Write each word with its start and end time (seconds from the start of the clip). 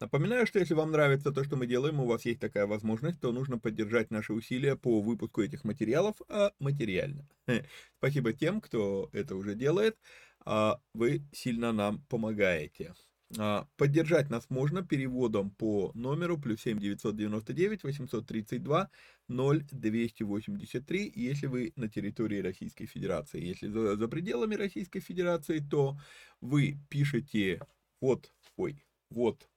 Напоминаю, 0.00 0.46
что 0.46 0.58
если 0.58 0.74
вам 0.74 0.90
нравится 0.90 1.32
то, 1.32 1.44
что 1.44 1.56
мы 1.56 1.66
делаем, 1.66 2.00
у 2.00 2.06
вас 2.06 2.24
есть 2.24 2.40
такая 2.40 2.66
возможность, 2.66 3.20
то 3.20 3.32
нужно 3.32 3.58
поддержать 3.58 4.10
наши 4.10 4.32
усилия 4.32 4.76
по 4.76 5.00
выпуску 5.00 5.42
этих 5.42 5.64
материалов 5.64 6.16
а 6.28 6.52
материально. 6.58 7.26
Спасибо 7.98 8.32
тем, 8.32 8.60
кто 8.60 9.08
это 9.12 9.36
уже 9.36 9.54
делает. 9.54 9.96
А 10.44 10.80
вы 10.94 11.22
сильно 11.32 11.72
нам 11.72 12.00
помогаете. 12.08 12.94
А, 13.38 13.66
поддержать 13.76 14.28
нас 14.28 14.50
можно 14.50 14.82
переводом 14.82 15.50
по 15.50 15.90
номеру 15.94 16.38
плюс 16.38 16.60
7 16.62 16.78
999 16.78 17.84
832 17.84 18.90
0283, 19.28 21.12
если 21.14 21.46
вы 21.46 21.72
на 21.76 21.88
территории 21.88 22.40
Российской 22.40 22.86
Федерации. 22.86 23.42
Если 23.42 23.68
за, 23.68 23.96
за 23.96 24.08
пределами 24.08 24.54
Российской 24.54 25.00
Федерации, 25.00 25.60
то 25.60 25.98
вы 26.40 26.78
пишете 26.90 27.60
вот, 28.00 28.32
ой, 28.56 28.84
вот 29.10 29.48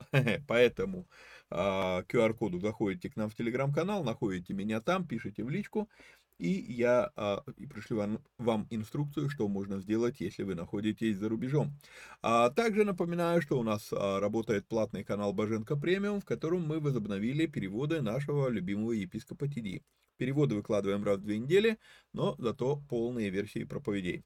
Поэтому 0.48 1.06
а, 1.50 2.02
QR-коду 2.02 2.58
заходите 2.58 3.10
к 3.10 3.16
нам 3.16 3.30
в 3.30 3.34
телеграм-канал, 3.34 4.04
находите 4.04 4.54
меня 4.54 4.80
там, 4.80 5.06
пишите 5.06 5.44
в 5.44 5.50
личку, 5.50 5.88
и 6.38 6.50
я 6.50 7.10
а, 7.16 7.42
и 7.56 7.66
пришлю 7.66 7.96
вам, 7.98 8.24
вам 8.38 8.66
инструкцию, 8.70 9.30
что 9.30 9.48
можно 9.48 9.80
сделать, 9.80 10.20
если 10.20 10.42
вы 10.42 10.54
находитесь 10.54 11.16
за 11.16 11.28
рубежом. 11.28 11.78
А 12.22 12.50
также 12.50 12.84
напоминаю, 12.84 13.40
что 13.40 13.58
у 13.58 13.62
нас 13.62 13.90
а, 13.92 14.20
работает 14.20 14.66
платный 14.68 15.04
канал 15.04 15.32
Боженко 15.32 15.76
Премиум, 15.76 16.20
в 16.20 16.24
котором 16.24 16.66
мы 16.66 16.80
возобновили 16.80 17.46
переводы 17.46 18.02
нашего 18.02 18.48
любимого 18.48 18.92
епископа 18.92 19.48
Тиди. 19.48 19.82
Переводы 20.18 20.54
выкладываем 20.54 21.04
раз 21.04 21.18
в 21.18 21.24
две 21.24 21.38
недели, 21.38 21.78
но 22.12 22.34
зато 22.38 22.82
полные 22.88 23.28
версии 23.28 23.64
проповедей. 23.64 24.24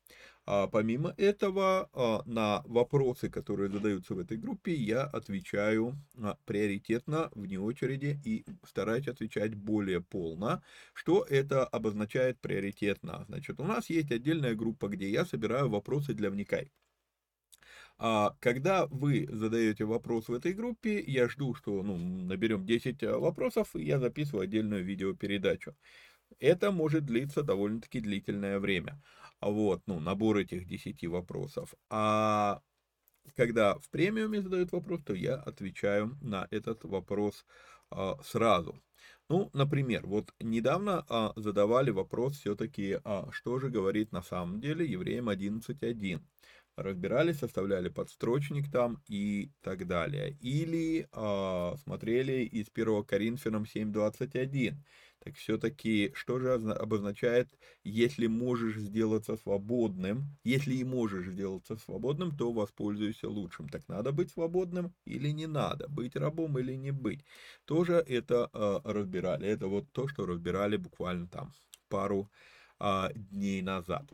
А 0.53 0.67
помимо 0.67 1.15
этого, 1.17 1.89
а, 1.93 2.23
на 2.27 2.63
вопросы, 2.65 3.31
которые 3.31 3.71
задаются 3.71 4.17
в 4.17 4.19
этой 4.19 4.37
группе, 4.37 4.75
я 4.75 5.05
отвечаю 5.05 5.97
а, 6.21 6.37
приоритетно, 6.45 7.31
вне 7.37 7.61
очереди, 7.61 8.21
и 8.25 8.45
стараюсь 8.67 9.07
отвечать 9.07 9.55
более 9.55 10.01
полно. 10.01 10.61
Что 10.93 11.23
это 11.23 11.65
обозначает 11.65 12.41
приоритетно? 12.41 13.25
Значит, 13.29 13.61
у 13.61 13.65
нас 13.65 13.91
есть 13.91 14.11
отдельная 14.11 14.57
группа, 14.57 14.89
где 14.89 15.09
я 15.09 15.25
собираю 15.25 15.69
вопросы 15.69 16.15
для 16.15 16.31
вникай. 16.31 16.73
А 17.99 18.35
когда 18.41 18.87
вы 18.87 19.29
задаете 19.31 19.85
вопрос 19.85 20.27
в 20.27 20.33
этой 20.33 20.53
группе, 20.53 21.01
я 21.01 21.29
жду, 21.29 21.55
что 21.55 21.81
ну, 21.85 21.97
наберем 21.97 22.67
10 22.67 23.05
э, 23.05 23.17
вопросов, 23.17 23.77
и 23.77 23.85
я 23.85 24.01
записываю 24.01 24.43
отдельную 24.43 24.83
видеопередачу. 24.83 25.77
Это 26.41 26.73
может 26.73 27.05
длиться 27.07 27.43
довольно-таки 27.43 28.01
длительное 28.01 28.59
время. 28.59 29.01
Вот, 29.41 29.83
ну, 29.87 30.01
набор 30.01 30.39
этих 30.39 30.67
10 30.67 31.05
вопросов. 31.07 31.75
А 31.89 32.61
когда 33.37 33.75
в 33.79 33.89
премиуме 33.91 34.43
задают 34.43 34.73
вопрос, 34.73 35.01
то 35.05 35.15
я 35.15 35.37
отвечаю 35.37 36.19
на 36.21 36.47
этот 36.51 36.85
вопрос 36.85 37.45
а, 37.91 38.19
сразу. 38.23 38.81
Ну, 39.29 39.51
например, 39.53 40.07
вот 40.07 40.35
недавно 40.41 41.05
а, 41.09 41.33
задавали 41.37 41.91
вопрос 41.91 42.39
все-таки, 42.39 42.99
а, 43.05 43.29
что 43.31 43.59
же 43.59 43.69
говорит 43.71 44.13
на 44.13 44.23
самом 44.23 44.61
деле 44.61 44.85
Евреям 44.85 45.29
11.1. 45.29 46.21
разбирали, 46.77 47.33
составляли 47.33 47.89
подстрочник 47.89 48.71
там 48.71 49.03
и 49.09 49.51
так 49.63 49.87
далее. 49.87 50.37
Или 50.41 51.09
э, 51.13 51.77
смотрели 51.79 52.45
из 52.45 52.69
1 52.73 53.05
Коринфянам 53.05 53.65
7.21. 53.65 54.77
Так 55.23 55.37
все-таки, 55.37 56.13
что 56.15 56.39
же 56.39 56.55
обозначает, 56.55 57.49
если 57.85 58.27
можешь 58.27 58.77
сделаться 58.77 59.37
свободным, 59.37 60.39
если 60.45 60.75
и 60.75 60.85
можешь 60.85 61.27
сделаться 61.29 61.77
свободным, 61.77 62.35
то 62.37 62.53
воспользуйся 62.53 63.29
лучшим. 63.29 63.69
Так 63.69 63.87
надо 63.89 64.13
быть 64.13 64.31
свободным 64.31 64.95
или 65.05 65.29
не 65.29 65.47
надо, 65.47 65.89
быть 65.89 66.17
рабом 66.17 66.59
или 66.59 66.75
не 66.75 66.91
быть. 66.91 67.25
Тоже 67.67 67.95
это 67.95 68.49
э, 68.53 68.81
разбирали. 68.85 69.47
Это 69.47 69.67
вот 69.69 69.93
то, 69.93 70.09
что 70.09 70.25
разбирали 70.27 70.77
буквально 70.77 71.27
там 71.29 71.53
пару 71.89 72.31
а, 72.81 73.11
дней 73.15 73.63
назад. 73.63 74.11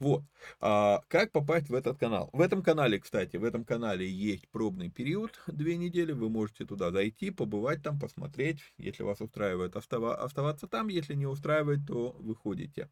Вот. 0.00 0.24
А, 0.60 1.00
как 1.08 1.32
попасть 1.32 1.68
в 1.70 1.74
этот 1.74 1.98
канал? 1.98 2.30
В 2.32 2.40
этом 2.40 2.62
канале, 2.62 2.98
кстати, 2.98 3.36
в 3.36 3.44
этом 3.44 3.64
канале 3.64 4.08
есть 4.08 4.48
пробный 4.50 4.90
период, 4.90 5.40
две 5.46 5.76
недели. 5.76 6.12
Вы 6.12 6.28
можете 6.28 6.66
туда 6.66 6.90
зайти, 6.90 7.30
побывать 7.30 7.82
там, 7.82 7.98
посмотреть. 7.98 8.60
Если 8.76 9.02
вас 9.04 9.20
устраивает, 9.20 9.76
оставаться 9.76 10.66
там. 10.66 10.88
Если 10.88 11.14
не 11.14 11.26
устраивает, 11.26 11.86
то 11.86 12.16
выходите. 12.18 12.90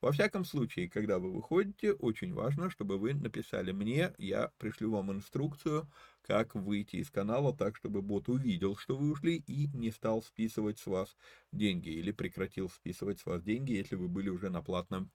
Во 0.00 0.12
всяком 0.12 0.44
случае, 0.44 0.90
когда 0.90 1.18
вы 1.18 1.32
выходите, 1.32 1.92
очень 1.92 2.34
важно, 2.34 2.70
чтобы 2.70 2.98
вы 2.98 3.14
написали 3.14 3.72
мне, 3.72 4.12
я 4.18 4.52
пришлю 4.58 4.92
вам 4.92 5.10
инструкцию, 5.10 5.90
как 6.26 6.54
выйти 6.54 6.96
из 6.96 7.10
канала 7.10 7.56
так, 7.56 7.76
чтобы 7.76 8.02
бот 8.02 8.28
увидел, 8.28 8.76
что 8.76 8.96
вы 8.96 9.12
ушли 9.12 9.36
и 9.46 9.68
не 9.68 9.90
стал 9.90 10.22
списывать 10.22 10.78
с 10.78 10.86
вас 10.86 11.16
деньги 11.52 11.90
или 11.90 12.10
прекратил 12.10 12.68
списывать 12.68 13.20
с 13.20 13.26
вас 13.26 13.42
деньги, 13.42 13.72
если 13.72 13.94
вы 13.94 14.08
были 14.08 14.28
уже 14.28 14.50
на 14.50 14.62
платном 14.62 15.10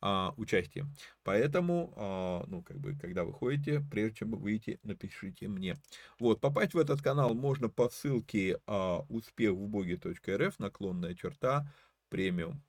а, 0.00 0.32
участии. 0.36 0.86
Поэтому, 1.22 1.92
а, 1.96 2.44
ну, 2.46 2.62
как 2.62 2.78
бы, 2.78 2.96
когда 3.00 3.24
вы 3.24 3.32
ходите, 3.32 3.84
прежде 3.90 4.18
чем 4.18 4.30
выйти, 4.30 4.80
напишите 4.82 5.48
мне. 5.48 5.76
Вот, 6.18 6.40
попасть 6.40 6.74
в 6.74 6.78
этот 6.78 7.02
канал 7.02 7.34
можно 7.34 7.68
по 7.68 7.88
ссылке 7.90 8.58
а, 8.66 9.04
успехвбоге.рф, 9.08 10.58
наклонная 10.58 11.14
черта, 11.14 11.70
премиум. 12.08 12.62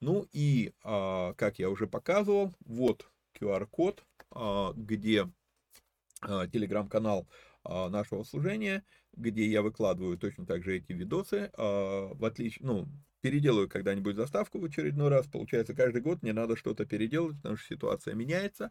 Ну 0.00 0.26
и, 0.32 0.72
а, 0.82 1.34
как 1.34 1.58
я 1.58 1.70
уже 1.70 1.86
показывал, 1.86 2.54
вот 2.64 3.10
QR-код, 3.38 4.04
а, 4.30 4.72
где 4.74 5.28
телеграм-канал 6.22 7.28
а, 7.64 7.88
нашего 7.88 8.24
служения, 8.24 8.84
где 9.14 9.46
я 9.46 9.62
выкладываю 9.62 10.18
точно 10.18 10.46
так 10.46 10.62
же 10.64 10.76
эти 10.76 10.92
видосы, 10.92 11.50
а, 11.56 12.12
в 12.14 12.24
отличие, 12.24 12.66
ну, 12.66 12.88
переделаю 13.20 13.68
когда-нибудь 13.68 14.16
заставку 14.16 14.58
в 14.60 14.64
очередной 14.64 15.08
раз, 15.08 15.26
получается, 15.26 15.74
каждый 15.74 16.02
год 16.02 16.22
мне 16.22 16.32
надо 16.34 16.56
что-то 16.56 16.84
переделать, 16.84 17.36
потому 17.36 17.56
что 17.56 17.74
ситуация 17.74 18.14
меняется, 18.14 18.70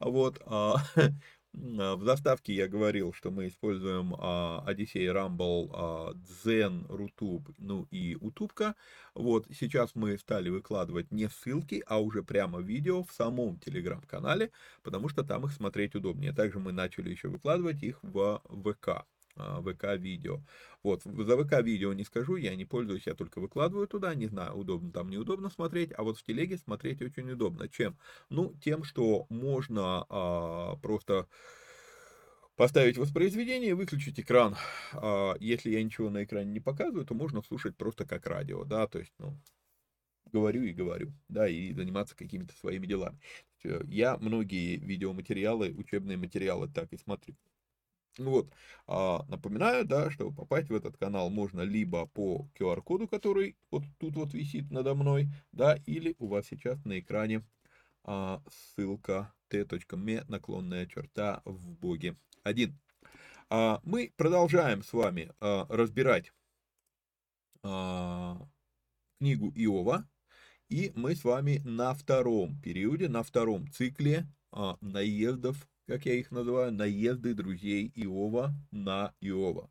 вот, 0.00 0.40
А, 0.46 0.76
в 1.52 2.04
заставке 2.04 2.54
я 2.54 2.68
говорил, 2.68 3.12
что 3.12 3.30
мы 3.30 3.48
используем 3.48 4.14
а, 4.18 4.64
Rumble, 4.66 5.70
а, 5.72 6.12
Zen, 6.44 6.86
Rutube, 6.86 7.54
ну 7.58 7.86
и 7.90 8.16
Утубка. 8.20 8.76
Вот 9.14 9.46
сейчас 9.58 9.94
мы 9.94 10.16
стали 10.18 10.48
выкладывать 10.48 11.10
не 11.10 11.28
ссылки, 11.28 11.82
а 11.86 12.00
уже 12.00 12.22
прямо 12.22 12.60
видео 12.60 13.02
в 13.02 13.12
самом 13.12 13.58
телеграм-канале, 13.58 14.52
потому 14.82 15.08
что 15.08 15.24
там 15.24 15.44
их 15.44 15.52
смотреть 15.52 15.94
удобнее. 15.94 16.32
Также 16.32 16.60
мы 16.60 16.72
начали 16.72 17.10
еще 17.10 17.28
выкладывать 17.28 17.82
их 17.82 17.98
в 18.02 18.40
ВК. 18.48 19.06
ВК-видео. 19.62 20.40
Вот, 20.82 21.02
за 21.04 21.36
ВК-видео 21.36 21.92
не 21.92 22.04
скажу, 22.04 22.36
я 22.36 22.54
не 22.56 22.64
пользуюсь, 22.64 23.06
я 23.06 23.14
только 23.14 23.40
выкладываю 23.40 23.86
туда, 23.86 24.14
не 24.14 24.26
знаю, 24.26 24.54
удобно 24.54 24.92
там, 24.92 25.10
неудобно 25.10 25.50
смотреть, 25.50 25.92
а 25.96 26.02
вот 26.02 26.18
в 26.18 26.24
телеге 26.24 26.56
смотреть 26.58 27.02
очень 27.02 27.30
удобно. 27.30 27.68
Чем? 27.68 27.98
Ну, 28.28 28.54
тем, 28.62 28.84
что 28.84 29.26
можно 29.28 30.06
а, 30.08 30.76
просто 30.76 31.26
поставить 32.56 32.98
воспроизведение, 32.98 33.74
выключить 33.74 34.20
экран. 34.20 34.56
А, 34.92 35.34
если 35.40 35.70
я 35.70 35.82
ничего 35.82 36.10
на 36.10 36.24
экране 36.24 36.50
не 36.50 36.60
показываю, 36.60 37.06
то 37.06 37.14
можно 37.14 37.42
слушать 37.42 37.76
просто 37.76 38.06
как 38.06 38.26
радио, 38.26 38.64
да, 38.64 38.86
то 38.86 38.98
есть, 38.98 39.12
ну, 39.18 39.38
говорю 40.32 40.62
и 40.62 40.72
говорю, 40.72 41.12
да, 41.28 41.48
и 41.48 41.72
заниматься 41.72 42.16
какими-то 42.16 42.54
своими 42.56 42.86
делами. 42.86 43.18
Э, 43.64 43.82
я 43.86 44.16
многие 44.16 44.76
видеоматериалы, 44.76 45.72
учебные 45.72 46.16
материалы 46.16 46.68
так 46.68 46.92
и 46.92 46.96
смотрю. 46.96 47.36
Вот, 48.18 48.52
а, 48.86 49.24
напоминаю, 49.28 49.84
да, 49.86 50.10
чтобы 50.10 50.34
попасть 50.34 50.68
в 50.68 50.74
этот 50.74 50.96
канал 50.96 51.30
можно 51.30 51.62
либо 51.62 52.06
по 52.06 52.48
QR-коду, 52.58 53.08
который 53.08 53.56
вот 53.70 53.84
тут 53.98 54.16
вот 54.16 54.34
висит 54.34 54.70
надо 54.70 54.94
мной, 54.94 55.28
да, 55.52 55.76
или 55.86 56.16
у 56.18 56.26
вас 56.26 56.46
сейчас 56.46 56.84
на 56.84 56.98
экране 56.98 57.44
а, 58.04 58.42
ссылка 58.48 59.32
t.me 59.48 60.24
наклонная 60.28 60.86
черта 60.86 61.42
в 61.44 61.70
боге 61.70 62.16
1. 62.42 62.78
А, 63.48 63.80
мы 63.84 64.12
продолжаем 64.16 64.82
с 64.82 64.92
вами 64.92 65.30
а, 65.40 65.66
разбирать 65.68 66.32
а, 67.62 68.48
книгу 69.18 69.52
Иова, 69.54 70.08
и 70.68 70.92
мы 70.94 71.14
с 71.14 71.24
вами 71.24 71.60
на 71.64 71.94
втором 71.94 72.60
периоде, 72.60 73.08
на 73.08 73.22
втором 73.22 73.70
цикле 73.70 74.26
а, 74.52 74.76
наездов 74.80 75.68
как 75.90 76.06
я 76.06 76.14
их 76.14 76.30
называю, 76.30 76.70
наезды 76.70 77.34
друзей 77.34 77.90
Иова 77.96 78.54
на 78.70 79.12
Иова. 79.20 79.68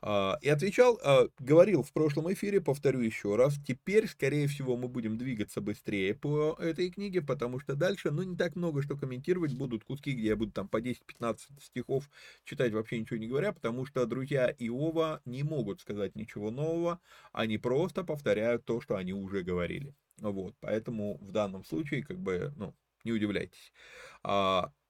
А, 0.00 0.38
и 0.40 0.48
отвечал, 0.48 1.00
а, 1.02 1.26
говорил 1.40 1.82
в 1.82 1.92
прошлом 1.92 2.32
эфире, 2.32 2.60
повторю 2.60 3.00
еще 3.00 3.34
раз, 3.34 3.56
теперь, 3.66 4.06
скорее 4.06 4.46
всего, 4.46 4.76
мы 4.76 4.86
будем 4.86 5.18
двигаться 5.18 5.60
быстрее 5.60 6.14
по 6.14 6.56
этой 6.60 6.92
книге, 6.92 7.22
потому 7.22 7.58
что 7.58 7.74
дальше, 7.74 8.12
ну, 8.12 8.22
не 8.22 8.36
так 8.36 8.54
много 8.54 8.82
что 8.82 8.96
комментировать, 8.96 9.52
будут 9.54 9.82
куски, 9.82 10.12
где 10.12 10.28
я 10.28 10.36
буду 10.36 10.52
там 10.52 10.68
по 10.68 10.80
10-15 10.80 11.38
стихов 11.60 12.08
читать, 12.44 12.72
вообще 12.72 13.00
ничего 13.00 13.18
не 13.18 13.26
говоря, 13.26 13.52
потому 13.52 13.84
что 13.84 14.06
друзья 14.06 14.48
Иова 14.60 15.22
не 15.24 15.42
могут 15.42 15.80
сказать 15.80 16.14
ничего 16.14 16.52
нового, 16.52 17.00
они 17.32 17.58
просто 17.58 18.04
повторяют 18.04 18.64
то, 18.64 18.80
что 18.80 18.94
они 18.94 19.12
уже 19.12 19.42
говорили. 19.42 19.92
Вот, 20.18 20.54
поэтому 20.60 21.18
в 21.18 21.32
данном 21.32 21.64
случае, 21.64 22.04
как 22.04 22.20
бы, 22.20 22.52
ну, 22.56 22.76
не 23.04 23.10
удивляйтесь. 23.10 23.72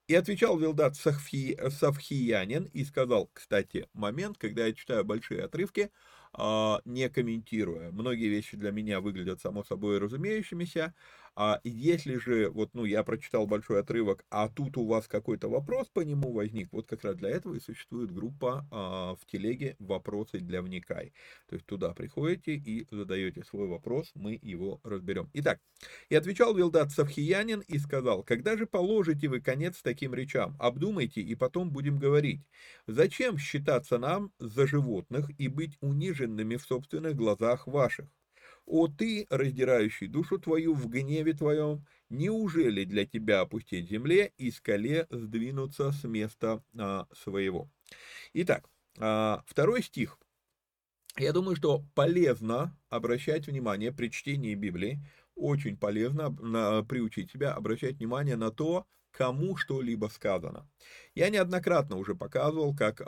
И 0.09 0.15
отвечал 0.15 0.59
Вилдат 0.59 0.97
Савхи, 0.97 1.57
Савхиянин 1.71 2.65
и 2.65 2.85
сказал, 2.85 3.31
кстати, 3.33 3.89
момент, 3.95 4.37
когда 4.39 4.67
я 4.67 4.73
читаю 4.75 5.05
большие 5.05 5.45
отрывки, 5.45 5.91
а, 6.33 6.81
не 6.85 7.09
комментируя. 7.09 7.91
Многие 7.93 8.29
вещи 8.29 8.57
для 8.57 8.73
меня 8.73 9.01
выглядят 9.01 9.41
само 9.41 9.63
собой 9.65 9.99
разумеющимися, 9.99 10.95
а 11.35 11.61
если 11.65 12.17
же, 12.17 12.51
вот, 12.51 12.71
ну, 12.75 12.85
я 12.85 13.03
прочитал 13.05 13.47
большой 13.47 13.81
отрывок, 13.81 14.25
а 14.31 14.49
тут 14.49 14.77
у 14.77 14.87
вас 14.87 15.09
какой-то 15.09 15.49
вопрос 15.49 15.89
по 15.89 16.01
нему 16.01 16.33
возник, 16.33 16.69
вот 16.73 16.87
как 16.87 17.05
раз 17.05 17.17
для 17.17 17.31
этого 17.31 17.55
и 17.55 17.61
существует 17.61 18.13
группа 18.13 18.67
а, 18.71 19.15
в 19.15 19.25
телеге 19.27 19.77
«Вопросы 19.79 20.41
для 20.41 20.61
вникай». 20.61 21.13
То 21.49 21.55
есть 21.55 21.67
туда 21.67 21.95
приходите 21.95 22.55
и 22.55 22.87
задаете 22.91 23.45
свой 23.45 23.67
вопрос, 23.67 24.11
мы 24.15 24.39
его 24.43 24.81
разберем. 24.85 25.31
Итак, 25.33 25.61
и 26.11 26.15
отвечал 26.15 26.55
Вилдат 26.55 26.93
Савхиянин 26.93 27.61
и 27.61 27.79
сказал, 27.79 28.23
когда 28.23 28.57
же 28.57 28.67
положите 28.67 29.29
вы 29.29 29.41
конец 29.41 29.81
таким 29.83 30.15
речам? 30.15 30.57
Обдумайте 30.59 31.23
и 31.23 31.35
потом 31.35 31.71
будем 31.71 31.99
говорить. 31.99 32.43
Зачем 32.87 33.39
считаться 33.39 33.99
нам 33.99 34.33
за 34.39 34.67
животных 34.67 35.31
и 35.39 35.49
быть 35.49 35.79
униженными 35.81 36.57
в 36.57 36.63
собственных 36.63 37.17
глазах 37.17 37.67
ваших? 37.67 38.09
«О 38.67 38.89
ты, 38.89 39.27
раздирающий 39.31 40.07
душу 40.07 40.39
твою 40.39 40.75
в 40.75 40.89
гневе 40.89 41.33
твоем, 41.33 41.87
неужели 42.09 42.85
для 42.85 43.05
тебя 43.05 43.41
опустить 43.41 43.89
земле 43.89 44.33
и 44.39 44.51
скале 44.51 45.07
сдвинуться 45.11 45.93
с 45.93 46.05
места 46.05 46.63
а, 46.79 47.07
своего?» 47.13 47.71
Итак, 48.35 48.69
а, 48.99 49.43
второй 49.47 49.83
стих. 49.83 50.19
Я 51.19 51.33
думаю, 51.33 51.57
что 51.57 51.85
полезно 51.95 52.79
обращать 52.89 53.47
внимание 53.47 53.93
при 53.93 54.09
чтении 54.09 54.55
Библии, 54.55 55.05
очень 55.35 55.77
полезно 55.77 56.31
на, 56.31 56.83
приучить 56.85 57.31
себя 57.31 57.53
обращать 57.53 57.97
внимание 57.97 58.37
на 58.37 58.51
то, 58.51 58.87
кому 59.13 59.57
что-либо 59.57 60.07
сказано. 60.07 60.69
Я 61.15 61.31
неоднократно 61.31 61.97
уже 61.97 62.15
показывал, 62.15 62.75
как 62.75 63.01
э, 63.01 63.05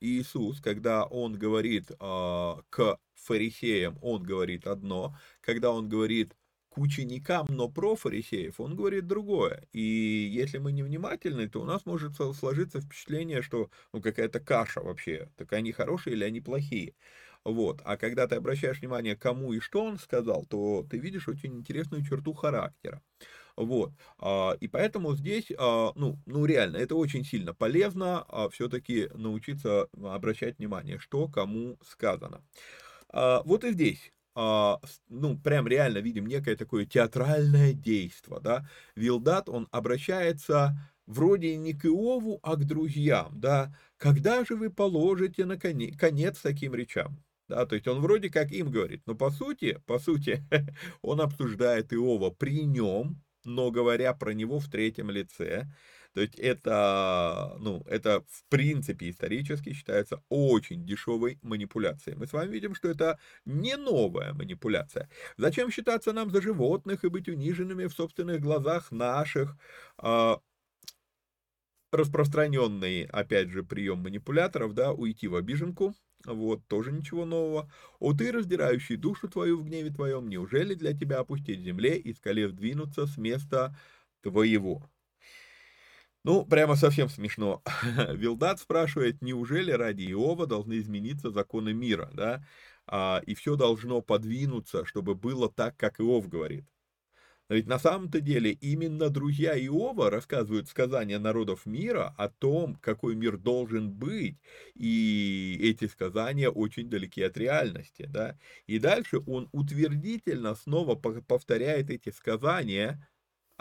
Иисус, 0.00 0.60
когда 0.60 1.04
он 1.04 1.34
говорит 1.34 1.90
э, 1.90 2.54
к 2.70 2.98
фарисеям, 3.14 3.98
он 4.02 4.22
говорит 4.22 4.66
одно, 4.66 5.16
когда 5.40 5.70
он 5.70 5.88
говорит 5.88 6.34
к 6.70 6.78
ученикам, 6.78 7.46
но 7.48 7.68
про 7.68 7.96
фарисеев, 7.96 8.60
он 8.60 8.76
говорит 8.76 9.06
другое. 9.06 9.66
И 9.72 9.80
если 9.80 10.58
мы 10.58 10.72
невнимательны, 10.72 11.48
то 11.48 11.60
у 11.60 11.64
нас 11.64 11.84
может 11.84 12.14
сложиться 12.14 12.80
впечатление, 12.80 13.42
что 13.42 13.70
ну, 13.92 14.00
какая-то 14.00 14.40
каша 14.40 14.80
вообще, 14.80 15.30
так 15.36 15.52
они 15.52 15.72
хорошие 15.72 16.14
или 16.14 16.24
они 16.24 16.40
плохие. 16.40 16.94
Вот. 17.44 17.80
А 17.84 17.96
когда 17.96 18.26
ты 18.28 18.36
обращаешь 18.36 18.80
внимание, 18.80 19.16
кому 19.16 19.52
и 19.52 19.60
что 19.60 19.82
он 19.82 19.98
сказал, 19.98 20.44
то 20.46 20.86
ты 20.88 20.98
видишь 20.98 21.28
очень 21.28 21.56
интересную 21.56 22.04
черту 22.04 22.34
характера. 22.34 23.02
Вот. 23.60 23.92
А, 24.18 24.56
и 24.58 24.68
поэтому 24.68 25.14
здесь, 25.14 25.52
а, 25.58 25.92
ну, 25.94 26.18
ну, 26.24 26.46
реально, 26.46 26.78
это 26.78 26.96
очень 26.96 27.24
сильно 27.24 27.52
полезно 27.52 28.24
а, 28.26 28.48
все-таки 28.48 29.10
научиться 29.12 29.86
обращать 30.02 30.58
внимание, 30.58 30.98
что 30.98 31.28
кому 31.28 31.78
сказано. 31.86 32.42
Вот 33.12 33.64
и 33.64 33.72
здесь 33.72 34.12
ну, 34.36 35.38
прям 35.42 35.66
реально 35.66 35.98
видим 35.98 36.26
некое 36.26 36.54
такое 36.54 36.86
театральное 36.86 37.72
действие, 37.72 38.38
да. 38.40 38.68
Вилдат, 38.94 39.48
он 39.48 39.66
обращается 39.72 40.78
вроде 41.06 41.56
не 41.56 41.74
к 41.74 41.84
Иову, 41.86 42.38
а 42.44 42.54
к 42.54 42.64
друзьям, 42.64 43.40
да, 43.40 43.76
когда 43.96 44.44
же 44.44 44.54
вы 44.54 44.70
положите 44.70 45.44
на 45.44 45.58
конец 45.58 46.38
таким 46.40 46.74
речам? 46.74 47.20
Да, 47.50 47.66
то 47.66 47.74
есть 47.74 47.88
он 47.88 48.00
вроде 48.00 48.30
как 48.30 48.52
им 48.52 48.70
говорит, 48.70 49.02
но 49.06 49.16
по 49.16 49.32
сути, 49.32 49.82
по 49.84 49.98
сути, 49.98 50.44
он 51.02 51.20
обсуждает 51.20 51.92
Иова 51.92 52.30
при 52.30 52.64
нем, 52.64 53.20
но 53.44 53.70
говоря 53.70 54.14
про 54.14 54.32
него 54.32 54.58
в 54.58 54.68
третьем 54.68 55.10
лице. 55.10 55.66
То 56.12 56.20
есть 56.20 56.34
это, 56.38 57.56
ну, 57.60 57.82
это 57.86 58.22
в 58.28 58.44
принципе 58.48 59.10
исторически 59.10 59.72
считается 59.72 60.22
очень 60.28 60.84
дешевой 60.84 61.38
манипуляцией. 61.42 62.16
Мы 62.16 62.26
с 62.26 62.32
вами 62.32 62.50
видим, 62.50 62.74
что 62.74 62.88
это 62.88 63.18
не 63.44 63.76
новая 63.76 64.32
манипуляция. 64.32 65.08
Зачем 65.36 65.70
считаться 65.70 66.12
нам 66.12 66.30
за 66.30 66.42
животных 66.42 67.04
и 67.04 67.08
быть 67.08 67.28
униженными 67.28 67.86
в 67.86 67.92
собственных 67.92 68.40
глазах 68.40 68.90
наших? 68.90 69.56
А, 69.98 70.40
распространенный, 71.92 73.04
опять 73.04 73.50
же, 73.50 73.62
прием 73.62 73.98
манипуляторов, 73.98 74.74
да, 74.74 74.92
уйти 74.92 75.28
в 75.28 75.36
обиженку, 75.36 75.94
вот, 76.24 76.66
тоже 76.68 76.92
ничего 76.92 77.24
нового. 77.24 77.70
О 77.98 78.12
ты, 78.12 78.32
раздирающий 78.32 78.96
душу 78.96 79.28
твою 79.28 79.58
в 79.58 79.64
гневе 79.64 79.90
твоем, 79.90 80.28
неужели 80.28 80.74
для 80.74 80.92
тебя 80.92 81.18
опустить 81.20 81.60
земле 81.60 81.96
и 81.96 82.12
скале 82.12 82.48
сдвинуться 82.48 83.06
с 83.06 83.16
места 83.16 83.76
твоего? 84.22 84.90
Ну, 86.22 86.44
прямо 86.44 86.76
совсем 86.76 87.08
смешно. 87.08 87.62
Вилдат 88.12 88.60
спрашивает, 88.60 89.22
неужели 89.22 89.70
ради 89.70 90.10
Иова 90.10 90.46
должны 90.46 90.78
измениться 90.78 91.30
законы 91.30 91.72
мира, 91.72 92.10
да? 92.12 92.44
А, 92.86 93.22
и 93.26 93.34
все 93.34 93.56
должно 93.56 94.02
подвинуться, 94.02 94.84
чтобы 94.84 95.14
было 95.14 95.50
так, 95.50 95.76
как 95.76 96.00
Иов 96.00 96.28
говорит. 96.28 96.66
Но 97.50 97.56
ведь 97.56 97.66
на 97.66 97.80
самом-то 97.80 98.20
деле 98.20 98.52
именно 98.52 99.10
друзья 99.10 99.58
Иова 99.58 100.08
рассказывают 100.08 100.68
сказания 100.68 101.18
народов 101.18 101.66
мира 101.66 102.14
о 102.16 102.28
том, 102.28 102.76
какой 102.76 103.16
мир 103.16 103.36
должен 103.38 103.90
быть, 103.92 104.38
и 104.76 105.58
эти 105.60 105.86
сказания 105.88 106.48
очень 106.48 106.88
далеки 106.88 107.22
от 107.22 107.36
реальности, 107.36 108.06
да. 108.08 108.38
И 108.68 108.78
дальше 108.78 109.18
он 109.26 109.48
утвердительно 109.52 110.54
снова 110.54 110.94
повторяет 110.94 111.90
эти 111.90 112.10
сказания, 112.10 113.08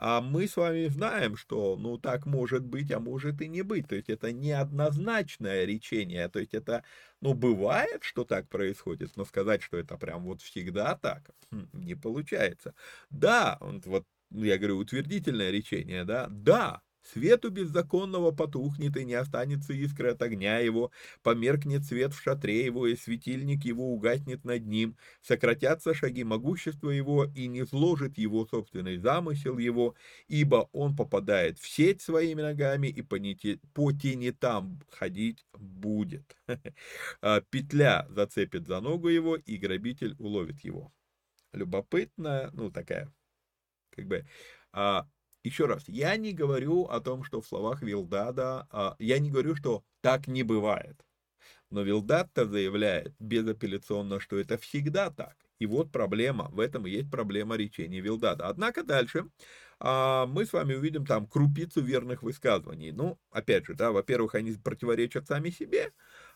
а 0.01 0.21
мы 0.21 0.47
с 0.47 0.57
вами 0.57 0.87
знаем, 0.87 1.35
что, 1.37 1.75
ну, 1.77 1.97
так 1.97 2.25
может 2.25 2.63
быть, 2.65 2.91
а 2.91 2.99
может 2.99 3.41
и 3.41 3.47
не 3.49 3.61
быть. 3.63 3.87
То 3.87 3.95
есть 3.95 4.09
это 4.09 4.31
неоднозначное 4.31 5.65
речение. 5.65 6.29
То 6.29 6.39
есть 6.39 6.53
это, 6.53 6.83
ну, 7.21 7.33
бывает, 7.33 8.03
что 8.03 8.23
так 8.25 8.47
происходит, 8.49 9.15
но 9.17 9.25
сказать, 9.25 9.61
что 9.63 9.77
это 9.77 9.97
прям 9.97 10.23
вот 10.23 10.41
всегда 10.41 10.95
так, 10.95 11.29
хм, 11.51 11.67
не 11.73 11.95
получается. 11.95 12.73
Да, 13.09 13.57
вот 13.61 14.05
я 14.31 14.57
говорю, 14.57 14.77
утвердительное 14.77 15.51
речение, 15.51 16.03
да, 16.05 16.27
да, 16.29 16.81
Свету 17.11 17.49
беззаконного 17.49 18.31
потухнет, 18.31 18.95
и 18.95 19.03
не 19.03 19.15
останется 19.15 19.73
искры 19.73 20.11
от 20.11 20.21
огня 20.21 20.59
его, 20.59 20.91
померкнет 21.23 21.83
свет 21.83 22.13
в 22.13 22.21
шатре 22.21 22.63
его, 22.63 22.85
и 22.85 22.95
светильник 22.95 23.65
его 23.65 23.91
угаснет 23.91 24.43
над 24.45 24.65
ним, 24.67 24.95
сократятся 25.21 25.93
шаги 25.95 26.23
могущества 26.23 26.91
его, 26.91 27.25
и 27.25 27.47
не 27.47 27.65
сложит 27.65 28.17
его 28.19 28.45
собственный 28.45 28.97
замысел 28.97 29.57
его, 29.57 29.95
ибо 30.27 30.69
он 30.71 30.95
попадает 30.95 31.57
в 31.57 31.67
сеть 31.67 32.01
своими 32.01 32.43
ногами, 32.43 32.87
и 32.87 33.01
по, 33.01 33.15
нити, 33.15 33.59
по 33.73 33.91
тенетам 33.91 34.79
ходить 34.91 35.45
будет. 35.53 36.35
А 37.21 37.41
петля 37.41 38.07
зацепит 38.09 38.67
за 38.67 38.81
ногу 38.81 39.09
его, 39.09 39.35
и 39.35 39.57
грабитель 39.57 40.15
уловит 40.19 40.59
его. 40.61 40.91
Любопытная, 41.53 42.51
ну 42.53 42.71
такая, 42.71 43.11
как 43.89 44.05
бы, 44.05 44.25
а, 44.71 45.07
еще 45.43 45.65
раз, 45.65 45.83
я 45.87 46.15
не 46.17 46.33
говорю 46.33 46.83
о 46.85 46.99
том, 46.99 47.23
что 47.23 47.41
в 47.41 47.47
словах 47.47 47.81
Вилдада, 47.81 48.67
а, 48.71 48.95
я 48.99 49.19
не 49.19 49.31
говорю, 49.31 49.55
что 49.55 49.83
так 50.01 50.27
не 50.27 50.43
бывает. 50.43 51.05
Но 51.69 51.83
Вилдад-то 51.83 52.45
заявляет 52.47 53.13
безапелляционно, 53.19 54.19
что 54.19 54.37
это 54.37 54.57
всегда 54.57 55.11
так. 55.11 55.35
И 55.59 55.65
вот 55.65 55.91
проблема, 55.91 56.49
в 56.51 56.59
этом 56.59 56.87
и 56.87 56.91
есть 56.91 57.11
проблема 57.11 57.55
речения 57.57 57.99
Вилдада. 57.99 58.47
Однако 58.47 58.83
дальше 58.83 59.25
а, 59.79 60.25
мы 60.25 60.45
с 60.45 60.53
вами 60.53 60.73
увидим 60.75 61.05
там 61.05 61.27
крупицу 61.27 61.81
верных 61.81 62.23
высказываний. 62.23 62.91
Ну, 62.91 63.19
опять 63.31 63.65
же, 63.65 63.75
да, 63.75 63.91
во-первых, 63.91 64.35
они 64.35 64.53
противоречат 64.53 65.27
сами 65.27 65.49
себе, 65.49 65.91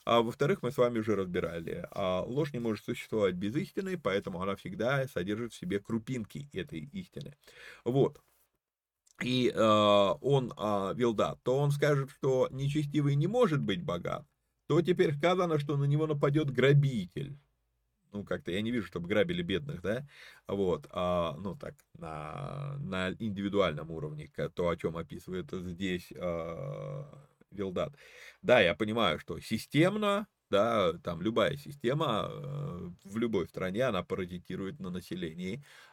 а 0.06 0.22
во-вторых, 0.22 0.62
мы 0.62 0.72
с 0.72 0.78
вами 0.78 1.00
уже 1.00 1.16
разбирали, 1.16 1.88
а 1.92 2.22
ложь 2.22 2.54
не 2.54 2.60
может 2.60 2.86
существовать 2.86 3.36
без 3.36 3.56
истины, 3.56 3.98
поэтому 3.98 4.42
она 4.42 4.56
всегда 4.56 5.08
содержит 5.08 5.54
в 5.54 5.58
себе 5.58 5.80
крупинки 5.80 6.50
этой 6.54 6.80
истины. 6.82 7.36
Вот 7.86 8.20
и 9.24 9.52
э, 9.54 9.60
он 9.60 10.54
э, 10.58 10.94
Вилдат, 10.96 11.42
то 11.44 11.58
он 11.58 11.72
скажет, 11.72 12.12
что 12.12 12.48
нечестивый 12.52 13.16
не 13.16 13.28
может 13.28 13.62
быть 13.62 13.84
богат, 13.84 14.26
то 14.68 14.82
теперь 14.82 15.16
сказано, 15.16 15.60
что 15.60 15.78
на 15.78 15.86
него 15.86 16.08
нападет 16.08 16.52
грабитель. 16.52 17.38
Ну, 18.12 18.24
как-то 18.24 18.52
я 18.52 18.62
не 18.62 18.70
вижу, 18.70 18.86
чтобы 18.86 19.08
грабили 19.08 19.42
бедных, 19.42 19.82
да, 19.82 20.06
вот, 20.48 20.88
а, 20.92 21.36
ну, 21.38 21.56
так, 21.56 21.74
на, 21.98 22.76
на 22.78 23.12
индивидуальном 23.14 23.90
уровне, 23.90 24.30
то, 24.54 24.70
о 24.70 24.78
чем 24.78 24.98
описывает 24.98 25.50
здесь 25.52 26.14
а, 26.16 27.08
Вилдат. 27.50 27.96
Да, 28.44 28.60
я 28.60 28.76
понимаю, 28.76 29.18
что 29.18 29.40
системно 29.40 30.28
да, 30.54 30.94
там 31.04 31.20
любая 31.20 31.58
система 31.58 32.30
э, 32.30 32.90
в 33.06 33.18
любой 33.18 33.48
стране, 33.48 33.86
она 33.86 34.04
паразитирует 34.04 34.80
на 34.80 34.92
населении, 34.92 35.64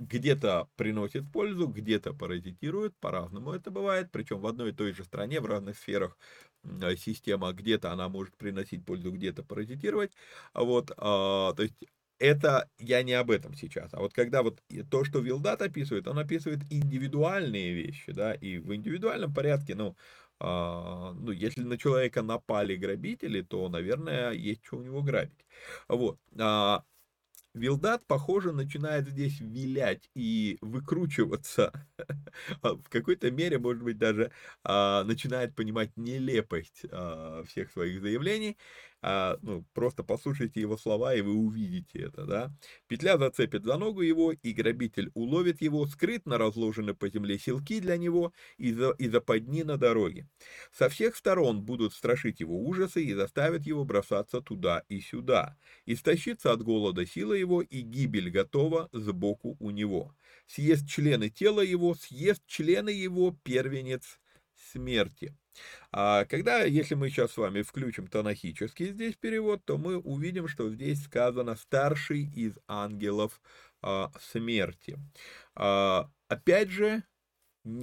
где-то 0.00 0.68
приносит 0.76 1.30
пользу, 1.32 1.68
где-то 1.68 2.14
паразитирует, 2.14 2.96
по-разному 2.98 3.52
это 3.52 3.70
бывает, 3.70 4.10
причем 4.10 4.40
в 4.40 4.46
одной 4.46 4.70
и 4.70 4.72
той 4.72 4.92
же 4.92 5.04
стране, 5.04 5.40
в 5.40 5.46
разных 5.46 5.78
сферах 5.78 6.18
э, 6.64 6.96
система, 6.96 7.52
где-то 7.52 7.92
она 7.92 8.08
может 8.08 8.36
приносить 8.36 8.84
пользу, 8.84 9.12
где-то 9.12 9.44
паразитировать, 9.44 10.12
вот, 10.54 10.90
а, 10.96 11.52
то 11.54 11.62
есть 11.62 11.74
это 12.18 12.68
я 12.78 13.02
не 13.02 13.12
об 13.12 13.30
этом 13.30 13.54
сейчас. 13.54 13.92
А 13.92 13.98
вот 14.00 14.14
когда 14.14 14.42
вот 14.42 14.62
то, 14.90 15.04
что 15.04 15.20
Вилдат 15.20 15.62
описывает, 15.62 16.08
он 16.08 16.18
описывает 16.18 16.60
индивидуальные 16.70 17.74
вещи, 17.74 18.12
да, 18.12 18.32
и 18.34 18.58
в 18.58 18.74
индивидуальном 18.74 19.34
порядке, 19.34 19.74
ну, 19.74 19.96
а, 20.40 21.12
ну, 21.14 21.30
если 21.32 21.62
на 21.62 21.78
человека 21.78 22.22
напали 22.22 22.76
грабители, 22.76 23.42
то, 23.42 23.68
наверное, 23.68 24.32
есть 24.32 24.64
что 24.64 24.78
у 24.78 24.82
него 24.82 25.02
грабить. 25.02 25.46
Вот. 25.88 26.18
Вилдат, 27.56 28.06
похоже, 28.06 28.52
начинает 28.52 29.08
здесь 29.08 29.40
вилять 29.40 30.10
и 30.14 30.58
выкручиваться. 30.60 31.72
А, 32.62 32.74
в 32.74 32.88
какой-то 32.90 33.30
мере, 33.30 33.58
может 33.58 33.82
быть, 33.82 33.98
даже 33.98 34.30
а, 34.62 35.04
начинает 35.04 35.54
понимать 35.54 35.90
нелепость 35.96 36.82
а, 36.90 37.42
всех 37.44 37.70
своих 37.72 38.00
заявлений 38.02 38.58
а, 39.02 39.38
ну, 39.42 39.64
просто 39.74 40.02
послушайте 40.02 40.60
его 40.60 40.76
слова, 40.76 41.14
и 41.14 41.20
вы 41.20 41.34
увидите 41.34 42.00
это, 42.00 42.24
да. 42.24 42.52
Петля 42.88 43.18
зацепит 43.18 43.64
за 43.64 43.76
ногу 43.76 44.00
его, 44.02 44.32
и 44.32 44.52
грабитель 44.52 45.10
уловит 45.14 45.60
его, 45.60 45.86
скрытно 45.86 46.38
разложены 46.38 46.94
по 46.94 47.08
земле 47.08 47.38
силки 47.38 47.80
для 47.80 47.96
него 47.96 48.32
и, 48.56 48.72
за, 48.72 48.90
и 48.92 49.08
западни 49.08 49.62
на 49.62 49.76
дороге. 49.76 50.28
Со 50.72 50.88
всех 50.88 51.16
сторон 51.16 51.62
будут 51.62 51.92
страшить 51.92 52.40
его 52.40 52.58
ужасы 52.64 53.02
и 53.04 53.14
заставят 53.14 53.66
его 53.66 53.84
бросаться 53.84 54.40
туда 54.40 54.82
и 54.88 55.00
сюда. 55.00 55.56
Истощится 55.84 56.52
от 56.52 56.62
голода 56.62 57.06
сила 57.06 57.32
его, 57.32 57.62
и 57.62 57.80
гибель 57.80 58.30
готова 58.30 58.88
сбоку 58.92 59.56
у 59.60 59.70
него. 59.70 60.14
Съест 60.46 60.88
члены 60.88 61.30
тела 61.30 61.60
его, 61.60 61.94
съест 61.94 62.42
члены 62.46 62.90
его 62.90 63.36
первенец 63.42 64.18
смерти. 64.72 65.34
А 65.90 66.24
когда, 66.26 66.62
если 66.62 66.94
мы 66.94 67.08
сейчас 67.08 67.32
с 67.32 67.36
вами 67.36 67.62
включим 67.62 68.06
танахический 68.06 68.92
здесь 68.92 69.14
перевод, 69.16 69.64
то 69.64 69.78
мы 69.78 69.98
увидим, 69.98 70.48
что 70.48 70.70
здесь 70.70 71.02
сказано 71.04 71.56
«старший 71.56 72.24
из 72.24 72.58
ангелов 72.66 73.40
а, 73.82 74.12
смерти». 74.20 74.98
А, 75.54 76.10
опять 76.28 76.70
же, 76.70 77.02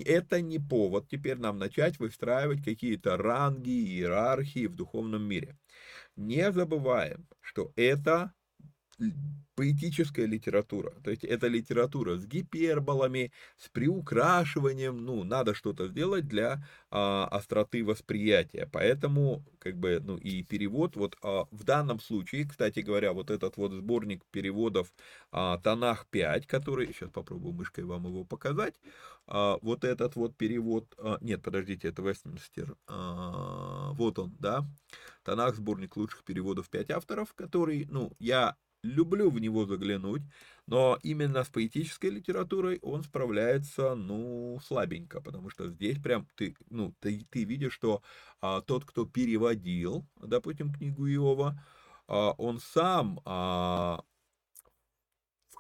это 0.06 0.42
не 0.42 0.60
повод 0.60 1.10
теперь 1.10 1.38
нам 1.38 1.58
начать 1.58 2.00
выстраивать 2.00 2.63
какие-то 2.63 3.18
ранги, 3.18 3.72
иерархии 3.72 4.68
в 4.68 4.75
духовном 4.75 5.24
мире. 5.24 5.58
Не 6.16 6.52
забываем, 6.52 7.28
что 7.42 7.74
это 7.75 8.34
поэтическая 9.56 10.26
литература. 10.26 10.92
То 11.04 11.12
есть 11.12 11.24
это 11.24 11.48
литература 11.48 12.18
с 12.18 12.26
гиперболами, 12.26 13.32
с 13.58 13.70
приукрашиванием. 13.70 15.04
Ну, 15.04 15.24
надо 15.24 15.54
что-то 15.54 15.88
сделать 15.88 16.28
для 16.28 16.64
а, 16.90 17.28
остроты 17.28 17.84
восприятия. 17.84 18.68
Поэтому, 18.72 19.44
как 19.60 19.78
бы, 19.78 20.00
ну 20.04 20.18
и 20.18 20.44
перевод, 20.44 20.96
вот 20.96 21.18
а, 21.22 21.46
в 21.52 21.64
данном 21.64 22.00
случае, 22.00 22.48
кстати 22.48 22.80
говоря, 22.80 23.14
вот 23.14 23.30
этот 23.30 23.58
вот 23.58 23.72
сборник 23.74 24.24
переводов 24.32 24.94
а, 25.32 25.58
Танах 25.60 26.08
5, 26.08 26.48
который, 26.48 26.88
сейчас 26.88 27.10
попробую 27.10 27.54
мышкой 27.54 27.84
вам 27.84 28.06
его 28.08 28.24
показать, 28.24 28.76
а, 29.28 29.58
вот 29.62 29.84
этот 29.84 30.16
вот 30.16 30.36
перевод, 30.36 30.94
а, 30.98 31.18
нет, 31.22 31.42
подождите, 31.44 31.90
это 31.90 32.02
Вестминстер, 32.02 32.76
а, 32.88 33.92
вот 33.94 34.20
он, 34.20 34.36
да, 34.40 34.66
Танах, 35.24 35.56
сборник 35.56 35.96
лучших 35.96 36.24
переводов 36.24 36.70
5 36.70 36.92
авторов, 36.92 37.34
который, 37.34 37.86
ну, 37.90 38.12
я 38.20 38.56
люблю 38.84 39.32
в 39.32 39.40
него 39.40 39.66
заглянуть, 39.66 40.22
но 40.68 41.00
именно 41.04 41.44
с 41.44 41.50
поэтической 41.50 42.10
литературой 42.10 42.80
он 42.82 43.04
справляется, 43.04 43.96
ну, 43.96 44.60
слабенько, 44.63 45.22
потому 45.22 45.50
что 45.50 45.70
здесь 45.70 46.00
прям 46.00 46.28
ты, 46.36 46.56
ну, 46.70 46.94
ты, 47.00 47.25
ты 47.30 47.44
видишь, 47.44 47.74
что 47.74 48.02
а, 48.42 48.62
тот, 48.62 48.86
кто 48.86 49.06
переводил, 49.06 50.06
допустим, 50.22 50.72
книгу 50.74 51.08
Иова, 51.08 51.60
а, 52.08 52.32
он 52.38 52.60
сам 52.60 53.20
а, 53.25 54.04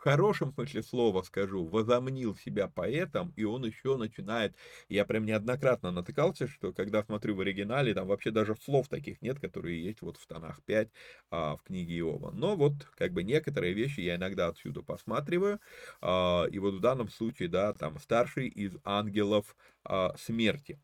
хорошем 0.03 0.53
смысле 0.53 0.83
слова 0.83 1.21
скажу, 1.23 1.65
возомнил 1.65 2.35
себя 2.35 2.67
поэтом, 2.67 3.33
и 3.35 3.43
он 3.43 3.65
еще 3.65 3.97
начинает, 3.97 4.55
я 4.89 5.05
прям 5.05 5.25
неоднократно 5.25 5.91
натыкался, 5.91 6.47
что 6.47 6.73
когда 6.73 7.03
смотрю 7.03 7.35
в 7.35 7.39
оригинале, 7.41 7.93
там 7.93 8.07
вообще 8.07 8.31
даже 8.31 8.55
слов 8.55 8.89
таких 8.89 9.21
нет, 9.21 9.39
которые 9.39 9.83
есть 9.83 10.01
вот 10.01 10.17
в 10.17 10.27
тонах 10.27 10.61
5 10.65 10.89
а, 11.31 11.57
в 11.57 11.63
книге 11.63 11.99
Иова. 11.99 12.31
Но 12.31 12.55
вот 12.55 12.73
как 12.97 13.13
бы 13.13 13.23
некоторые 13.23 13.73
вещи 13.73 14.01
я 14.01 14.15
иногда 14.15 14.47
отсюда 14.47 14.81
посматриваю, 14.81 15.59
а, 16.01 16.45
и 16.51 16.59
вот 16.59 16.75
в 16.75 16.79
данном 16.79 17.09
случае, 17.09 17.49
да, 17.49 17.73
там 17.73 17.99
старший 17.99 18.47
из 18.47 18.75
ангелов 18.83 19.55
а, 19.83 20.15
смерти. 20.17 20.79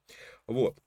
Вот. 0.48 0.80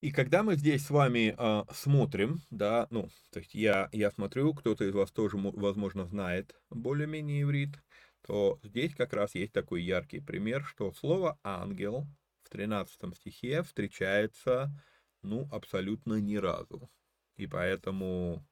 И 0.00 0.12
когда 0.12 0.42
мы 0.42 0.56
здесь 0.56 0.86
с 0.86 0.90
вами 0.90 1.34
э, 1.36 1.64
смотрим, 1.74 2.40
да, 2.48 2.86
ну, 2.90 3.10
то 3.30 3.40
есть 3.40 3.54
я, 3.54 3.90
я 3.92 4.10
смотрю, 4.10 4.54
кто-то 4.54 4.84
из 4.84 4.94
вас 4.94 5.10
тоже, 5.12 5.36
возможно, 5.36 6.06
знает 6.06 6.54
более-менее 6.70 7.42
иврит, 7.42 7.78
то 8.22 8.58
здесь 8.62 8.94
как 8.94 9.12
раз 9.12 9.34
есть 9.34 9.52
такой 9.52 9.82
яркий 9.82 10.20
пример, 10.20 10.64
что 10.64 10.92
слово 10.92 11.38
«ангел» 11.42 12.06
в 12.44 12.48
13 12.48 13.14
стихе 13.14 13.62
встречается, 13.62 14.72
ну, 15.22 15.46
абсолютно 15.52 16.14
ни 16.14 16.36
разу. 16.36 16.90
И 17.36 17.46
поэтому 17.46 18.42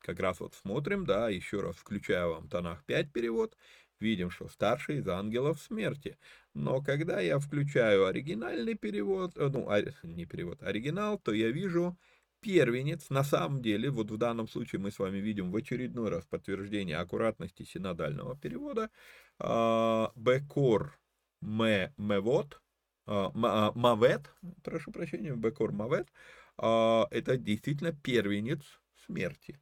как 0.00 0.20
раз 0.20 0.40
вот 0.40 0.54
смотрим, 0.54 1.06
да, 1.06 1.30
еще 1.30 1.62
раз 1.62 1.76
включаю 1.76 2.34
вам 2.34 2.48
Танах 2.50 2.84
5 2.84 3.12
перевод, 3.12 3.56
видим, 3.98 4.30
что 4.30 4.48
старший 4.48 4.98
из 4.98 5.08
ангелов 5.08 5.60
смерти. 5.60 6.18
Но 6.58 6.82
когда 6.82 7.20
я 7.20 7.38
включаю 7.38 8.06
оригинальный 8.06 8.74
перевод, 8.74 9.36
э, 9.36 9.48
ну, 9.48 9.70
не 10.02 10.26
перевод, 10.26 10.60
оригинал, 10.60 11.16
то 11.16 11.32
я 11.32 11.52
вижу 11.52 11.96
первенец, 12.40 13.10
на 13.10 13.22
самом 13.22 13.62
деле, 13.62 13.90
вот 13.90 14.10
в 14.10 14.16
данном 14.16 14.48
случае 14.48 14.80
мы 14.80 14.90
с 14.90 14.98
вами 14.98 15.18
видим 15.18 15.52
в 15.52 15.56
очередной 15.56 16.10
раз 16.10 16.26
подтверждение 16.26 16.96
аккуратности 16.96 17.62
синодального 17.62 18.36
перевода, 18.36 18.90
а, 19.38 20.10
Бекор 20.16 20.98
ме 21.40 21.94
мевот, 21.96 22.60
а, 23.06 23.30
а, 23.32 23.72
мавет, 23.76 24.34
прошу 24.64 24.90
прощения, 24.90 25.36
Бекор 25.36 25.70
мавет, 25.70 26.08
это 26.56 27.36
действительно 27.36 27.92
первенец 27.92 28.80
смерти. 29.06 29.60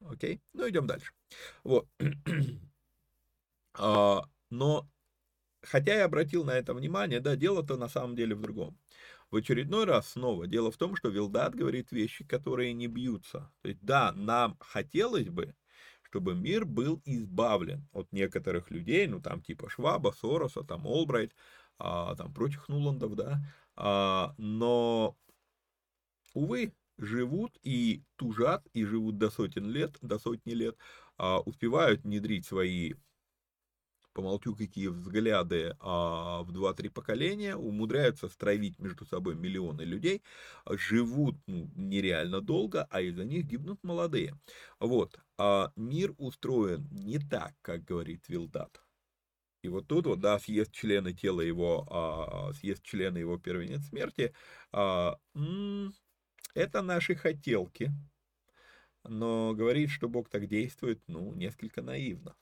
Окей, 0.00 0.42
ну 0.52 0.68
идем 0.68 0.86
дальше. 0.86 1.12
Вот. 1.62 1.88
Но 4.50 4.86
Хотя 5.64 5.94
я 5.94 6.04
обратил 6.04 6.44
на 6.44 6.52
это 6.52 6.74
внимание, 6.74 7.20
да, 7.20 7.36
дело-то 7.36 7.76
на 7.76 7.88
самом 7.88 8.16
деле 8.16 8.34
в 8.34 8.40
другом. 8.40 8.78
В 9.30 9.36
очередной 9.36 9.84
раз 9.84 10.10
снова 10.10 10.46
дело 10.46 10.70
в 10.70 10.76
том, 10.76 10.94
что 10.94 11.08
Вилдат 11.08 11.54
говорит 11.54 11.90
вещи, 11.90 12.24
которые 12.24 12.72
не 12.72 12.86
бьются. 12.86 13.50
То 13.62 13.68
есть, 13.68 13.80
да, 13.82 14.12
нам 14.12 14.56
хотелось 14.60 15.28
бы, 15.28 15.54
чтобы 16.02 16.34
мир 16.34 16.64
был 16.64 17.02
избавлен 17.04 17.88
от 17.92 18.12
некоторых 18.12 18.70
людей, 18.70 19.06
ну 19.06 19.20
там 19.20 19.42
типа 19.42 19.68
Шваба, 19.68 20.12
Сороса, 20.12 20.62
там 20.62 20.86
Олбрайт, 20.86 21.34
а, 21.78 22.14
там 22.14 22.32
прочих 22.32 22.68
Нуландов, 22.68 23.16
да, 23.16 23.40
а, 23.74 24.34
но, 24.38 25.16
увы, 26.34 26.72
живут 26.98 27.58
и 27.62 28.04
тужат, 28.16 28.64
и 28.72 28.84
живут 28.84 29.18
до 29.18 29.30
сотен 29.30 29.68
лет, 29.68 29.96
до 30.02 30.18
сотни 30.18 30.52
лет, 30.52 30.76
а, 31.16 31.40
успевают 31.40 32.04
внедрить 32.04 32.46
свои 32.46 32.94
помолчу, 34.14 34.56
какие 34.56 34.86
взгляды 34.88 35.76
а, 35.80 36.42
в 36.42 36.52
2-3 36.52 36.88
поколения, 36.88 37.56
умудряются 37.56 38.28
стравить 38.28 38.78
между 38.78 39.04
собой 39.04 39.34
миллионы 39.34 39.82
людей, 39.82 40.22
живут 40.70 41.36
ну, 41.46 41.70
нереально 41.76 42.40
долго, 42.40 42.86
а 42.90 43.00
из-за 43.02 43.24
них 43.24 43.44
гибнут 43.46 43.82
молодые. 43.82 44.34
Вот. 44.80 45.18
А 45.38 45.72
мир 45.76 46.14
устроен 46.18 46.88
не 46.92 47.18
так, 47.18 47.52
как 47.62 47.84
говорит 47.84 48.28
Вилдат. 48.28 48.80
И 49.62 49.68
вот 49.68 49.88
тут 49.88 50.06
вот, 50.06 50.20
да, 50.20 50.38
съест 50.38 50.72
члены 50.72 51.14
тела 51.14 51.40
его, 51.40 51.86
а, 51.90 52.52
съест 52.52 52.82
члены 52.82 53.18
его 53.18 53.38
первенец 53.38 53.86
смерти, 53.88 54.34
а, 54.72 55.18
м- 55.34 55.94
это 56.54 56.82
наши 56.82 57.14
хотелки. 57.14 57.90
Но 59.04 59.54
говорить, 59.54 59.90
что 59.90 60.08
Бог 60.08 60.28
так 60.28 60.46
действует, 60.48 61.00
ну, 61.06 61.32
несколько 61.34 61.82
наивно. 61.82 62.36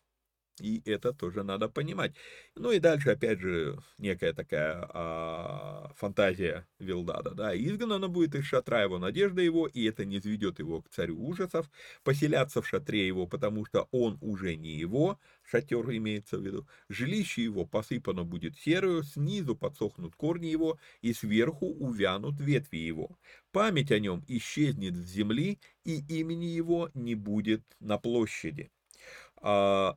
И 0.61 0.83
это 0.85 1.13
тоже 1.13 1.43
надо 1.43 1.69
понимать. 1.69 2.15
Ну 2.55 2.73
и 2.73 2.79
дальше, 2.79 3.11
опять 3.11 3.41
же, 3.41 3.79
некая 3.99 4.35
такая 4.35 4.87
а, 4.93 5.93
фантазия 5.97 6.67
Вилдада. 6.79 7.31
Да, 7.31 7.57
изгнана 7.57 8.09
будет 8.09 8.35
из 8.35 8.45
шатра 8.45 8.83
его 8.83 8.99
надежда 8.99 9.41
его, 9.41 9.67
и 9.67 9.85
это 9.85 10.05
не 10.05 10.19
изведет 10.19 10.59
его 10.59 10.83
к 10.83 10.91
царю 10.91 11.19
ужасов, 11.25 11.71
поселяться 12.05 12.61
в 12.61 12.69
шатре 12.69 13.07
его, 13.07 13.27
потому 13.27 13.65
что 13.65 13.89
он 13.93 14.19
уже 14.21 14.57
не 14.57 14.77
его, 14.77 15.19
шатер 15.43 15.91
имеется 15.91 16.39
в 16.39 16.45
виду, 16.45 16.69
жилище 16.89 17.43
его 17.45 17.65
посыпано 17.65 18.25
будет 18.25 18.57
серою, 18.59 19.03
снизу 19.03 19.57
подсохнут 19.57 20.15
корни 20.17 20.47
его, 20.47 20.79
и 21.01 21.15
сверху 21.15 21.67
увянут 21.67 22.39
ветви 22.41 22.77
его. 22.79 23.19
Память 23.53 23.91
о 23.91 23.99
нем 23.99 24.23
исчезнет 24.29 24.97
с 24.97 25.09
земли, 25.09 25.59
и 25.85 25.99
имени 26.21 26.45
его 26.47 26.91
не 26.95 27.15
будет 27.15 27.63
на 27.81 27.99
площади. 27.99 28.71
А, 29.37 29.97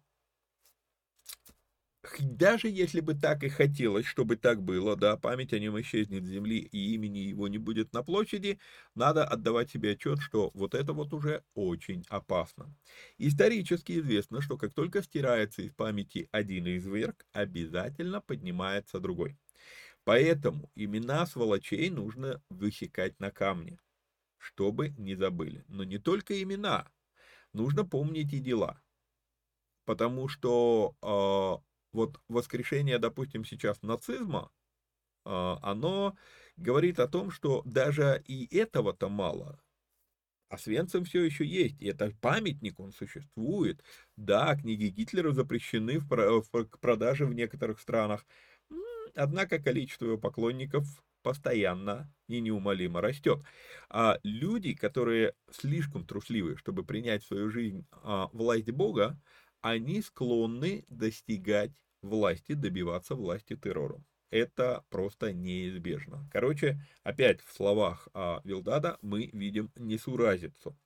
даже 2.19 2.69
если 2.69 2.99
бы 2.99 3.13
так 3.15 3.43
и 3.43 3.49
хотелось, 3.49 4.05
чтобы 4.05 4.35
так 4.35 4.61
было, 4.61 4.95
да, 4.95 5.17
память 5.17 5.53
о 5.53 5.59
нем 5.59 5.79
исчезнет 5.81 6.25
с 6.25 6.29
земли 6.29 6.59
и 6.59 6.93
имени 6.93 7.19
его 7.19 7.47
не 7.47 7.57
будет 7.57 7.93
на 7.93 8.03
площади, 8.03 8.59
надо 8.95 9.25
отдавать 9.25 9.71
себе 9.71 9.91
отчет, 9.91 10.19
что 10.19 10.51
вот 10.53 10.75
это 10.75 10.93
вот 10.93 11.13
уже 11.13 11.43
очень 11.53 12.05
опасно. 12.09 12.75
Исторически 13.17 13.99
известно, 13.99 14.41
что 14.41 14.57
как 14.57 14.73
только 14.73 15.01
стирается 15.03 15.61
из 15.61 15.73
памяти 15.73 16.27
один 16.31 16.67
изверг, 16.67 17.25
обязательно 17.31 18.21
поднимается 18.21 18.99
другой. 18.99 19.37
Поэтому 20.03 20.71
имена 20.75 21.25
сволочей 21.25 21.89
нужно 21.89 22.41
высекать 22.49 23.19
на 23.19 23.31
камне, 23.31 23.79
чтобы 24.37 24.89
не 24.97 25.15
забыли. 25.15 25.65
Но 25.67 25.83
не 25.83 25.97
только 25.97 26.41
имена, 26.41 26.91
нужно 27.53 27.85
помнить 27.85 28.33
и 28.33 28.39
дела. 28.39 28.81
Потому 29.85 30.27
что 30.27 30.95
э, 31.01 31.74
вот 31.95 32.21
воскрешение, 32.27 32.99
допустим, 32.99 33.43
сейчас 33.43 33.81
нацизма, 33.81 34.51
а, 35.25 35.57
оно 35.61 36.15
говорит 36.57 36.99
о 36.99 37.07
том, 37.07 37.31
что 37.31 37.61
даже 37.65 38.23
и 38.27 38.55
этого-то 38.55 39.09
мало. 39.09 39.59
А 40.49 40.57
Свенцем 40.57 41.03
все 41.05 41.23
еще 41.23 41.45
есть, 41.45 41.81
и 41.81 41.87
это 41.87 42.13
памятник, 42.21 42.79
он 42.79 42.91
существует. 42.91 43.83
Да, 44.15 44.55
книги 44.55 44.85
Гитлера 44.85 45.31
запрещены 45.31 45.99
в 45.99 46.07
продаже 46.79 47.25
в 47.25 47.33
некоторых 47.33 47.79
странах, 47.79 48.25
однако 49.15 49.59
количество 49.59 50.05
его 50.05 50.17
поклонников 50.19 50.85
постоянно 51.23 52.13
и 52.27 52.39
неумолимо 52.39 53.01
растет. 53.01 53.39
А 53.89 54.19
люди, 54.21 54.75
которые 54.75 55.33
слишком 55.49 56.05
трусливы, 56.05 56.55
чтобы 56.57 56.85
принять 56.85 57.23
в 57.23 57.27
свою 57.27 57.49
жизнь 57.49 57.87
а, 57.91 58.29
власть 58.31 58.69
Бога, 58.69 59.19
они 59.61 60.03
склонны 60.03 60.85
достигать 60.89 61.71
власти, 62.09 62.53
добиваться 62.53 63.15
власти 63.15 63.55
террором. 63.55 64.05
Это 64.31 64.83
просто 64.89 65.31
неизбежно. 65.31 66.27
Короче, 66.31 66.81
опять 67.03 67.41
в 67.41 67.55
словах 67.55 68.09
а, 68.13 68.41
Вилдада 68.43 68.97
мы 69.01 69.29
видим 69.31 69.71
несуразицу. 69.77 70.77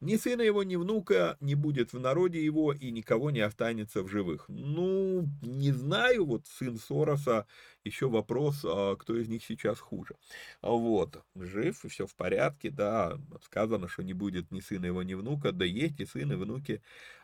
Ни 0.00 0.16
сына 0.16 0.42
его, 0.42 0.62
ни 0.62 0.76
внука 0.76 1.36
не 1.40 1.54
будет 1.54 1.92
в 1.92 2.00
народе 2.00 2.44
его, 2.44 2.72
и 2.72 2.90
никого 2.90 3.30
не 3.30 3.40
останется 3.40 4.02
в 4.02 4.08
живых. 4.08 4.46
Ну, 4.48 5.28
не 5.42 5.72
знаю, 5.72 6.24
вот 6.26 6.46
сын 6.46 6.76
Сороса, 6.78 7.46
еще 7.88 8.08
вопрос, 8.08 8.64
а, 8.64 8.96
кто 8.96 9.16
из 9.16 9.28
них 9.28 9.44
сейчас 9.44 9.80
хуже. 9.80 10.14
Вот, 10.62 11.22
жив, 11.34 11.84
все 11.88 12.06
в 12.06 12.14
порядке, 12.14 12.70
да, 12.70 13.18
сказано, 13.42 13.88
что 13.88 14.02
не 14.04 14.12
будет 14.12 14.50
ни 14.52 14.60
сына 14.60 14.86
его, 14.86 15.02
ни 15.02 15.14
внука, 15.14 15.52
да 15.52 15.64
есть 15.64 16.00
и 16.00 16.06
сын, 16.06 16.32
и 16.32 16.36
внуки 16.36 16.80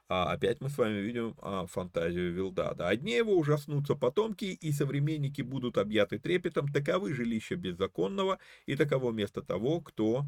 а 0.08 0.32
опять 0.32 0.60
мы 0.60 0.68
с 0.68 0.76
вами 0.76 0.98
видим 0.98 1.34
а, 1.40 1.66
фантазию 1.66 2.32
Вилдада. 2.32 2.88
Одни 2.88 3.12
его 3.12 3.36
ужаснутся 3.36 3.94
потомки, 3.94 4.44
и 4.44 4.72
современники 4.72 5.42
будут 5.42 5.78
объяты 5.78 6.18
трепетом, 6.18 6.68
таковы 6.68 7.14
жилища 7.14 7.56
беззаконного, 7.56 8.38
и 8.66 8.76
таково 8.76 9.12
место 9.12 9.42
того, 9.42 9.80
кто 9.80 10.24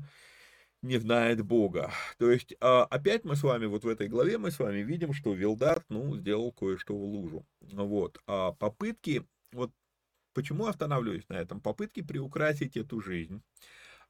не 0.82 0.98
знает 0.98 1.42
Бога. 1.42 1.90
То 2.18 2.30
есть, 2.30 2.54
а, 2.60 2.84
опять 2.84 3.24
мы 3.24 3.36
с 3.36 3.42
вами, 3.42 3.66
вот 3.66 3.84
в 3.84 3.88
этой 3.88 4.08
главе 4.08 4.38
мы 4.38 4.50
с 4.50 4.58
вами 4.58 4.78
видим, 4.78 5.12
что 5.12 5.34
Вилдат, 5.34 5.84
ну, 5.88 6.16
сделал 6.16 6.52
кое-что 6.52 6.96
в 6.96 7.02
лужу. 7.02 7.44
Вот. 7.60 8.18
А 8.26 8.52
попытки, 8.52 9.26
вот 9.52 9.72
почему 10.36 10.66
останавливаюсь 10.66 11.26
на 11.30 11.38
этом, 11.40 11.62
попытки 11.62 12.02
приукрасить 12.02 12.76
эту 12.76 13.00
жизнь, 13.00 13.42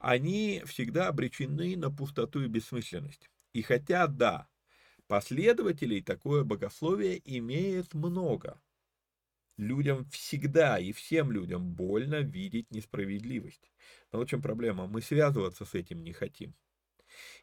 они 0.01 0.61
всегда 0.67 1.07
обречены 1.07 1.77
на 1.77 1.89
пустоту 1.89 2.43
и 2.43 2.49
бессмысленность. 2.49 3.31
И 3.53 3.63
хотя, 3.63 4.09
да, 4.09 4.49
последователей 5.07 6.03
такое 6.03 6.43
богословие 6.43 7.23
имеет 7.39 7.95
много, 7.95 8.61
людям 9.57 10.05
всегда 10.07 10.81
и 10.81 10.91
всем 10.91 11.31
людям 11.31 11.73
больно 11.73 12.17
видеть 12.17 12.73
несправедливость. 12.73 13.71
Но 14.11 14.19
в 14.19 14.27
чем 14.27 14.43
проблема? 14.43 14.89
Мы 14.89 15.03
связываться 15.03 15.65
с 15.65 15.75
этим 15.75 16.03
не 16.03 16.13
хотим. 16.13 16.57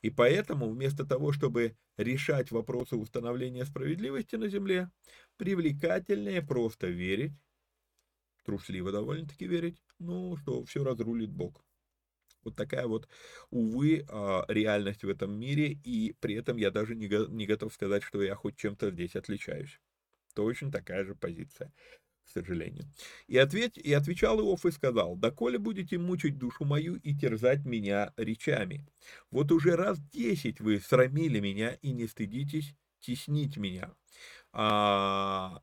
И 0.02 0.10
поэтому 0.10 0.70
вместо 0.70 1.06
того, 1.06 1.32
чтобы 1.32 1.78
решать 1.96 2.52
вопросы 2.52 2.98
установления 2.98 3.64
справедливости 3.64 4.36
на 4.36 4.50
Земле, 4.50 4.92
привлекательнее 5.38 6.42
просто 6.42 6.88
верить, 6.88 7.32
трусливо 8.44 8.92
довольно-таки 8.92 9.48
верить, 9.48 9.82
ну, 10.00 10.38
что 10.38 10.64
все 10.66 10.84
разрулит 10.84 11.32
Бог. 11.32 11.64
Вот 12.44 12.56
такая 12.56 12.88
вот, 12.88 13.08
увы, 13.52 14.06
а, 14.10 14.46
реальность 14.48 15.04
в 15.04 15.10
этом 15.10 15.38
мире, 15.40 15.80
и 15.84 16.14
при 16.20 16.36
этом 16.36 16.58
я 16.58 16.72
даже 16.72 16.96
не 16.96 17.46
готов 17.46 17.74
сказать, 17.74 18.04
что 18.04 18.22
я 18.22 18.36
хоть 18.36 18.58
чем-то 18.58 18.92
здесь 18.92 19.16
отличаюсь. 19.16 19.80
Точно 20.34 20.72
такая 20.72 21.06
же 21.06 21.16
позиция 21.16 21.72
к 22.26 22.30
сожалению. 22.30 22.86
И, 23.28 23.38
ответь, 23.38 23.78
и 23.78 23.94
отвечал 23.94 24.40
Иов 24.40 24.66
и 24.66 24.72
сказал, 24.72 25.16
«Доколе 25.16 25.60
будете 25.60 25.98
мучить 25.98 26.38
душу 26.38 26.66
мою 26.66 26.96
и 26.96 27.14
терзать 27.14 27.66
меня 27.66 28.14
речами? 28.18 28.88
Вот 29.30 29.52
уже 29.52 29.76
раз 29.76 30.00
десять 30.00 30.60
вы 30.60 30.80
срамили 30.80 31.40
меня 31.40 31.78
и 31.82 31.92
не 31.92 32.08
стыдитесь 32.08 32.76
теснить 33.00 33.58
меня». 33.58 33.94
А, 34.52 35.62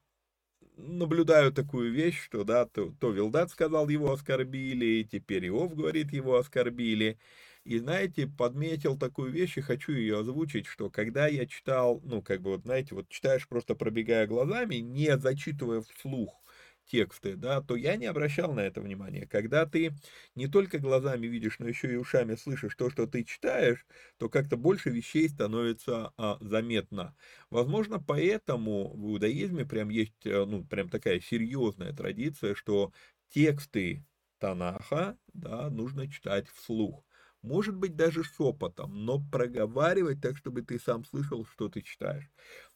наблюдаю 0.81 1.53
такую 1.53 1.93
вещь, 1.93 2.21
что, 2.23 2.45
да, 2.45 2.67
то, 2.67 2.93
то 3.01 3.11
Вилдат 3.11 3.51
сказал, 3.51 3.89
его 3.89 4.13
оскорбили, 4.13 5.09
теперь 5.11 5.47
Иов 5.49 5.75
говорит, 5.75 6.13
его 6.13 6.37
оскорбили. 6.37 7.19
И, 7.65 7.79
знаете, 7.79 8.27
подметил 8.27 8.97
такую 8.99 9.31
вещь 9.31 9.59
и 9.59 9.61
хочу 9.61 9.93
ее 9.93 10.21
озвучить, 10.21 10.67
что 10.67 10.91
когда 10.91 11.27
я 11.27 11.47
читал, 11.47 12.01
ну, 12.05 12.23
как 12.23 12.41
бы, 12.41 12.51
вот, 12.53 12.63
знаете, 12.63 12.95
вот 12.95 13.09
читаешь 13.09 13.47
просто 13.47 13.75
пробегая 13.75 14.27
глазами, 14.27 14.77
не 14.77 15.17
зачитывая 15.19 15.83
вслух 15.83 16.43
тексты, 16.91 17.37
да, 17.37 17.61
то 17.63 17.77
я 17.77 17.97
не 17.97 18.07
обращал 18.07 18.53
на 18.53 18.61
это 18.61 18.81
внимания. 18.81 19.27
Когда 19.27 19.67
ты 19.67 19.95
не 20.35 20.49
только 20.49 20.79
глазами 20.79 21.27
видишь, 21.27 21.59
но 21.59 21.69
еще 21.69 21.93
и 21.93 21.97
ушами 21.97 22.35
слышишь 22.35 22.75
то, 22.77 22.91
что 22.91 23.07
ты 23.07 23.25
читаешь, 23.25 23.87
то 24.19 24.29
как-то 24.29 24.57
больше 24.57 24.91
вещей 24.91 25.29
становится 25.29 26.13
а, 26.17 26.39
заметно. 26.41 27.15
Возможно, 27.51 28.01
поэтому 28.01 28.93
в 28.95 29.07
иудаизме 29.07 29.65
прям 29.65 29.89
есть, 29.91 30.27
э, 30.27 30.45
ну, 30.45 30.65
прям 30.65 30.89
такая 30.89 31.21
серьезная 31.21 31.93
традиция, 31.93 32.55
что 32.55 32.93
тексты 33.29 34.05
Танаха, 34.39 35.17
да, 35.33 35.71
нужно 35.71 36.11
читать 36.11 36.49
вслух 36.49 37.05
может 37.43 37.75
быть 37.77 37.97
даже 37.97 38.23
шепотом, 38.23 39.05
но 39.07 39.19
проговаривать 39.19 40.21
так, 40.21 40.37
чтобы 40.37 40.63
ты 40.63 40.79
сам 40.79 41.05
слышал, 41.05 41.47
что 41.47 41.69
ты 41.69 41.81
читаешь. 41.81 42.31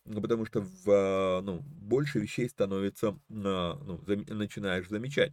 Ну, 0.07 0.21
потому 0.21 0.45
что 0.45 0.61
в, 0.61 0.85
а, 0.91 1.41
ну, 1.41 1.61
больше 1.65 2.19
вещей 2.19 2.47
становится, 2.49 3.19
а, 3.31 3.75
ну, 3.83 4.01
начинаешь 4.29 4.89
замечать. 4.89 5.33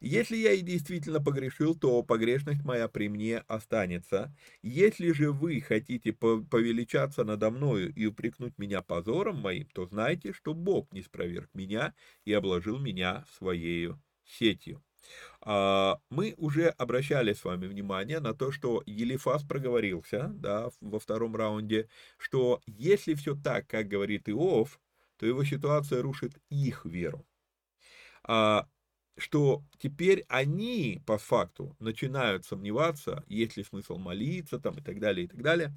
Если 0.00 0.36
я 0.36 0.52
и 0.52 0.62
действительно 0.62 1.20
погрешил, 1.22 1.74
то 1.76 2.02
погрешность 2.02 2.64
моя 2.64 2.88
при 2.88 3.08
мне 3.08 3.38
останется. 3.48 4.34
Если 4.62 5.12
же 5.12 5.32
вы 5.32 5.60
хотите 5.62 6.12
повеличаться 6.12 7.24
надо 7.24 7.50
мною 7.50 7.94
и 7.94 8.06
упрекнуть 8.06 8.58
меня 8.58 8.82
позором 8.82 9.38
моим, 9.40 9.66
то 9.74 9.86
знайте, 9.86 10.32
что 10.34 10.54
Бог 10.54 10.92
не 10.92 11.02
спроверг 11.02 11.50
меня 11.54 11.94
и 12.26 12.32
обложил 12.34 12.78
меня 12.78 13.24
своей 13.38 13.92
сетью. 14.24 14.82
А, 15.40 15.98
мы 16.10 16.34
уже 16.36 16.68
обращали 16.68 17.32
с 17.32 17.44
вами 17.44 17.66
внимание 17.66 18.20
на 18.20 18.34
то, 18.34 18.52
что 18.52 18.82
Елифас 18.86 19.42
проговорился 19.42 20.28
да, 20.34 20.70
во 20.80 20.98
втором 20.98 21.36
раунде, 21.36 21.88
что 22.18 22.60
если 22.66 23.14
все 23.14 23.34
так, 23.34 23.66
как 23.66 23.88
говорит 23.88 24.28
Иов, 24.28 24.80
то 25.16 25.26
его 25.26 25.44
ситуация 25.44 26.02
рушит 26.02 26.32
их 26.50 26.84
веру. 26.84 27.26
А, 28.24 28.68
что 29.18 29.62
теперь 29.78 30.24
они 30.28 31.02
по 31.06 31.18
факту 31.18 31.76
начинают 31.78 32.44
сомневаться, 32.44 33.24
есть 33.28 33.56
ли 33.56 33.64
смысл 33.64 33.98
молиться 33.98 34.58
там, 34.58 34.78
и 34.78 34.82
так 34.82 35.00
далее, 35.00 35.26
и 35.26 35.28
так 35.28 35.42
далее. 35.42 35.76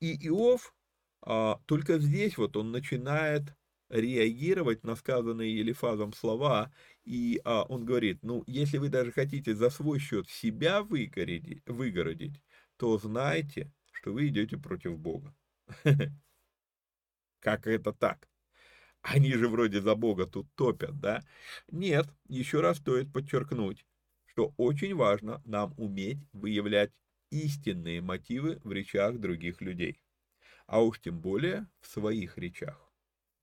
И 0.00 0.26
Иов 0.28 0.74
а, 1.22 1.60
только 1.66 1.98
здесь 1.98 2.36
вот 2.38 2.56
он 2.56 2.72
начинает 2.72 3.54
реагировать 3.88 4.84
на 4.84 4.96
сказанные 4.96 5.56
Елифазом 5.56 6.12
слова, 6.12 6.72
и 7.04 7.40
а, 7.44 7.64
он 7.64 7.84
говорит, 7.84 8.22
ну, 8.22 8.44
если 8.46 8.78
вы 8.78 8.88
даже 8.88 9.12
хотите 9.12 9.54
за 9.54 9.70
свой 9.70 9.98
счет 9.98 10.28
себя 10.28 10.82
выгородить, 10.82 11.62
выгородить 11.66 12.40
то 12.76 12.98
знайте, 12.98 13.72
что 13.92 14.12
вы 14.12 14.28
идете 14.28 14.56
против 14.56 14.98
Бога. 14.98 15.34
Как 17.40 17.66
это 17.66 17.92
так? 17.92 18.28
Они 19.02 19.32
же 19.34 19.48
вроде 19.48 19.80
за 19.80 19.94
Бога 19.96 20.26
тут 20.26 20.48
топят, 20.54 21.00
да? 21.00 21.22
Нет, 21.70 22.08
еще 22.28 22.60
раз 22.60 22.78
стоит 22.78 23.12
подчеркнуть, 23.12 23.86
что 24.26 24.54
очень 24.56 24.94
важно 24.94 25.42
нам 25.44 25.74
уметь 25.76 26.18
выявлять 26.32 26.92
истинные 27.30 28.00
мотивы 28.00 28.60
в 28.64 28.72
речах 28.72 29.18
других 29.18 29.60
людей, 29.60 30.02
а 30.66 30.82
уж 30.82 31.00
тем 31.00 31.20
более 31.20 31.68
в 31.80 31.88
своих 31.88 32.38
речах. 32.38 32.91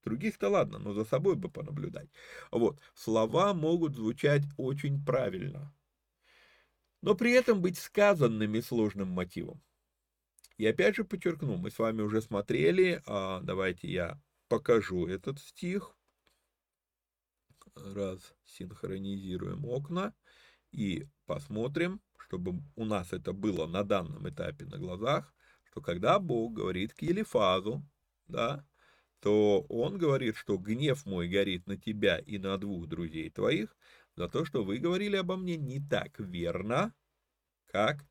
Других-то 0.04 0.50
ладно, 0.50 0.80
но 0.80 0.94
за 0.94 1.04
собой 1.04 1.36
бы 1.36 1.50
понаблюдать. 1.50 2.10
Вот, 2.52 2.80
слова 2.94 3.54
могут 3.54 3.96
звучать 3.96 4.44
очень 4.58 5.04
правильно, 5.04 5.74
но 7.02 7.16
при 7.16 7.32
этом 7.34 7.62
быть 7.62 7.78
сказанными 7.78 8.60
сложным 8.62 9.10
мотивом. 9.10 9.62
И 10.58 10.66
опять 10.66 10.96
же 10.96 11.06
подчеркну, 11.06 11.56
мы 11.58 11.72
с 11.72 11.80
вами 11.80 12.02
уже 12.02 12.22
смотрели, 12.22 13.02
а 13.06 13.40
давайте 13.42 13.90
я 13.90 14.22
покажу 14.50 15.08
этот 15.08 15.40
стих. 15.40 15.96
Раз 17.76 18.34
синхронизируем 18.44 19.64
окна 19.64 20.14
и 20.72 21.08
посмотрим, 21.26 22.02
чтобы 22.18 22.62
у 22.76 22.84
нас 22.84 23.14
это 23.14 23.32
было 23.32 23.68
на 23.68 23.84
данном 23.84 24.28
этапе 24.28 24.66
на 24.66 24.78
глазах, 24.78 25.34
что 25.64 25.82
когда 25.82 26.20
Бог 26.20 26.54
говорит 26.54 26.94
к 26.94 27.02
Елифазу, 27.04 27.86
да, 28.28 28.68
то 29.22 29.66
он 29.70 29.98
говорит, 29.98 30.36
что 30.38 30.58
гнев 30.58 31.06
мой 31.06 31.28
горит 31.28 31.68
на 31.68 31.78
тебя 31.78 32.18
и 32.18 32.38
на 32.38 32.58
двух 32.58 32.88
друзей 32.88 33.30
твоих 33.30 33.76
за 34.16 34.28
то, 34.30 34.46
что 34.46 34.64
вы 34.64 34.78
говорили 34.78 35.16
обо 35.16 35.36
мне 35.36 35.58
не 35.58 35.80
так 35.80 36.20
верно, 36.20 36.94
как, 37.68 38.06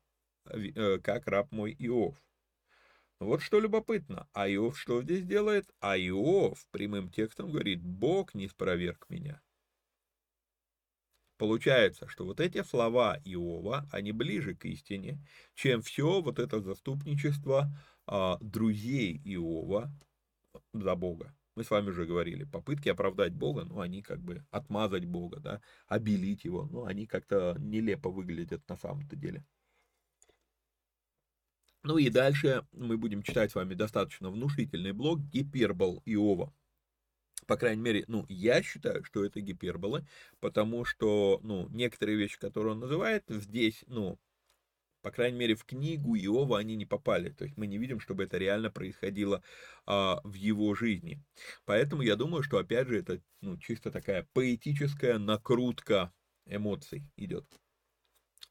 э, 0.45 0.99
как 0.99 1.27
раб 1.27 1.51
мой 1.51 1.75
Иов. 1.79 2.15
Вот 3.19 3.41
что 3.41 3.59
любопытно. 3.59 4.27
А 4.33 4.49
Иов 4.49 4.79
что 4.79 5.01
здесь 5.01 5.25
делает? 5.25 5.69
А 5.79 5.97
Иов 5.97 6.65
прямым 6.71 7.09
текстом 7.09 7.51
говорит, 7.51 7.81
Бог 7.81 8.33
не 8.33 8.47
спроверг 8.47 9.05
меня. 9.09 9.41
Получается, 11.37 12.07
что 12.07 12.25
вот 12.25 12.41
эти 12.41 12.63
слова 12.63 13.17
Иова, 13.23 13.87
они 13.91 14.11
ближе 14.11 14.55
к 14.55 14.65
истине, 14.65 15.25
чем 15.55 15.81
все 15.81 16.21
вот 16.21 16.37
это 16.37 16.59
заступничество 16.59 17.69
а, 18.05 18.37
друзей 18.41 19.21
Иова, 19.23 19.89
за 20.73 20.95
Бога. 20.95 21.33
Мы 21.55 21.63
с 21.63 21.71
вами 21.71 21.89
уже 21.89 22.05
говорили, 22.05 22.45
попытки 22.45 22.89
оправдать 22.89 23.33
Бога, 23.33 23.65
ну, 23.65 23.79
они 23.81 24.01
как 24.01 24.21
бы 24.21 24.45
отмазать 24.51 25.05
Бога, 25.05 25.39
да, 25.39 25.61
обелить 25.87 26.45
его, 26.45 26.65
ну, 26.71 26.85
они 26.85 27.05
как-то 27.05 27.55
нелепо 27.59 28.09
выглядят 28.09 28.67
на 28.69 28.77
самом-то 28.77 29.15
деле. 29.15 29.45
Ну 31.83 31.97
и 31.97 32.09
дальше 32.09 32.65
мы 32.71 32.97
будем 32.97 33.23
читать 33.23 33.51
с 33.51 33.55
вами 33.55 33.73
достаточно 33.73 34.29
внушительный 34.29 34.91
блок 34.91 35.21
гипербол 35.21 36.01
Иова. 36.05 36.53
По 37.47 37.57
крайней 37.57 37.81
мере, 37.81 38.03
ну, 38.07 38.25
я 38.29 38.61
считаю, 38.61 39.03
что 39.03 39.25
это 39.25 39.41
гиперболы, 39.41 40.05
потому 40.39 40.85
что, 40.85 41.39
ну, 41.41 41.67
некоторые 41.69 42.17
вещи, 42.17 42.37
которые 42.37 42.73
он 42.73 42.79
называет, 42.79 43.23
здесь, 43.27 43.83
ну, 43.87 44.19
по 45.01 45.11
крайней 45.11 45.37
мере, 45.37 45.55
в 45.55 45.65
книгу 45.65 46.15
Иова 46.15 46.59
они 46.59 46.75
не 46.75 46.85
попали. 46.85 47.29
То 47.29 47.45
есть 47.45 47.57
мы 47.57 47.67
не 47.67 47.77
видим, 47.77 47.99
чтобы 47.99 48.23
это 48.23 48.37
реально 48.37 48.69
происходило 48.69 49.43
а, 49.85 50.21
в 50.23 50.33
его 50.33 50.75
жизни. 50.75 51.23
Поэтому 51.65 52.01
я 52.01 52.15
думаю, 52.15 52.43
что, 52.43 52.57
опять 52.57 52.87
же, 52.87 52.99
это 52.99 53.21
ну, 53.41 53.57
чисто 53.57 53.91
такая 53.91 54.27
поэтическая 54.33 55.17
накрутка 55.17 56.13
эмоций 56.45 57.03
идет. 57.15 57.45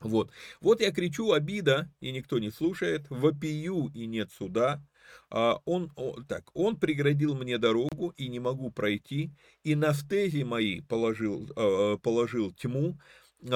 Вот. 0.00 0.30
вот 0.61 0.80
я 0.80 0.92
кричу 0.92 1.32
обида, 1.32 1.92
и 2.00 2.12
никто 2.12 2.38
не 2.38 2.50
слушает, 2.50 3.11
вопию, 3.11 3.90
и 3.94 4.06
нет 4.06 4.30
суда. 4.30 4.80
А 5.28 5.61
он, 5.64 5.90
о, 5.96 6.22
так, 6.22 6.50
он 6.54 6.78
преградил 6.78 7.34
мне 7.34 7.58
дорогу, 7.58 8.14
и 8.16 8.28
не 8.28 8.38
могу 8.38 8.70
пройти, 8.70 9.32
и 9.64 9.74
на 9.74 9.94
стези 9.94 10.44
мои 10.44 10.82
положил, 10.82 11.50
э, 11.56 11.98
положил 12.00 12.52
тьму, 12.52 12.98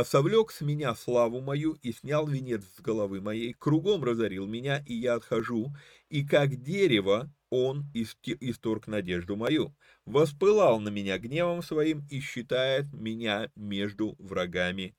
совлек 0.05 0.53
с 0.53 0.61
меня 0.61 0.95
славу 0.95 1.41
мою 1.41 1.73
и 1.83 1.93
снял 1.93 2.27
венец 2.27 2.65
с 2.77 2.81
головы 2.81 3.21
моей, 3.21 3.53
кругом 3.53 4.05
разорил 4.05 4.47
меня, 4.47 4.83
и 4.87 4.95
я 4.95 5.15
отхожу, 5.15 5.75
и 6.09 6.25
как 6.25 6.63
дерево 6.63 7.33
он 7.51 7.85
исторг 7.95 8.87
надежду 8.87 9.37
мою, 9.37 9.77
воспылал 10.07 10.81
на 10.81 10.89
меня 10.89 11.19
гневом 11.19 11.63
своим 11.63 12.07
и 12.11 12.21
считает 12.21 12.93
меня 12.93 13.51
между 13.57 14.17
врагами 14.19 14.97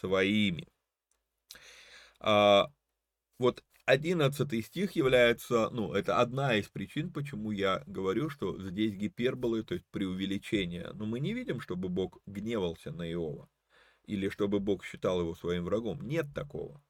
своими. 0.00 0.66
А, 2.20 2.72
вот 3.38 3.62
11 3.86 4.64
стих 4.64 4.92
является, 4.92 5.68
ну, 5.70 5.92
это 5.92 6.20
одна 6.20 6.54
из 6.54 6.68
причин, 6.68 7.12
почему 7.12 7.50
я 7.50 7.82
говорю, 7.86 8.30
что 8.30 8.56
здесь 8.62 8.94
гиперболы, 8.94 9.62
то 9.64 9.74
есть 9.74 9.86
преувеличение. 9.90 10.90
Но 10.94 11.06
мы 11.06 11.20
не 11.20 11.34
видим, 11.34 11.60
чтобы 11.60 11.88
Бог 11.88 12.18
гневался 12.26 12.92
на 12.92 13.10
Иова, 13.10 13.48
или 14.06 14.28
чтобы 14.28 14.60
Бог 14.60 14.84
считал 14.84 15.20
его 15.20 15.34
своим 15.34 15.64
врагом. 15.64 16.00
Нет 16.02 16.26
такого. 16.34 16.82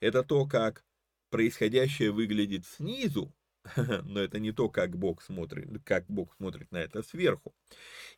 Это 0.00 0.22
то, 0.22 0.46
как 0.46 0.84
происходящее 1.30 2.10
выглядит 2.10 2.66
снизу, 2.66 3.34
но 3.76 4.20
это 4.20 4.38
не 4.38 4.52
то, 4.52 4.68
как 4.68 4.96
Бог 4.96 5.22
смотрит, 5.22 5.68
как 5.84 6.06
Бог 6.06 6.34
смотрит 6.36 6.70
на 6.72 6.78
это 6.78 7.02
сверху. 7.02 7.54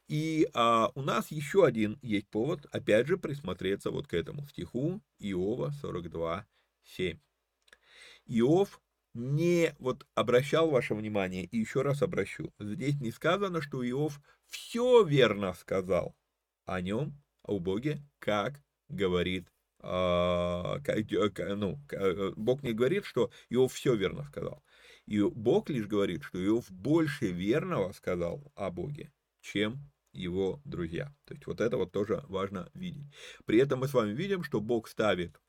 И 0.09 0.49
а, 0.55 0.91
у 0.95 1.03
нас 1.03 1.31
еще 1.31 1.65
один 1.65 1.99
есть 2.03 2.29
повод, 2.29 2.67
опять 2.73 3.07
же, 3.07 3.17
присмотреться 3.17 3.91
вот 3.91 4.07
к 4.07 4.15
этому 4.15 4.47
стиху 4.47 5.01
Иова 5.19 5.71
42, 5.81 6.47
7. 6.85 7.19
Иов 8.27 8.81
не 9.15 9.75
вот 9.79 10.07
обращал 10.15 10.71
ваше 10.71 10.95
внимание, 10.95 11.45
и 11.45 11.59
еще 11.59 11.83
раз 11.83 12.03
обращу, 12.03 12.53
здесь 12.61 13.01
не 13.01 13.11
сказано, 13.11 13.61
что 13.61 13.89
Иов 13.89 14.21
все 14.47 15.03
верно 15.03 15.53
сказал 15.55 16.15
о 16.65 16.81
нем, 16.81 17.21
о 17.45 17.59
Боге, 17.59 18.03
как 18.19 18.63
говорит 18.89 19.49
а, 19.83 20.79
ну, 21.57 21.81
э, 21.91 22.33
Бог 22.37 22.63
не 22.63 22.73
говорит, 22.73 23.05
что 23.05 23.31
Иов 23.49 23.73
все 23.73 23.95
верно 23.95 24.25
сказал. 24.25 24.63
И 25.07 25.23
Бог 25.23 25.71
лишь 25.71 25.87
говорит, 25.87 26.23
что 26.23 26.45
Иов 26.45 26.71
больше 26.71 27.33
верного 27.33 27.93
сказал 27.93 28.53
о 28.55 28.71
Боге, 28.71 29.13
чем 29.41 29.91
его 30.13 30.61
друзья. 30.65 31.15
То 31.25 31.35
есть 31.35 31.47
вот 31.47 31.61
это 31.61 31.77
вот 31.77 31.93
тоже 31.93 32.23
важно 32.29 32.71
видеть. 32.75 33.07
При 33.47 33.59
этом 33.59 33.81
мы 33.81 33.89
с 33.89 33.95
вами 33.95 34.13
видим, 34.13 34.43
что 34.43 34.61
Бог 34.61 34.89
ставит 34.89 35.41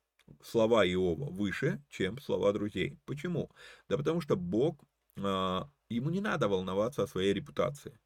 слова 0.41 0.85
Иова 0.85 1.29
выше, 1.29 1.83
чем 1.89 2.19
слова 2.19 2.53
друзей. 2.53 2.99
Почему? 3.05 3.51
Да 3.89 3.97
потому 3.97 4.21
что 4.21 4.35
Бог, 4.37 4.81
а, 5.17 5.69
ему 5.89 6.09
не 6.09 6.21
надо 6.21 6.47
волноваться 6.47 7.03
о 7.03 7.07
своей 7.07 7.33
репутации. 7.33 7.99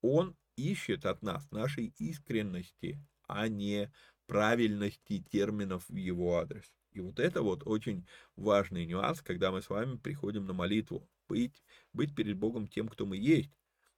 Он 0.00 0.36
ищет 0.56 1.06
от 1.06 1.22
нас 1.22 1.50
нашей 1.50 1.94
искренности, 1.98 3.00
а 3.26 3.48
не 3.48 3.92
правильности 4.26 5.24
терминов 5.30 5.84
в 5.88 5.96
его 5.96 6.38
адрес. 6.38 6.72
И 6.92 7.00
вот 7.00 7.18
это 7.18 7.42
вот 7.42 7.62
очень 7.66 8.06
важный 8.36 8.86
нюанс, 8.86 9.20
когда 9.20 9.50
мы 9.50 9.62
с 9.62 9.68
вами 9.68 9.96
приходим 9.96 10.46
на 10.46 10.52
молитву. 10.52 11.08
Быть, 11.28 11.62
быть 11.92 12.14
перед 12.14 12.36
Богом 12.36 12.68
тем, 12.68 12.88
кто 12.88 13.06
мы 13.06 13.16
есть, 13.16 13.50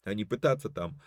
а 0.04 0.14
не 0.14 0.24
пытаться 0.24 0.70
там... 0.70 1.00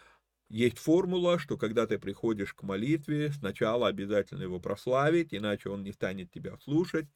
Есть 0.52 0.80
формула, 0.80 1.38
что 1.38 1.60
когда 1.60 1.86
ты 1.86 2.00
приходишь 2.00 2.56
к 2.56 2.64
молитве, 2.64 3.32
сначала 3.32 3.88
обязательно 3.88 4.42
его 4.42 4.60
прославить, 4.60 5.32
иначе 5.32 5.70
он 5.70 5.84
не 5.84 5.92
станет 5.92 6.32
тебя 6.32 6.58
слушать. 6.58 7.08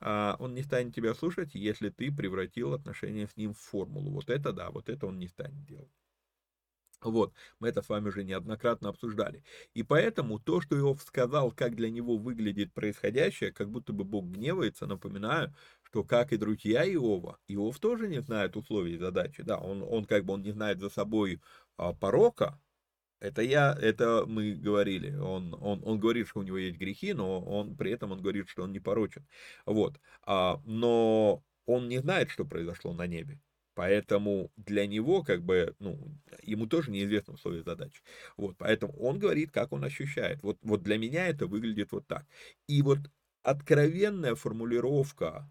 А 0.00 0.34
он 0.40 0.52
не 0.54 0.64
станет 0.64 0.92
тебя 0.92 1.14
слушать, 1.14 1.54
если 1.54 1.90
ты 1.90 2.10
превратил 2.10 2.74
отношения 2.74 3.28
с 3.28 3.36
ним 3.36 3.54
в 3.54 3.60
формулу. 3.60 4.10
Вот 4.10 4.30
это 4.30 4.52
да, 4.52 4.72
вот 4.72 4.88
это 4.88 5.06
он 5.06 5.20
не 5.20 5.28
станет 5.28 5.64
делать. 5.64 5.92
Вот, 7.04 7.32
мы 7.60 7.68
это 7.68 7.82
с 7.82 7.88
вами 7.88 8.08
уже 8.08 8.24
неоднократно 8.24 8.88
обсуждали. 8.88 9.44
И 9.74 9.82
поэтому 9.82 10.38
то, 10.38 10.60
что 10.60 10.78
Иов 10.78 11.02
сказал, 11.02 11.52
как 11.52 11.74
для 11.74 11.90
него 11.90 12.16
выглядит 12.16 12.72
происходящее, 12.72 13.52
как 13.52 13.70
будто 13.70 13.92
бы 13.92 14.04
Бог 14.04 14.26
гневается, 14.26 14.86
напоминаю, 14.86 15.54
что 15.82 16.04
как 16.04 16.32
и 16.32 16.36
друзья 16.36 16.84
Иова, 16.84 17.38
Иов 17.48 17.78
тоже 17.78 18.08
не 18.08 18.22
знает 18.22 18.56
условий 18.56 18.96
задачи, 18.96 19.42
да, 19.42 19.58
он, 19.58 19.82
он 19.82 20.04
как 20.04 20.24
бы 20.24 20.34
он 20.34 20.42
не 20.42 20.52
знает 20.52 20.80
за 20.80 20.88
собой 20.88 21.40
а, 21.76 21.92
порока, 21.92 22.58
это 23.20 23.42
я, 23.42 23.76
это 23.80 24.24
мы 24.26 24.52
говорили, 24.52 25.14
он, 25.14 25.54
он, 25.60 25.82
он 25.84 26.00
говорит, 26.00 26.28
что 26.28 26.40
у 26.40 26.42
него 26.42 26.58
есть 26.58 26.78
грехи, 26.78 27.12
но 27.12 27.40
он 27.40 27.76
при 27.76 27.92
этом 27.92 28.10
он 28.12 28.20
говорит, 28.20 28.48
что 28.48 28.62
он 28.62 28.72
не 28.72 28.80
порочен, 28.80 29.26
вот, 29.66 30.00
а, 30.24 30.60
но 30.64 31.44
он 31.66 31.88
не 31.88 31.98
знает, 31.98 32.30
что 32.30 32.44
произошло 32.44 32.92
на 32.94 33.06
небе, 33.06 33.38
Поэтому 33.74 34.50
для 34.56 34.86
него, 34.86 35.22
как 35.22 35.42
бы, 35.44 35.74
ну, 35.78 35.98
ему 36.42 36.66
тоже 36.66 36.90
неизвестны 36.90 37.34
условия 37.34 37.62
задачи. 37.62 38.02
Вот, 38.36 38.56
поэтому 38.58 38.92
он 38.98 39.18
говорит, 39.18 39.50
как 39.50 39.72
он 39.72 39.84
ощущает. 39.84 40.42
Вот, 40.42 40.58
вот 40.62 40.82
для 40.82 40.98
меня 40.98 41.28
это 41.28 41.46
выглядит 41.46 41.92
вот 41.92 42.06
так. 42.06 42.26
И 42.66 42.82
вот 42.82 42.98
откровенная 43.42 44.34
формулировка 44.34 45.50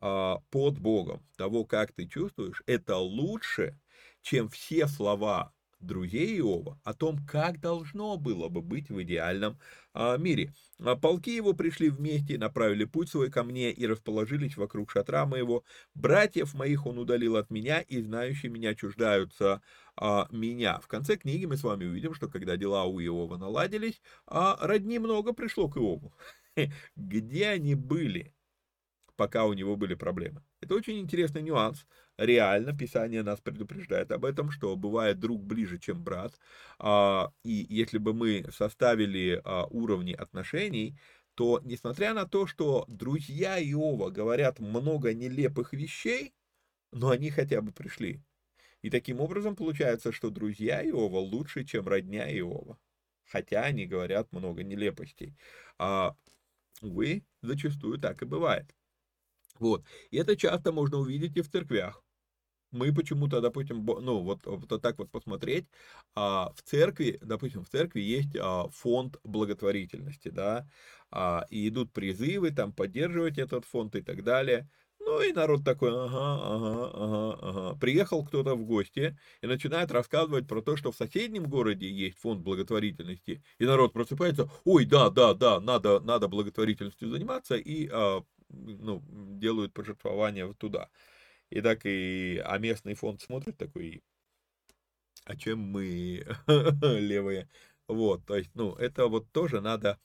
а, 0.00 0.40
под 0.50 0.78
Богом 0.80 1.26
того, 1.36 1.64
как 1.64 1.92
ты 1.92 2.06
чувствуешь, 2.06 2.62
это 2.66 2.96
лучше, 2.96 3.78
чем 4.22 4.48
все 4.48 4.86
слова 4.88 5.52
друзей 5.80 6.38
Иова 6.38 6.78
о 6.84 6.94
том, 6.94 7.18
как 7.26 7.60
должно 7.60 8.16
было 8.16 8.48
бы 8.48 8.62
быть 8.62 8.90
в 8.90 9.02
идеальном 9.02 9.58
а, 9.92 10.16
мире. 10.16 10.52
А 10.78 10.96
полки 10.96 11.34
его 11.34 11.52
пришли 11.52 11.90
вместе, 11.90 12.38
направили 12.38 12.84
путь 12.84 13.08
свой 13.08 13.30
ко 13.30 13.42
мне 13.42 13.72
и 13.72 13.86
расположились 13.86 14.56
вокруг 14.56 14.90
шатра 14.90 15.26
моего. 15.26 15.64
Братьев 15.94 16.54
моих 16.54 16.86
он 16.86 16.98
удалил 16.98 17.36
от 17.36 17.50
меня, 17.50 17.80
и 17.80 18.00
знающие 18.00 18.50
меня 18.50 18.74
чуждаются 18.74 19.62
а, 19.96 20.28
меня. 20.30 20.78
В 20.80 20.88
конце 20.88 21.16
книги 21.16 21.46
мы 21.46 21.56
с 21.56 21.62
вами 21.62 21.86
увидим, 21.86 22.14
что 22.14 22.28
когда 22.28 22.56
дела 22.56 22.84
у 22.84 23.00
Иова 23.00 23.36
наладились, 23.36 24.00
а 24.26 24.56
родни 24.60 24.98
много 24.98 25.32
пришло 25.32 25.68
к 25.68 25.76
Иову. 25.76 26.14
Где 26.96 27.48
они 27.48 27.74
были, 27.74 28.34
пока 29.16 29.44
у 29.46 29.52
него 29.54 29.76
были 29.76 29.94
проблемы? 29.94 30.42
Это 30.60 30.74
очень 30.74 30.98
интересный 30.98 31.42
нюанс 31.42 31.86
реально 32.20 32.76
Писание 32.76 33.22
нас 33.22 33.40
предупреждает 33.40 34.12
об 34.12 34.24
этом, 34.24 34.50
что 34.50 34.76
бывает 34.76 35.18
друг 35.18 35.42
ближе, 35.42 35.78
чем 35.78 36.04
брат. 36.04 36.38
А, 36.78 37.32
и 37.44 37.66
если 37.68 37.98
бы 37.98 38.12
мы 38.12 38.46
составили 38.52 39.40
а, 39.42 39.64
уровни 39.66 40.12
отношений, 40.12 40.98
то 41.34 41.60
несмотря 41.64 42.12
на 42.12 42.26
то, 42.26 42.46
что 42.46 42.84
друзья 42.88 43.58
Иова 43.58 44.10
говорят 44.10 44.60
много 44.60 45.14
нелепых 45.14 45.72
вещей, 45.72 46.34
но 46.92 47.08
они 47.08 47.30
хотя 47.30 47.62
бы 47.62 47.72
пришли. 47.72 48.20
И 48.82 48.90
таким 48.90 49.20
образом 49.20 49.56
получается, 49.56 50.12
что 50.12 50.30
друзья 50.30 50.86
Иова 50.86 51.18
лучше, 51.18 51.64
чем 51.64 51.88
родня 51.88 52.30
Иова. 52.38 52.78
Хотя 53.24 53.62
они 53.62 53.86
говорят 53.86 54.30
много 54.32 54.62
нелепостей. 54.62 55.36
А, 55.78 56.16
увы, 56.82 57.24
зачастую 57.40 57.98
так 57.98 58.20
и 58.22 58.26
бывает. 58.26 58.74
Вот. 59.58 59.84
И 60.10 60.18
это 60.18 60.36
часто 60.36 60.72
можно 60.72 60.98
увидеть 60.98 61.36
и 61.36 61.42
в 61.42 61.50
церквях 61.50 62.02
мы 62.72 62.92
почему-то, 62.94 63.40
допустим, 63.40 63.84
ну 63.84 64.20
вот, 64.22 64.40
вот 64.46 64.82
так 64.82 64.98
вот 64.98 65.10
посмотреть, 65.10 65.66
а, 66.14 66.52
в 66.54 66.62
церкви, 66.62 67.18
допустим, 67.22 67.64
в 67.64 67.68
церкви 67.68 68.00
есть 68.00 68.36
а, 68.38 68.68
фонд 68.68 69.16
благотворительности, 69.24 70.28
да, 70.28 70.68
а, 71.10 71.44
и 71.50 71.68
идут 71.68 71.92
призывы 71.92 72.50
там 72.50 72.72
поддерживать 72.72 73.38
этот 73.38 73.64
фонд 73.64 73.96
и 73.96 74.02
так 74.02 74.22
далее. 74.24 74.68
Ну 75.00 75.22
и 75.22 75.32
народ 75.32 75.64
такой, 75.64 75.90
ага, 75.90 76.34
ага, 76.42 76.90
ага, 76.94 77.38
ага. 77.70 77.78
Приехал 77.80 78.24
кто-то 78.24 78.54
в 78.54 78.64
гости 78.64 79.18
и 79.42 79.46
начинает 79.46 79.90
рассказывать 79.90 80.46
про 80.46 80.60
то, 80.62 80.76
что 80.76 80.92
в 80.92 80.96
соседнем 80.96 81.44
городе 81.44 81.90
есть 81.90 82.18
фонд 82.18 82.42
благотворительности. 82.42 83.42
И 83.58 83.64
народ 83.64 83.92
просыпается, 83.92 84.50
ой, 84.64 84.84
да, 84.84 85.08
да, 85.10 85.34
да, 85.34 85.58
надо, 85.58 86.00
надо 86.00 86.28
благотворительностью 86.28 87.08
заниматься, 87.08 87.56
и 87.56 87.88
ну, 88.50 89.02
делают 89.38 89.72
пожертвования 89.72 90.52
туда. 90.54 90.88
И 91.50 91.60
так 91.60 91.84
и, 91.86 92.42
а 92.44 92.58
местный 92.58 92.94
фонд 92.94 93.20
смотрит 93.22 93.56
такой, 93.58 94.02
а 95.24 95.36
чем 95.36 95.60
мы 95.60 96.24
левые? 96.82 97.48
Вот, 97.88 98.24
то 98.24 98.36
есть, 98.36 98.50
ну, 98.54 98.74
это 98.76 99.06
вот 99.08 99.30
тоже 99.32 99.60
надо, 99.60 99.98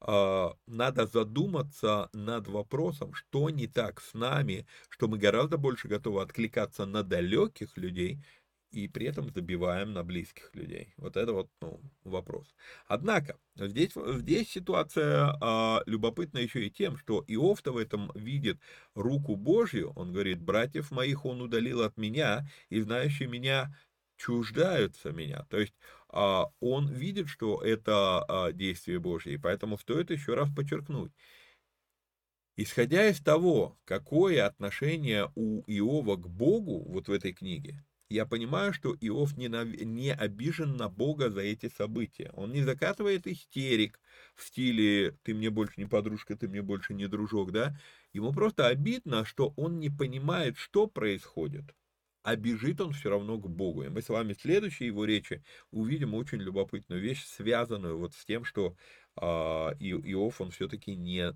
э, 0.00 0.48
надо 0.66 1.06
задуматься 1.06 2.10
над 2.12 2.48
вопросом, 2.48 3.14
что 3.14 3.48
не 3.50 3.68
так 3.68 4.00
с 4.00 4.14
нами, 4.14 4.66
что 4.88 5.06
мы 5.08 5.18
гораздо 5.18 5.56
больше 5.56 5.86
готовы 5.88 6.22
откликаться 6.22 6.84
на 6.86 7.04
далеких 7.04 7.76
людей, 7.76 8.24
и 8.70 8.88
при 8.88 9.06
этом 9.06 9.30
забиваем 9.30 9.92
на 9.92 10.04
близких 10.04 10.50
людей. 10.54 10.92
Вот 10.96 11.16
это 11.16 11.32
вот 11.32 11.50
ну, 11.60 11.80
вопрос. 12.04 12.54
Однако, 12.86 13.38
здесь, 13.56 13.92
здесь 13.94 14.50
ситуация 14.50 15.36
а, 15.40 15.82
любопытна 15.86 16.38
еще 16.38 16.66
и 16.66 16.70
тем, 16.70 16.96
что 16.96 17.24
Иов-то 17.26 17.72
в 17.72 17.78
этом 17.78 18.12
видит 18.14 18.58
руку 18.94 19.36
Божью. 19.36 19.92
Он 19.96 20.12
говорит, 20.12 20.40
братьев 20.40 20.90
моих 20.90 21.24
он 21.24 21.40
удалил 21.40 21.82
от 21.82 21.96
меня, 21.96 22.46
и 22.68 22.80
знающие 22.80 23.28
меня 23.28 23.74
чуждаются 24.16 25.12
меня. 25.12 25.46
То 25.48 25.58
есть 25.58 25.74
а, 26.08 26.46
он 26.60 26.88
видит, 26.92 27.28
что 27.28 27.62
это 27.62 28.24
а, 28.28 28.52
действие 28.52 28.98
Божье, 28.98 29.34
и 29.34 29.38
поэтому 29.38 29.78
стоит 29.78 30.10
еще 30.10 30.34
раз 30.34 30.50
подчеркнуть. 30.54 31.12
Исходя 32.56 33.08
из 33.08 33.20
того, 33.20 33.78
какое 33.84 34.44
отношение 34.44 35.30
у 35.36 35.62
Иова 35.68 36.16
к 36.16 36.28
Богу 36.28 36.84
вот 36.88 37.06
в 37.06 37.12
этой 37.12 37.32
книге, 37.32 37.84
я 38.10 38.26
понимаю, 38.26 38.72
что 38.72 38.94
Иов 39.00 39.36
не, 39.36 39.48
нав... 39.48 39.68
не 39.68 40.12
обижен 40.14 40.76
на 40.76 40.88
Бога 40.88 41.30
за 41.30 41.40
эти 41.42 41.68
события. 41.68 42.30
Он 42.34 42.52
не 42.52 42.62
закатывает 42.62 43.26
истерик 43.26 44.00
в 44.34 44.42
стиле 44.44 45.12
«ты 45.22 45.34
мне 45.34 45.50
больше 45.50 45.74
не 45.76 45.86
подружка, 45.86 46.36
ты 46.36 46.48
мне 46.48 46.62
больше 46.62 46.94
не 46.94 47.06
дружок», 47.06 47.52
да? 47.52 47.78
Ему 48.12 48.32
просто 48.32 48.66
обидно, 48.68 49.24
что 49.24 49.52
он 49.56 49.78
не 49.78 49.90
понимает, 49.90 50.56
что 50.58 50.86
происходит. 50.86 51.74
а 52.22 52.36
бежит 52.36 52.80
он 52.80 52.92
все 52.92 53.10
равно 53.10 53.38
к 53.38 53.48
Богу. 53.48 53.84
И 53.84 53.88
мы 53.88 54.02
с 54.02 54.08
вами 54.10 54.34
в 54.34 54.40
следующей 54.40 54.86
его 54.86 55.04
речи 55.06 55.42
увидим 55.70 56.14
очень 56.14 56.38
любопытную 56.38 57.00
вещь, 57.00 57.24
связанную 57.24 57.98
вот 57.98 58.14
с 58.14 58.24
тем, 58.24 58.44
что 58.44 58.76
а, 59.20 59.74
Иов, 59.80 60.40
он 60.40 60.50
все-таки 60.50 60.96
не, 60.96 61.32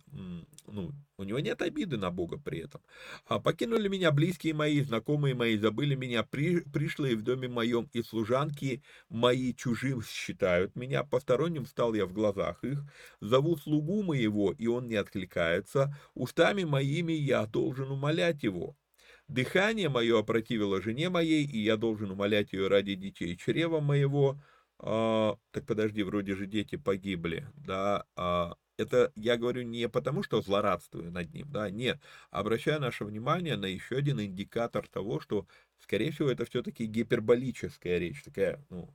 ну, 0.66 0.92
у 1.18 1.24
него 1.24 1.38
нет 1.40 1.62
обиды 1.62 1.96
на 1.96 2.10
Бога 2.10 2.38
при 2.38 2.60
этом. 2.60 2.80
А 3.26 3.38
покинули 3.38 3.88
меня 3.88 4.12
близкие 4.12 4.54
мои, 4.54 4.80
знакомые 4.82 5.34
мои, 5.34 5.56
забыли 5.56 5.94
меня, 5.94 6.22
при, 6.22 6.60
пришлые 6.60 7.16
в 7.16 7.22
доме 7.22 7.48
моем, 7.48 7.88
и 7.92 8.02
служанки 8.02 8.82
мои 9.08 9.54
чужим 9.54 10.02
считают 10.02 10.76
меня, 10.76 11.04
посторонним 11.04 11.66
стал 11.66 11.94
я 11.94 12.06
в 12.06 12.12
глазах 12.12 12.62
их, 12.64 12.82
зову 13.20 13.56
слугу 13.56 14.02
моего, 14.02 14.52
и 14.52 14.66
он 14.66 14.88
не 14.88 14.96
откликается, 14.96 15.96
устами 16.14 16.64
моими 16.64 17.12
я 17.12 17.46
должен 17.46 17.90
умолять 17.90 18.42
его. 18.42 18.76
Дыхание 19.28 19.88
мое 19.88 20.18
опротивило 20.18 20.82
жене 20.82 21.08
моей, 21.08 21.46
и 21.46 21.58
я 21.58 21.76
должен 21.76 22.10
умолять 22.10 22.52
ее 22.52 22.68
ради 22.68 22.94
детей 22.94 23.36
чрева 23.36 23.80
моего, 23.80 24.38
а, 24.82 25.38
так 25.52 25.66
подожди, 25.66 26.02
вроде 26.02 26.34
же 26.34 26.46
дети 26.46 26.76
погибли, 26.76 27.46
да, 27.56 28.04
а, 28.16 28.56
это 28.76 29.12
я 29.16 29.36
говорю 29.36 29.62
не 29.62 29.88
потому, 29.88 30.22
что 30.22 30.42
злорадствую 30.42 31.12
над 31.12 31.32
ним, 31.32 31.50
да, 31.50 31.70
нет, 31.70 32.00
обращаю 32.30 32.80
наше 32.80 33.04
внимание 33.04 33.56
на 33.56 33.66
еще 33.66 33.96
один 33.96 34.20
индикатор 34.20 34.88
того, 34.88 35.20
что, 35.20 35.46
скорее 35.78 36.10
всего, 36.10 36.30
это 36.30 36.44
все-таки 36.44 36.86
гиперболическая 36.86 37.98
речь, 37.98 38.22
такая, 38.24 38.64
ну, 38.70 38.92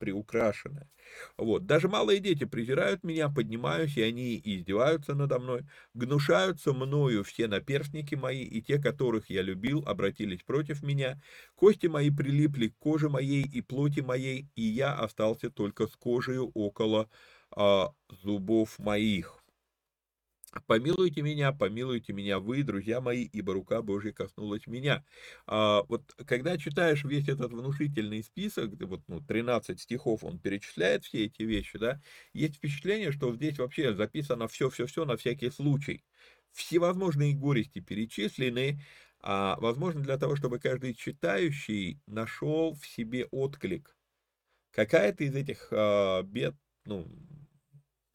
приукрашенное. 0.00 0.90
Вот. 1.36 1.66
Даже 1.66 1.88
малые 1.88 2.18
дети 2.18 2.44
презирают 2.44 3.04
меня, 3.04 3.28
поднимаюсь, 3.28 3.96
и 3.96 4.02
они 4.02 4.40
издеваются 4.42 5.14
надо 5.14 5.38
мной, 5.38 5.66
гнушаются 5.94 6.72
мною 6.72 7.22
все 7.22 7.46
наперстники 7.46 8.16
мои, 8.16 8.42
и 8.42 8.62
те, 8.62 8.80
которых 8.80 9.30
я 9.30 9.42
любил, 9.42 9.84
обратились 9.86 10.42
против 10.42 10.82
меня. 10.82 11.20
Кости 11.54 11.86
мои 11.86 12.10
прилипли 12.10 12.68
к 12.68 12.78
коже 12.78 13.08
моей 13.08 13.42
и 13.44 13.60
плоти 13.60 14.00
моей, 14.00 14.48
и 14.56 14.62
я 14.62 14.94
остался 14.94 15.50
только 15.50 15.86
с 15.86 15.94
кожей 15.96 16.38
около 16.38 17.08
а, 17.54 17.90
зубов 18.08 18.78
моих. 18.78 19.39
Помилуйте 20.66 21.22
меня, 21.22 21.52
помилуйте 21.52 22.12
меня 22.12 22.40
вы, 22.40 22.64
друзья 22.64 23.00
мои, 23.00 23.22
ибо 23.22 23.54
рука 23.54 23.82
Божья 23.82 24.10
коснулась 24.12 24.66
меня. 24.66 25.04
А, 25.46 25.84
вот 25.84 26.12
когда 26.26 26.58
читаешь 26.58 27.04
весь 27.04 27.28
этот 27.28 27.52
внушительный 27.52 28.24
список, 28.24 28.72
вот 28.80 29.02
ну, 29.06 29.20
13 29.20 29.80
стихов, 29.80 30.24
он 30.24 30.40
перечисляет 30.40 31.04
все 31.04 31.26
эти 31.26 31.42
вещи, 31.42 31.78
да, 31.78 32.00
есть 32.32 32.56
впечатление, 32.56 33.12
что 33.12 33.32
здесь 33.32 33.58
вообще 33.58 33.94
записано 33.94 34.48
все-все-все 34.48 35.04
на 35.04 35.16
всякий 35.16 35.50
случай. 35.50 36.04
Всевозможные 36.50 37.32
горести 37.36 37.78
перечислены, 37.78 38.80
а, 39.20 39.56
возможно, 39.60 40.02
для 40.02 40.18
того, 40.18 40.34
чтобы 40.34 40.58
каждый 40.58 40.94
читающий 40.94 42.00
нашел 42.06 42.74
в 42.74 42.84
себе 42.88 43.26
отклик. 43.26 43.96
Какая-то 44.72 45.22
из 45.22 45.34
этих 45.36 45.68
а, 45.70 46.24
бед, 46.24 46.56
ну, 46.86 47.06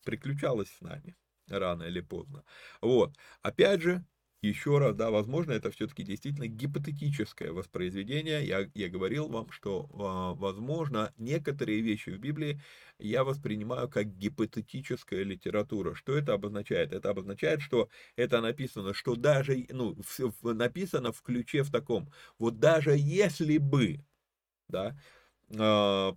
приключалась 0.03 0.69
с 0.69 0.81
нами 0.81 1.15
рано 1.49 1.83
или 1.83 2.01
поздно. 2.01 2.43
Вот. 2.81 3.15
Опять 3.41 3.81
же, 3.81 4.03
еще 4.41 4.77
раз, 4.77 4.95
да, 4.95 5.09
возможно, 5.09 5.51
это 5.53 5.71
все-таки 5.71 6.03
действительно 6.03 6.47
гипотетическое 6.47 7.51
воспроизведение. 7.51 8.45
Я, 8.45 8.69
я 8.75 8.89
говорил 8.89 9.27
вам, 9.27 9.49
что, 9.51 9.89
а, 9.93 10.33
возможно, 10.35 11.13
некоторые 11.17 11.81
вещи 11.81 12.11
в 12.11 12.19
Библии 12.19 12.61
я 12.99 13.23
воспринимаю 13.23 13.89
как 13.89 14.15
гипотетическая 14.17 15.23
литература. 15.23 15.95
Что 15.95 16.15
это 16.15 16.33
обозначает? 16.33 16.93
Это 16.93 17.09
обозначает, 17.09 17.61
что 17.61 17.89
это 18.15 18.39
написано, 18.41 18.93
что 18.93 19.15
даже, 19.15 19.65
ну, 19.69 19.95
в, 19.95 20.53
написано 20.53 21.11
в 21.11 21.21
ключе 21.21 21.63
в 21.63 21.71
таком, 21.71 22.11
вот 22.37 22.59
даже 22.59 22.95
если 22.95 23.57
бы, 23.57 23.99
да, 24.69 24.97
э, 25.49 26.13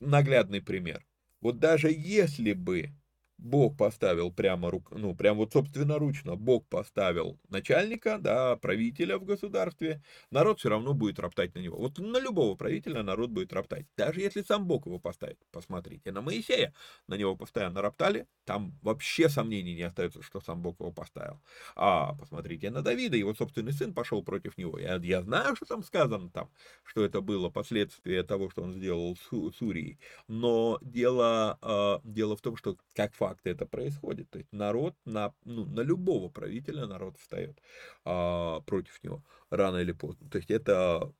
наглядный 0.00 0.62
пример, 0.62 1.04
вот 1.40 1.58
даже 1.58 1.90
если 1.90 2.52
бы 2.52 2.92
Бог 3.38 3.76
поставил 3.76 4.32
прямо, 4.32 4.70
рук, 4.70 4.90
ну, 4.92 5.14
прям 5.14 5.36
вот 5.36 5.52
собственноручно, 5.52 6.36
Бог 6.36 6.66
поставил 6.68 7.38
начальника, 7.48 8.18
да, 8.18 8.56
правителя 8.56 9.18
в 9.18 9.24
государстве, 9.24 10.02
народ 10.30 10.58
все 10.58 10.70
равно 10.70 10.94
будет 10.94 11.18
роптать 11.18 11.54
на 11.54 11.60
него. 11.60 11.76
Вот 11.76 11.98
на 11.98 12.18
любого 12.18 12.56
правителя 12.56 13.02
народ 13.02 13.30
будет 13.30 13.52
роптать, 13.52 13.86
даже 13.96 14.20
если 14.20 14.42
сам 14.42 14.66
Бог 14.66 14.86
его 14.86 14.98
поставит. 14.98 15.38
Посмотрите 15.52 16.12
на 16.12 16.22
Моисея, 16.22 16.72
на 17.08 17.14
него 17.16 17.36
постоянно 17.36 17.82
роптали, 17.82 18.26
там 18.44 18.78
вообще 18.82 19.28
сомнений 19.28 19.74
не 19.74 19.82
остается, 19.82 20.22
что 20.22 20.40
сам 20.40 20.62
Бог 20.62 20.80
его 20.80 20.92
поставил. 20.92 21.40
А 21.74 22.14
посмотрите 22.14 22.70
на 22.70 22.82
Давида, 22.82 23.16
его 23.16 23.34
собственный 23.34 23.72
сын 23.72 23.92
пошел 23.92 24.22
против 24.22 24.56
него. 24.56 24.78
Я, 24.78 24.96
я 24.96 25.22
знаю, 25.22 25.56
что 25.56 25.66
там 25.66 25.82
сказано, 25.82 26.30
там, 26.30 26.50
что 26.84 27.04
это 27.04 27.20
было 27.20 27.50
последствие 27.50 28.22
того, 28.22 28.50
что 28.50 28.62
он 28.62 28.74
сделал 28.74 29.16
с, 29.16 29.56
с 29.56 29.60
Урией, 29.60 29.98
но 30.28 30.78
дело, 30.80 31.58
э, 31.60 31.98
дело 32.04 32.36
в 32.36 32.40
том, 32.40 32.56
что 32.56 32.76
как 32.94 33.14
факт, 33.14 33.25
факты 33.26 33.50
это 33.50 33.66
происходит. 33.66 34.30
То 34.30 34.38
есть 34.38 34.52
народ, 34.52 34.94
на, 35.04 35.32
ну, 35.44 35.64
на 35.64 35.80
любого 35.80 36.28
правителя 36.28 36.86
народ 36.86 37.18
встает 37.18 37.60
а, 38.04 38.60
против 38.60 39.02
него 39.02 39.22
рано 39.50 39.78
или 39.78 39.92
поздно. 39.92 40.28
То 40.30 40.38
есть 40.38 40.50
это, 40.50 41.12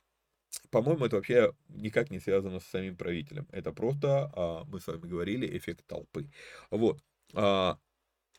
по-моему, 0.70 1.06
это 1.06 1.16
вообще 1.16 1.52
никак 1.68 2.10
не 2.10 2.20
связано 2.20 2.60
с 2.60 2.66
самим 2.66 2.96
правителем. 2.96 3.46
Это 3.52 3.72
просто, 3.72 4.30
а, 4.34 4.64
мы 4.64 4.80
с 4.80 4.86
вами 4.86 5.08
говорили, 5.08 5.58
эффект 5.58 5.84
толпы. 5.86 6.30
Вот. 6.70 7.02
А, 7.34 7.78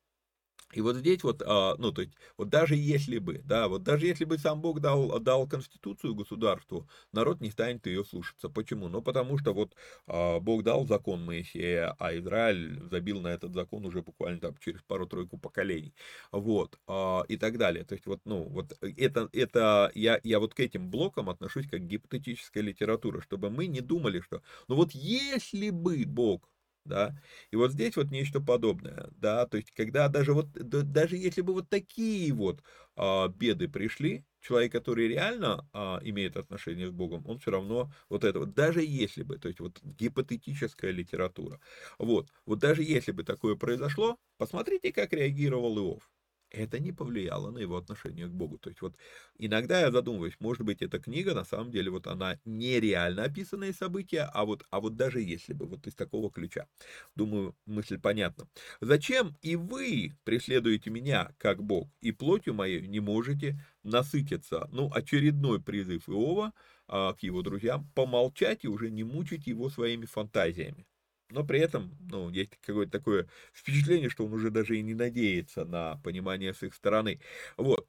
и 0.74 0.82
вот 0.82 0.96
здесь 0.98 1.24
вот, 1.24 1.42
а, 1.46 1.76
ну, 1.78 1.92
то 1.92 2.02
есть, 2.02 2.14
вот 2.38 2.50
даже 2.50 2.76
если 2.76 3.18
бы, 3.20 3.40
да, 3.44 3.68
вот 3.68 3.84
даже 3.84 4.06
если 4.08 4.26
бы 4.26 4.38
сам 4.38 4.62
Бог 4.62 4.80
дал, 4.80 5.20
дал 5.20 5.48
конституцию 5.48 6.16
государству, 6.16 6.88
народ 7.12 7.42
не 7.42 7.52
станет 7.52 7.86
ее 7.88 8.04
слушаться. 8.04 8.50
Почему? 8.50 8.88
Ну, 8.90 9.02
потому 9.02 9.38
что 9.38 9.54
вот 9.54 9.76
а, 10.08 10.40
Бог 10.40 10.64
дал 10.64 10.86
закон 10.88 11.24
Моисея, 11.26 11.96
а 12.00 12.16
Израиль 12.18 12.82
забил 12.90 13.22
на 13.22 13.30
этот 13.30 13.54
закон 13.54 13.86
уже 13.86 14.02
буквально 14.02 14.40
там 14.40 14.56
через 14.58 14.82
пару-тройку 14.84 15.38
поколений. 15.38 15.94
Вот, 16.32 16.80
а, 16.88 17.24
и 17.28 17.38
так 17.38 17.58
далее. 17.58 17.84
То 17.86 17.94
есть, 17.96 18.06
вот, 18.06 18.22
ну, 18.26 18.44
вот 18.44 18.74
это, 18.82 19.30
это 19.34 19.92
я, 19.96 20.20
я 20.24 20.40
вот 20.40 20.54
к 20.54 20.60
этим 20.60 20.90
блокам 20.90 21.30
отношусь 21.30 21.68
как 21.68 21.82
гипотетическая 21.86 22.64
литература, 22.64 23.22
чтобы 23.22 23.50
мы 23.50 23.68
не 23.68 23.82
думали, 23.82 24.20
что, 24.22 24.42
ну 24.68 24.76
вот 24.76 24.92
если 24.92 25.70
бы 25.70 26.04
Бог 26.06 26.50
да, 26.86 27.16
и 27.52 27.56
вот 27.56 27.72
здесь 27.72 27.96
вот 27.96 28.12
нечто 28.12 28.42
подобное, 28.42 29.10
да, 29.18 29.46
то 29.48 29.58
есть 29.58 29.72
когда 29.72 30.08
даже 30.10 30.34
вот, 30.34 30.52
даже 30.54 31.18
если 31.18 31.42
бы 31.42 31.54
вот 31.54 31.70
такие 31.70 32.34
вот 32.34 32.62
а, 32.96 33.28
беды 33.30 33.68
пришли, 33.70 34.26
человек, 34.42 34.72
который 34.74 35.08
реально 35.08 35.68
а, 35.74 36.00
имеет 36.04 36.36
отношение 36.38 36.88
с 36.88 36.92
Богом, 36.92 37.24
он 37.28 37.40
все 37.40 37.52
равно 37.52 37.92
вот 38.10 38.24
это 38.24 38.40
вот, 38.40 38.54
даже 38.54 38.84
если 38.84 39.24
бы, 39.24 39.38
то 39.38 39.48
есть 39.48 39.60
вот 39.60 39.80
гипотетическая 39.84 40.92
литература, 40.92 41.60
вот, 41.98 42.30
вот 42.46 42.60
даже 42.60 42.84
если 42.84 43.12
бы 43.12 43.24
такое 43.24 43.56
произошло, 43.56 44.18
посмотрите, 44.38 44.92
как 44.92 45.14
реагировал 45.14 45.78
Иов, 45.78 46.10
это 46.54 46.80
не 46.80 46.92
повлияло 46.92 47.52
на 47.52 47.58
его 47.60 47.76
отношение 47.78 48.28
к 48.28 48.32
Богу. 48.32 48.58
То 48.58 48.70
есть 48.70 48.82
вот 48.82 48.96
иногда 49.38 49.82
я 49.82 49.92
задумываюсь, 49.92 50.36
может 50.40 50.64
быть, 50.64 50.82
эта 50.82 51.00
книга 51.00 51.34
на 51.34 51.44
самом 51.44 51.72
деле 51.72 51.90
вот 51.92 52.08
она 52.08 52.40
нереально 52.46 53.24
описанные 53.24 53.74
события, 53.74 54.30
а 54.34 54.46
вот, 54.46 54.66
а 54.70 54.80
вот 54.80 54.96
даже 54.96 55.20
если 55.22 55.54
бы 55.54 55.66
вот 55.66 55.88
из 55.88 55.96
такого 55.96 56.32
ключа. 56.32 56.68
Думаю, 57.16 57.56
мысль 57.66 58.00
понятна. 58.00 58.48
Зачем 58.82 59.36
и 59.42 59.56
вы 59.56 60.14
преследуете 60.24 60.90
меня, 60.90 61.34
как 61.38 61.64
Бог, 61.64 61.90
и 62.02 62.12
плотью 62.12 62.54
моей 62.54 62.88
не 62.88 63.00
можете 63.00 63.60
насытиться? 63.84 64.70
Ну, 64.72 64.90
очередной 64.94 65.62
призыв 65.62 66.08
Иова 66.08 66.54
а, 66.88 67.14
к 67.14 67.24
его 67.24 67.42
друзьям, 67.42 67.90
помолчать 67.96 68.64
и 68.64 68.68
уже 68.68 68.92
не 68.92 69.04
мучить 69.04 69.48
его 69.48 69.70
своими 69.70 70.06
фантазиями 70.06 70.86
но 71.34 71.44
при 71.44 71.60
этом, 71.60 71.98
ну, 72.10 72.30
есть 72.30 72.52
какое-то 72.66 72.92
такое 72.92 73.28
впечатление, 73.54 74.10
что 74.10 74.26
он 74.26 74.34
уже 74.34 74.50
даже 74.52 74.78
и 74.78 74.82
не 74.82 74.94
надеется 74.94 75.66
на 75.66 75.98
понимание 76.04 76.54
с 76.54 76.64
их 76.64 76.74
стороны. 76.74 77.20
Вот. 77.58 77.88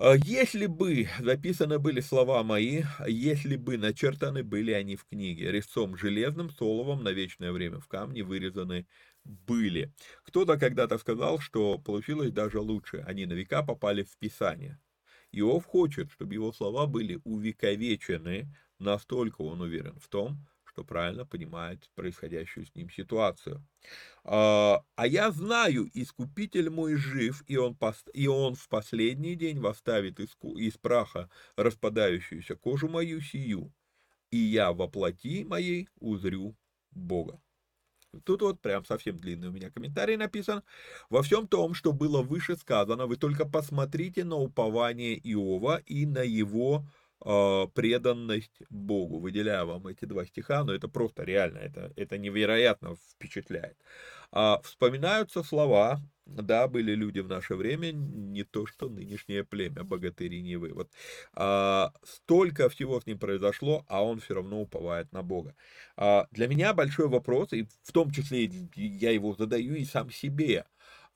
А 0.00 0.14
если 0.14 0.66
бы 0.66 1.08
записаны 1.18 1.78
были 1.80 2.00
слова 2.00 2.44
мои, 2.44 2.84
если 3.06 3.56
бы 3.56 3.76
начертаны 3.76 4.44
были 4.44 4.70
они 4.70 4.94
в 4.96 5.04
книге, 5.04 5.50
резцом 5.50 5.96
железным, 5.96 6.50
соловом 6.50 7.02
на 7.02 7.08
вечное 7.10 7.50
время 7.50 7.80
в 7.80 7.88
камне 7.88 8.22
вырезаны 8.22 8.86
были. 9.24 9.92
Кто-то 10.24 10.56
когда-то 10.56 10.98
сказал, 10.98 11.38
что 11.40 11.78
получилось 11.78 12.30
даже 12.32 12.60
лучше, 12.60 13.04
они 13.06 13.26
на 13.26 13.32
века 13.32 13.62
попали 13.62 14.04
в 14.04 14.16
Писание. 14.18 14.78
Иов 15.32 15.66
хочет, 15.66 16.10
чтобы 16.12 16.34
его 16.34 16.52
слова 16.52 16.86
были 16.86 17.20
увековечены, 17.24 18.48
настолько 18.78 19.42
он 19.42 19.60
уверен 19.60 19.98
в 20.00 20.08
том, 20.08 20.46
что 20.78 20.84
правильно 20.84 21.26
понимает 21.26 21.90
происходящую 21.96 22.64
с 22.64 22.74
ним 22.76 22.88
ситуацию. 22.88 23.66
А, 24.22 24.84
а 24.94 25.06
я 25.08 25.32
знаю, 25.32 25.90
искупитель 25.92 26.70
мой 26.70 26.94
жив, 26.94 27.42
и 27.48 27.56
он, 27.56 27.76
и 28.14 28.28
он 28.28 28.54
в 28.54 28.68
последний 28.68 29.34
день 29.34 29.58
восставит 29.58 30.20
из, 30.20 30.36
из 30.56 30.78
праха 30.78 31.28
распадающуюся 31.56 32.54
кожу 32.54 32.88
мою 32.88 33.20
сию, 33.20 33.72
и 34.30 34.36
я 34.36 34.72
во 34.72 34.86
плоти 34.86 35.42
моей 35.42 35.88
узрю 35.98 36.56
Бога. 36.92 37.40
Тут 38.24 38.42
вот 38.42 38.60
прям 38.60 38.84
совсем 38.84 39.16
длинный 39.16 39.48
у 39.48 39.52
меня 39.52 39.70
комментарий 39.70 40.16
написан. 40.16 40.62
Во 41.10 41.22
всем 41.22 41.48
том, 41.48 41.74
что 41.74 41.92
было 41.92 42.22
выше 42.22 42.56
сказано, 42.56 43.06
вы 43.06 43.16
только 43.16 43.46
посмотрите 43.46 44.22
на 44.22 44.36
упование 44.36 45.18
Иова 45.18 45.82
и 45.86 46.06
на 46.06 46.22
его 46.22 46.86
преданность 47.20 48.62
Богу. 48.70 49.18
Выделяю 49.18 49.66
вам 49.66 49.86
эти 49.88 50.04
два 50.04 50.24
стиха, 50.24 50.64
но 50.64 50.72
это 50.72 50.88
просто 50.88 51.24
реально, 51.24 51.58
это, 51.58 51.92
это 51.96 52.16
невероятно 52.18 52.96
впечатляет. 53.12 53.76
А, 54.30 54.60
вспоминаются 54.62 55.42
слова, 55.42 56.00
да, 56.26 56.68
были 56.68 56.94
люди 56.94 57.20
в 57.20 57.28
наше 57.28 57.54
время, 57.54 57.92
не 57.92 58.44
то 58.44 58.66
что 58.66 58.88
нынешнее 58.88 59.44
племя, 59.44 59.84
богатыри 59.84 60.42
Нивы. 60.42 60.72
Вот 60.74 60.90
а, 61.32 61.92
столько 62.04 62.68
всего 62.68 63.00
с 63.00 63.06
ним 63.06 63.18
произошло, 63.18 63.84
а 63.88 64.04
он 64.04 64.20
все 64.20 64.34
равно 64.34 64.60
уповает 64.60 65.10
на 65.12 65.22
Бога. 65.22 65.54
А, 65.96 66.28
для 66.30 66.46
меня 66.46 66.74
большой 66.74 67.08
вопрос, 67.08 67.52
и 67.52 67.66
в 67.82 67.92
том 67.92 68.10
числе 68.10 68.50
я 68.74 69.10
его 69.10 69.34
задаю 69.34 69.74
и 69.74 69.84
сам 69.84 70.10
себе, 70.10 70.66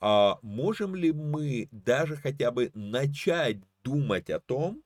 а 0.00 0.38
можем 0.42 0.96
ли 0.96 1.12
мы 1.12 1.68
даже 1.70 2.16
хотя 2.16 2.50
бы 2.50 2.70
начать 2.74 3.58
думать 3.84 4.30
о 4.30 4.40
том, 4.40 4.82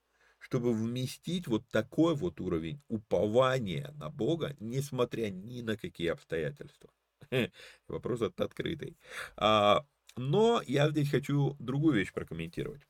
чтобы 0.47 0.73
вместить 0.73 1.49
вот 1.49 1.67
такой 1.73 2.15
вот 2.15 2.41
уровень 2.41 2.81
упования 2.89 3.93
на 3.97 4.11
Бога, 4.11 4.55
несмотря 4.61 5.29
ни 5.29 5.61
на 5.61 5.77
какие 5.77 6.07
обстоятельства? 6.07 6.89
Вопрос 7.89 8.23
этот 8.23 8.41
открытый. 8.43 8.97
А, 9.37 9.85
но 10.17 10.63
я 10.65 10.89
здесь 10.91 11.11
хочу 11.11 11.57
другую 11.59 11.97
вещь 11.97 12.13
прокомментировать. 12.13 12.83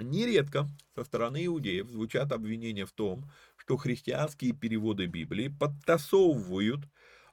Нередко 0.00 0.66
со 0.96 1.04
стороны 1.04 1.46
иудеев 1.46 1.88
звучат 1.88 2.32
обвинения 2.32 2.84
в 2.84 2.90
том, 2.90 3.30
что 3.56 3.76
христианские 3.76 4.52
переводы 4.52 5.06
Библии 5.06 5.46
подтасовывают 5.46 6.80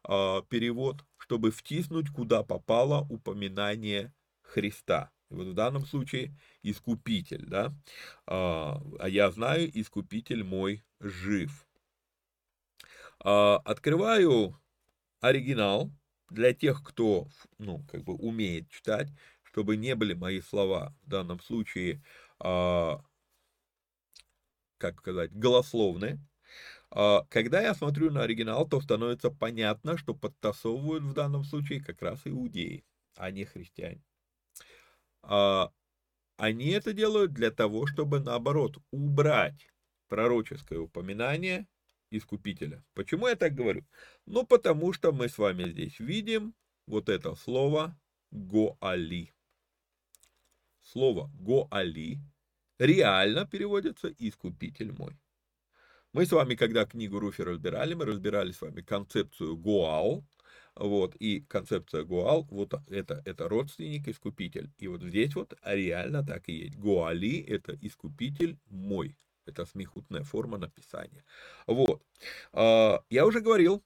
э, 0.08 0.42
перевод, 0.48 1.04
чтобы 1.18 1.50
втиснуть 1.50 2.10
куда 2.10 2.44
попало 2.44 3.08
упоминание 3.10 4.14
Христа. 4.44 5.10
Вот 5.32 5.48
в 5.48 5.54
данном 5.54 5.86
случае 5.86 6.36
искупитель, 6.64 7.46
да, 7.48 7.74
а, 8.28 8.82
а 9.00 9.10
я 9.10 9.32
знаю, 9.32 9.70
искупитель 9.80 10.44
мой 10.44 10.84
жив. 11.00 11.68
А, 13.24 13.58
открываю 13.66 14.56
оригинал 15.22 15.92
для 16.30 16.54
тех, 16.54 16.84
кто, 16.84 17.28
ну, 17.60 17.86
как 17.92 18.04
бы 18.04 18.16
умеет 18.16 18.70
читать, 18.70 19.10
чтобы 19.44 19.78
не 19.78 19.96
были 19.96 20.14
мои 20.14 20.42
слова 20.42 20.96
в 21.04 21.10
данном 21.10 21.40
случае, 21.42 22.04
а, 22.40 23.02
как 24.78 25.00
сказать, 25.00 25.32
голословные. 25.34 26.20
А, 26.92 27.26
когда 27.30 27.62
я 27.62 27.76
смотрю 27.76 28.12
на 28.12 28.24
оригинал, 28.24 28.68
то 28.68 28.82
становится 28.82 29.32
понятно, 29.32 29.98
что 29.98 30.16
подтасовывают 30.16 31.04
в 31.04 31.14
данном 31.14 31.44
случае 31.46 31.84
как 31.84 32.02
раз 32.02 32.22
иудеи, 32.26 32.86
а 33.18 33.32
не 33.32 33.46
христиане. 33.46 34.04
А, 35.24 35.72
они 36.38 36.70
это 36.70 36.94
делают 36.94 37.34
для 37.34 37.52
того, 37.52 37.88
чтобы, 37.88 38.20
наоборот, 38.20 38.78
убрать 38.92 39.68
пророческое 40.08 40.80
упоминание 40.80 41.68
искупителя. 42.10 42.84
Почему 42.94 43.28
я 43.28 43.36
так 43.36 43.56
говорю? 43.56 43.86
Ну, 44.26 44.46
потому 44.46 44.94
что 44.94 45.14
мы 45.14 45.30
с 45.30 45.38
вами 45.38 45.70
здесь 45.70 46.00
видим 46.00 46.54
вот 46.88 47.10
это 47.10 47.36
слово 47.36 47.98
«гоали». 48.32 49.34
Слово 50.82 51.30
«гоали» 51.40 52.20
реально 52.80 53.46
переводится 53.46 54.14
«искупитель 54.18 54.92
мой». 54.92 55.18
Мы 56.14 56.26
с 56.26 56.32
вами, 56.34 56.56
когда 56.56 56.86
книгу 56.86 57.20
Руфи 57.20 57.42
разбирали, 57.42 57.94
мы 57.94 58.06
разбирали 58.06 58.52
с 58.52 58.62
вами 58.62 58.82
концепцию 58.82 59.56
Гоал, 59.56 60.26
вот, 60.76 61.16
и 61.16 61.42
концепция 61.42 62.04
Гуал, 62.04 62.48
вот 62.50 62.74
это, 62.88 63.22
это 63.26 63.50
родственник, 63.50 64.08
искупитель. 64.08 64.72
И 64.78 64.88
вот 64.88 65.02
здесь 65.04 65.36
вот 65.36 65.54
реально 65.64 66.26
так 66.26 66.48
и 66.48 66.54
есть. 66.54 66.78
Гуали– 66.78 67.40
это 67.48 67.78
искупитель 67.82 68.58
мой. 68.70 69.18
Это 69.46 69.66
смехутная 69.66 70.24
форма 70.24 70.58
написания. 70.58 71.26
Вот. 71.68 72.02
А, 72.54 73.04
я 73.10 73.26
уже 73.26 73.42
говорил, 73.42 73.84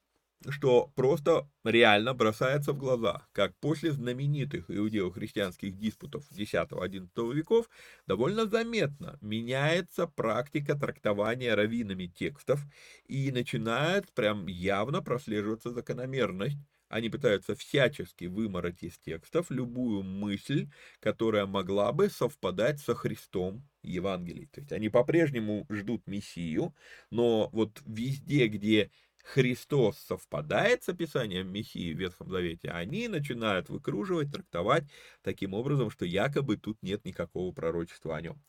что 0.48 0.92
просто 0.94 1.48
реально 1.64 2.14
бросается 2.14 2.72
в 2.72 2.78
глаза, 2.78 3.26
как 3.32 3.56
после 3.56 3.90
знаменитых 3.90 4.70
иудео-христианских 4.70 5.76
диспутов 5.76 6.24
X-XI 6.30 7.34
веков 7.34 7.68
довольно 8.06 8.46
заметно 8.46 9.18
меняется 9.20 10.06
практика 10.06 10.78
трактования 10.78 11.54
раввинами 11.56 12.06
текстов 12.06 12.60
и 13.06 13.32
начинает 13.32 14.12
прям 14.12 14.46
явно 14.46 15.02
прослеживаться 15.02 15.70
закономерность 15.70 16.58
они 16.88 17.08
пытаются 17.08 17.54
всячески 17.54 18.26
вымороть 18.26 18.82
из 18.82 18.98
текстов 18.98 19.50
любую 19.50 20.02
мысль, 20.02 20.68
которая 21.00 21.46
могла 21.46 21.92
бы 21.92 22.08
совпадать 22.08 22.80
со 22.80 22.94
Христом 22.94 23.68
Евангелий. 23.82 24.46
То 24.46 24.60
есть 24.60 24.72
они 24.72 24.88
по-прежнему 24.88 25.66
ждут 25.70 26.06
Мессию, 26.06 26.74
но 27.10 27.48
вот 27.52 27.82
везде, 27.86 28.48
где 28.48 28.90
Христос 29.24 29.98
совпадает 29.98 30.84
с 30.84 30.88
описанием 30.88 31.52
Мессии 31.52 31.92
в 31.92 31.98
Ветхом 31.98 32.30
Завете, 32.30 32.70
они 32.70 33.08
начинают 33.08 33.68
выкруживать, 33.68 34.30
трактовать 34.32 34.84
таким 35.22 35.52
образом, 35.54 35.90
что 35.90 36.04
якобы 36.04 36.56
тут 36.56 36.80
нет 36.82 37.04
никакого 37.04 37.52
пророчества 37.52 38.16
о 38.16 38.20
нем. 38.20 38.42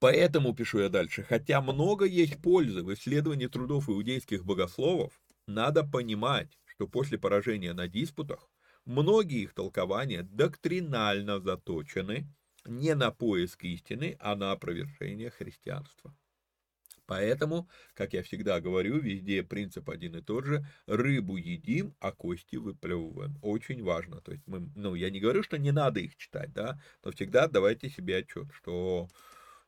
Поэтому, 0.00 0.54
пишу 0.54 0.78
я 0.78 0.88
дальше, 0.88 1.24
хотя 1.24 1.60
много 1.60 2.04
есть 2.04 2.40
пользы 2.40 2.82
в 2.82 2.92
исследовании 2.94 3.48
трудов 3.48 3.88
иудейских 3.88 4.44
богословов, 4.44 5.20
надо 5.46 5.82
понимать, 5.82 6.58
что 6.64 6.86
после 6.86 7.18
поражения 7.18 7.72
на 7.72 7.88
диспутах 7.88 8.48
многие 8.84 9.42
их 9.42 9.54
толкования 9.54 10.22
доктринально 10.22 11.40
заточены 11.40 12.28
не 12.64 12.94
на 12.94 13.10
поиск 13.10 13.64
истины, 13.64 14.16
а 14.20 14.36
на 14.36 14.52
опровержение 14.52 15.30
христианства. 15.30 16.14
Поэтому, 17.06 17.70
как 17.94 18.12
я 18.12 18.22
всегда 18.22 18.60
говорю, 18.60 18.98
везде 18.98 19.42
принцип 19.42 19.88
один 19.88 20.16
и 20.16 20.20
тот 20.20 20.44
же. 20.44 20.66
Рыбу 20.86 21.38
едим, 21.38 21.94
а 22.00 22.12
кости 22.12 22.56
выплевываем. 22.56 23.38
Очень 23.40 23.82
важно. 23.82 24.20
То 24.20 24.32
есть, 24.32 24.46
мы, 24.46 24.70
ну, 24.76 24.94
я 24.94 25.08
не 25.08 25.18
говорю, 25.18 25.42
что 25.42 25.56
не 25.56 25.72
надо 25.72 26.00
их 26.00 26.16
читать, 26.16 26.52
да, 26.52 26.78
но 27.02 27.10
всегда 27.10 27.48
давайте 27.48 27.88
себе 27.88 28.18
отчет, 28.18 28.48
что 28.52 29.08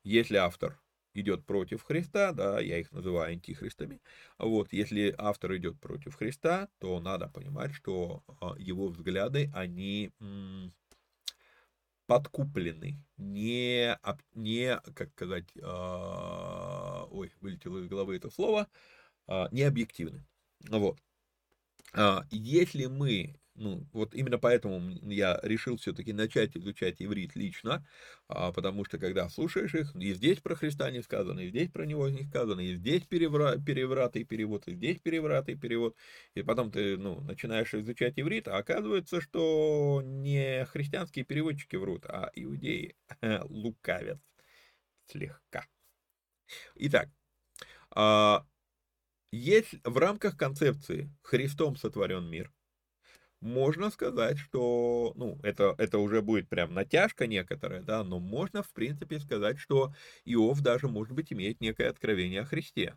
если 0.03 0.37
автор 0.37 0.81
идет 1.15 1.45
против 1.45 1.83
Христа, 1.83 2.33
да, 2.33 2.61
я 2.61 2.79
их 2.79 2.93
называю 2.93 3.33
антихристами, 3.33 4.01
вот, 4.39 4.73
если 4.73 5.15
автор 5.19 5.57
идет 5.57 5.79
против 5.81 6.15
Христа, 6.15 6.69
то 6.79 7.01
надо 7.01 7.29
понимать, 7.29 7.75
что 7.75 8.23
а, 8.41 8.55
его 8.59 8.89
взгляды, 8.89 9.51
они 9.55 10.13
подкуплены, 12.07 12.99
не, 13.17 13.97
не 14.35 14.77
как 14.95 15.11
сказать, 15.13 15.47
э, 15.55 17.07
ой, 17.11 17.33
вылетело 17.41 17.79
из 17.79 17.87
головы 17.87 18.17
это 18.17 18.31
слово, 18.31 18.67
э, 19.29 19.47
не 19.53 19.63
объективны. 19.63 20.27
Вот. 20.69 20.99
Если 22.33 22.87
мы 22.87 23.40
ну, 23.61 23.87
вот 23.93 24.15
именно 24.15 24.39
поэтому 24.39 24.99
я 25.03 25.39
решил 25.43 25.77
все-таки 25.77 26.13
начать 26.15 26.57
изучать 26.57 26.97
иврит 27.01 27.37
лично, 27.37 27.87
а, 28.27 28.53
потому 28.53 28.85
что 28.87 28.99
когда 28.99 29.29
слушаешь 29.29 29.75
их, 29.75 29.95
и 29.95 30.15
здесь 30.15 30.41
про 30.41 30.57
Христа 30.57 30.91
не 30.91 31.03
сказано, 31.03 31.41
и 31.41 31.51
здесь 31.51 31.71
про 31.71 31.85
него 31.85 32.09
не 32.09 32.25
сказано, 32.25 32.61
и 32.61 32.75
здесь 32.75 33.03
перевра, 33.03 33.59
перевратый 33.59 34.25
перевод, 34.25 34.67
и 34.67 34.75
здесь 34.75 34.99
перевратый 34.99 35.57
перевод, 35.57 35.95
и 36.35 36.43
потом 36.43 36.73
ты, 36.73 36.97
ну, 36.97 37.21
начинаешь 37.21 37.75
изучать 37.75 38.19
иврит, 38.19 38.49
а 38.49 38.57
оказывается, 38.57 39.21
что 39.21 40.01
не 40.03 40.65
христианские 40.65 41.27
переводчики 41.27 41.77
врут, 41.77 42.07
а 42.07 42.31
иудеи 42.35 42.97
лукавят 43.45 44.21
слегка. 45.07 45.67
Итак, 46.77 47.11
а, 47.91 48.47
есть 49.33 49.75
в 49.85 49.99
рамках 49.99 50.37
концепции 50.37 51.11
«Христом 51.23 51.77
сотворен 51.77 52.25
мир», 52.25 52.51
можно 53.41 53.91
сказать, 53.91 54.39
что, 54.39 55.13
ну, 55.17 55.39
это, 55.43 55.75
это 55.79 55.99
уже 55.99 56.23
будет 56.23 56.49
прям 56.49 56.75
натяжка 56.75 57.27
некоторая, 57.27 57.83
да, 57.83 58.05
но 58.05 58.21
можно, 58.21 58.63
в 58.63 58.73
принципе, 58.73 59.19
сказать, 59.19 59.59
что 59.59 59.95
Иов 60.25 60.61
даже, 60.61 60.89
может 60.89 61.15
быть, 61.15 61.33
имеет 61.33 61.61
некое 61.61 61.89
откровение 61.89 62.43
о 62.43 62.45
Христе. 62.45 62.97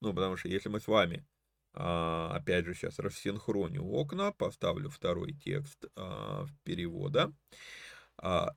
Ну, 0.00 0.14
потому 0.14 0.36
что 0.36 0.48
если 0.48 0.68
мы 0.68 0.80
с 0.80 0.88
вами, 0.88 1.26
а, 1.74 2.34
опять 2.34 2.64
же, 2.64 2.74
сейчас 2.74 2.98
рассинхроню 2.98 3.84
окна, 3.84 4.32
поставлю 4.32 4.90
второй 4.90 5.34
текст 5.34 5.84
а, 5.96 6.46
перевода, 6.64 7.32
а, 8.16 8.54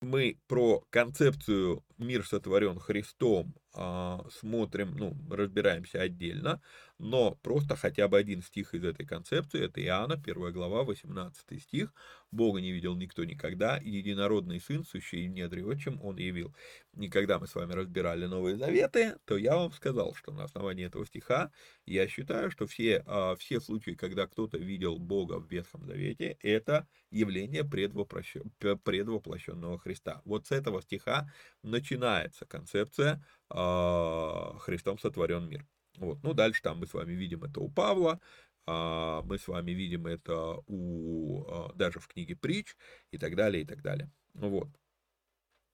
мы 0.00 0.38
про 0.46 0.82
концепцию 0.90 1.84
«мир 1.98 2.26
сотворен 2.26 2.78
Христом» 2.78 3.54
смотрим, 3.72 4.96
ну, 4.96 5.16
разбираемся 5.30 6.02
отдельно, 6.02 6.60
но 6.98 7.36
просто 7.42 7.76
хотя 7.76 8.08
бы 8.08 8.18
один 8.18 8.42
стих 8.42 8.74
из 8.74 8.84
этой 8.84 9.06
концепции, 9.06 9.64
это 9.64 9.82
Иоанна, 9.82 10.14
1 10.14 10.52
глава, 10.52 10.84
18 10.84 11.62
стих. 11.62 11.94
«Бога 12.32 12.60
не 12.60 12.70
видел 12.70 12.94
никто 12.94 13.24
никогда, 13.24 13.78
и 13.78 13.90
единородный 13.90 14.60
Сын, 14.60 14.84
сущий 14.84 15.26
в 15.26 15.30
недре 15.30 15.64
отчим, 15.64 16.00
Он 16.02 16.16
явил». 16.16 16.54
Никогда 16.92 17.38
мы 17.38 17.46
с 17.46 17.54
вами 17.54 17.72
разбирали 17.72 18.26
Новые 18.26 18.56
Заветы, 18.56 19.16
то 19.24 19.36
я 19.36 19.56
вам 19.56 19.72
сказал, 19.72 20.14
что 20.14 20.32
на 20.32 20.44
основании 20.44 20.86
этого 20.86 21.06
стиха 21.06 21.50
я 21.86 22.06
считаю, 22.06 22.50
что 22.50 22.66
все, 22.66 23.02
а, 23.06 23.34
все 23.36 23.60
случаи, 23.60 23.92
когда 23.92 24.26
кто-то 24.26 24.58
видел 24.58 24.98
Бога 24.98 25.40
в 25.40 25.50
Ветхом 25.50 25.86
Завете, 25.86 26.36
это 26.42 26.86
явление 27.10 27.64
предвоплощенного 27.64 29.78
Христа. 29.78 30.20
Вот 30.24 30.46
с 30.46 30.52
этого 30.52 30.82
стиха 30.82 31.32
начинается 31.62 32.44
концепция 32.44 33.14
а, 33.14 33.39
«Христом 33.50 34.98
сотворен 34.98 35.48
мир». 35.48 35.66
Вот. 35.98 36.22
Ну, 36.22 36.32
дальше 36.34 36.62
там 36.62 36.78
мы 36.78 36.86
с 36.86 36.94
вами 36.94 37.12
видим 37.12 37.44
это 37.44 37.60
у 37.60 37.68
Павла, 37.68 38.20
а, 38.66 39.22
мы 39.22 39.38
с 39.38 39.48
вами 39.48 39.72
видим 39.72 40.06
это 40.06 40.62
у, 40.66 41.44
а, 41.48 41.72
даже 41.74 41.98
в 41.98 42.08
книге 42.08 42.36
Притч 42.36 42.76
и 43.10 43.18
так 43.18 43.34
далее, 43.34 43.62
и 43.62 43.66
так 43.66 43.82
далее. 43.82 44.10
Вот. 44.34 44.68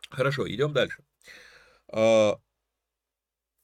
Хорошо, 0.08 0.48
идем 0.48 0.72
дальше. 0.72 1.04
А, 1.88 2.40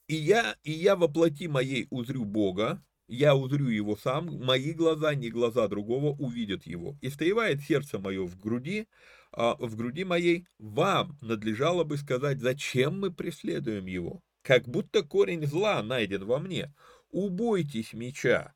и 0.08 0.14
я, 0.14 0.56
и 0.62 0.72
я 0.72 0.96
воплоти 0.96 1.48
моей 1.48 1.86
узрю 1.90 2.24
Бога, 2.24 2.84
я 3.08 3.34
узрю 3.34 3.68
его 3.68 3.96
сам, 3.96 4.26
мои 4.44 4.72
глаза, 4.72 5.14
не 5.14 5.30
глаза 5.30 5.66
другого, 5.68 6.14
увидят 6.16 6.66
его. 6.66 6.96
И 7.00 7.08
стоевает 7.08 7.62
сердце 7.62 7.98
мое 7.98 8.26
в 8.26 8.38
груди, 8.38 8.86
в 9.32 9.76
груди 9.76 10.04
моей, 10.04 10.46
вам 10.58 11.16
надлежало 11.20 11.84
бы 11.84 11.96
сказать, 11.96 12.40
зачем 12.40 13.00
мы 13.00 13.10
преследуем 13.10 13.86
его 13.86 14.22
как 14.42 14.68
будто 14.68 15.02
корень 15.02 15.46
зла 15.46 15.82
найден 15.82 16.24
во 16.24 16.38
мне. 16.38 16.74
Убойтесь 17.10 17.92
меча, 17.92 18.54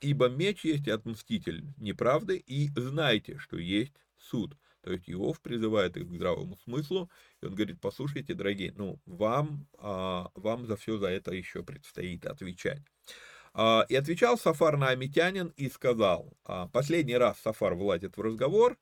ибо 0.00 0.28
меч 0.28 0.64
есть 0.64 0.88
отмститель 0.88 1.64
неправды, 1.76 2.38
и 2.38 2.70
знайте, 2.74 3.38
что 3.38 3.58
есть 3.58 3.94
суд. 4.18 4.56
То 4.82 4.92
есть 4.92 5.10
Иов 5.10 5.40
призывает 5.42 5.96
их 5.98 6.08
к 6.08 6.12
здравому 6.12 6.56
смыслу, 6.64 7.10
и 7.42 7.46
он 7.46 7.54
говорит, 7.54 7.80
послушайте, 7.82 8.32
дорогие, 8.32 8.72
ну, 8.72 8.98
вам, 9.04 9.68
а, 9.76 10.30
вам 10.34 10.66
за 10.66 10.76
все 10.76 10.96
за 10.96 11.08
это 11.08 11.32
еще 11.32 11.62
предстоит 11.62 12.24
отвечать. 12.24 12.80
А, 13.52 13.84
и 13.90 13.94
отвечал 13.94 14.38
Сафар 14.38 14.78
на 14.78 14.88
Амитянин 14.88 15.48
и 15.56 15.68
сказал, 15.68 16.32
а, 16.44 16.68
последний 16.68 17.16
раз 17.16 17.38
Сафар 17.40 17.74
влазит 17.74 18.16
в 18.16 18.22
разговор, 18.22 18.78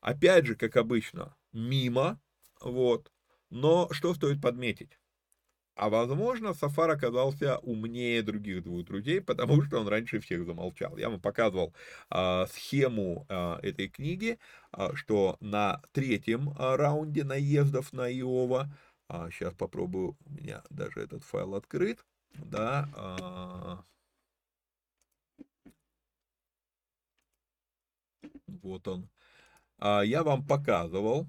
опять 0.00 0.46
же, 0.46 0.56
как 0.56 0.76
обычно, 0.76 1.36
мимо, 1.52 2.20
вот, 2.60 3.12
но 3.50 3.88
что 3.92 4.14
стоит 4.14 4.40
подметить? 4.40 4.98
А 5.76 5.88
возможно, 5.88 6.52
Сафар 6.52 6.90
оказался 6.90 7.58
умнее 7.58 8.22
других 8.22 8.62
двух 8.64 8.84
друзей, 8.84 9.20
потому 9.22 9.62
что 9.62 9.80
он 9.80 9.88
раньше 9.88 10.20
всех 10.20 10.44
замолчал. 10.44 10.96
Я 10.98 11.08
вам 11.08 11.20
показывал 11.20 11.74
а, 12.10 12.46
схему 12.48 13.26
а, 13.28 13.58
этой 13.62 13.88
книги, 13.88 14.38
а, 14.72 14.94
что 14.94 15.36
на 15.40 15.82
третьем 15.92 16.54
а, 16.58 16.76
раунде 16.76 17.24
наездов 17.24 17.92
на 17.92 18.12
Иова, 18.12 18.68
а, 19.08 19.30
сейчас 19.30 19.54
попробую, 19.54 20.16
у 20.26 20.30
меня 20.32 20.62
даже 20.70 21.00
этот 21.00 21.24
файл 21.24 21.54
открыт, 21.54 22.04
да, 22.34 22.88
а, 22.94 23.84
вот 28.46 28.86
он, 28.88 29.08
я 29.80 30.22
вам 30.22 30.46
показывал, 30.46 31.28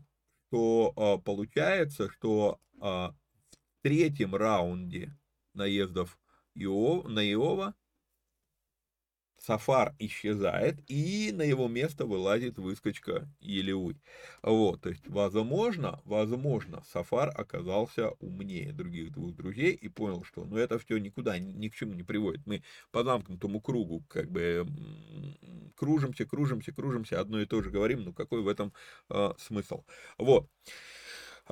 что 0.52 0.94
а, 0.98 1.18
получается, 1.18 2.10
что 2.10 2.60
а, 2.82 3.16
третьем 3.82 4.36
раунде 4.36 5.18
наездов 5.54 6.20
Иов, 6.56 7.08
на 7.08 7.20
Иова 7.32 7.74
Сафар 9.46 9.96
исчезает, 9.98 10.80
и 10.88 11.32
на 11.34 11.42
его 11.42 11.68
место 11.68 12.06
вылазит 12.06 12.60
выскочка 12.60 13.28
Елеуй. 13.40 13.98
Вот, 14.44 14.82
то 14.82 14.90
есть, 14.90 15.08
возможно, 15.08 16.00
возможно, 16.06 16.84
Сафар 16.92 17.32
оказался 17.36 18.12
умнее 18.20 18.72
других 18.72 19.12
двух 19.12 19.36
друзей 19.36 19.74
и 19.74 19.90
понял, 19.90 20.24
что, 20.24 20.46
ну, 20.46 20.58
это 20.58 20.78
все 20.78 20.98
никуда, 20.98 21.40
ни 21.40 21.70
к 21.70 21.76
чему 21.76 21.94
не 21.94 22.04
приводит. 22.04 22.46
Мы 22.46 22.62
по 22.92 23.04
замкнутому 23.04 23.62
кругу, 23.62 24.04
как 24.08 24.30
бы, 24.30 24.68
кружимся, 25.76 26.26
кружимся, 26.26 26.72
кружимся, 26.72 27.20
одно 27.20 27.42
и 27.42 27.46
то 27.48 27.62
же 27.64 27.72
говорим, 27.72 28.04
ну, 28.04 28.14
какой 28.14 28.42
в 28.42 28.48
этом 28.48 28.74
э, 29.10 29.32
смысл? 29.40 29.84
Вот. 30.20 30.48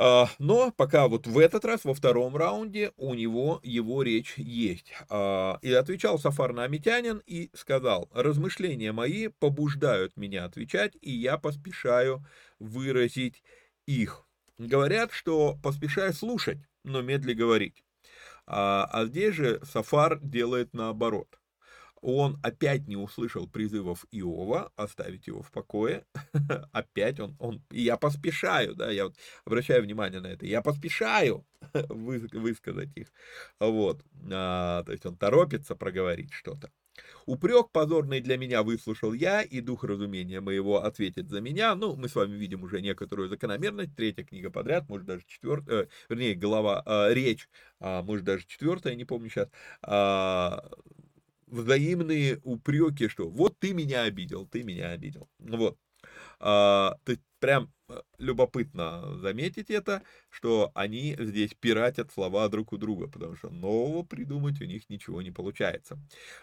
А, 0.01 0.29
но 0.39 0.71
пока 0.71 1.09
вот 1.09 1.27
в 1.27 1.37
этот 1.37 1.65
раз, 1.65 1.83
во 1.83 1.93
втором 1.93 2.37
раунде, 2.37 2.93
у 2.95 3.13
него 3.15 3.59
его 3.63 4.01
речь 4.01 4.35
есть. 4.37 4.93
А, 5.09 5.59
и 5.61 5.73
отвечал 5.73 6.17
Сафар 6.17 6.53
Намитянин 6.53 7.21
и 7.27 7.49
сказал, 7.53 8.09
размышления 8.13 8.93
мои 8.93 9.27
побуждают 9.27 10.15
меня 10.15 10.45
отвечать, 10.45 10.93
и 11.01 11.11
я 11.11 11.37
поспешаю 11.37 12.25
выразить 12.59 13.43
их. 13.87 14.25
Говорят, 14.57 15.11
что 15.11 15.57
поспешай 15.61 16.13
слушать, 16.13 16.59
но 16.85 17.01
медли 17.01 17.33
говорить. 17.33 17.83
А, 18.47 18.85
а 18.85 19.05
здесь 19.05 19.35
же 19.35 19.59
Сафар 19.65 20.17
делает 20.21 20.73
наоборот 20.73 21.39
он 22.01 22.39
опять 22.43 22.87
не 22.87 22.95
услышал 22.95 23.47
призывов 23.47 24.05
Иова 24.11 24.71
оставить 24.75 25.27
его 25.27 25.41
в 25.41 25.51
покое. 25.51 26.05
опять 26.71 27.19
он, 27.19 27.35
он, 27.39 27.63
я 27.71 27.97
поспешаю, 27.97 28.75
да, 28.75 28.91
я 28.91 29.05
вот 29.05 29.15
обращаю 29.45 29.83
внимание 29.83 30.21
на 30.21 30.27
это, 30.27 30.45
я 30.45 30.61
поспешаю 30.61 31.45
высказать 31.89 32.95
их. 32.95 33.07
Вот, 33.59 34.03
а, 34.31 34.83
то 34.83 34.91
есть 34.91 35.05
он 35.05 35.17
торопится 35.17 35.75
проговорить 35.75 36.31
что-то. 36.31 36.71
Упрек 37.25 37.71
позорный 37.71 38.21
для 38.21 38.37
меня 38.37 38.63
выслушал 38.63 39.13
я, 39.13 39.41
и 39.41 39.61
дух 39.61 39.83
разумения 39.83 40.41
моего 40.41 40.83
ответит 40.83 41.29
за 41.29 41.41
меня. 41.41 41.75
Ну, 41.75 41.95
мы 41.95 42.09
с 42.09 42.15
вами 42.15 42.35
видим 42.35 42.63
уже 42.63 42.81
некоторую 42.81 43.29
закономерность. 43.29 43.95
Третья 43.95 44.23
книга 44.23 44.49
подряд, 44.49 44.89
может 44.89 45.05
даже 45.05 45.23
четвертая, 45.27 45.83
э, 45.83 45.87
вернее, 46.09 46.35
глава, 46.35 46.83
э, 46.85 47.13
речь, 47.13 47.49
э, 47.79 48.01
может 48.01 48.25
даже 48.25 48.45
четвертая, 48.47 48.95
не 48.95 49.05
помню 49.05 49.29
сейчас, 49.29 49.49
э, 49.87 50.57
взаимные 51.49 52.39
упреки, 52.43 53.07
что 53.07 53.29
вот 53.29 53.57
ты 53.59 53.73
меня 53.73 54.03
обидел, 54.03 54.47
ты 54.47 54.63
меня 54.63 54.91
обидел. 54.91 55.29
Вот. 55.39 55.77
А, 56.39 56.97
то 57.03 57.17
прям 57.39 57.73
э, 57.89 58.01
любопытно 58.17 59.17
заметить 59.17 59.69
это, 59.69 60.03
что 60.29 60.71
они 60.73 61.15
здесь 61.19 61.53
пиратят 61.53 62.11
слова 62.11 62.47
друг 62.49 62.73
у 62.73 62.77
друга, 62.77 63.07
потому 63.07 63.35
что 63.35 63.49
нового 63.49 64.03
придумать 64.03 64.61
у 64.61 64.65
них 64.65 64.89
ничего 64.89 65.21
не 65.21 65.31
получается. 65.31 65.99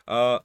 А, 0.06 0.44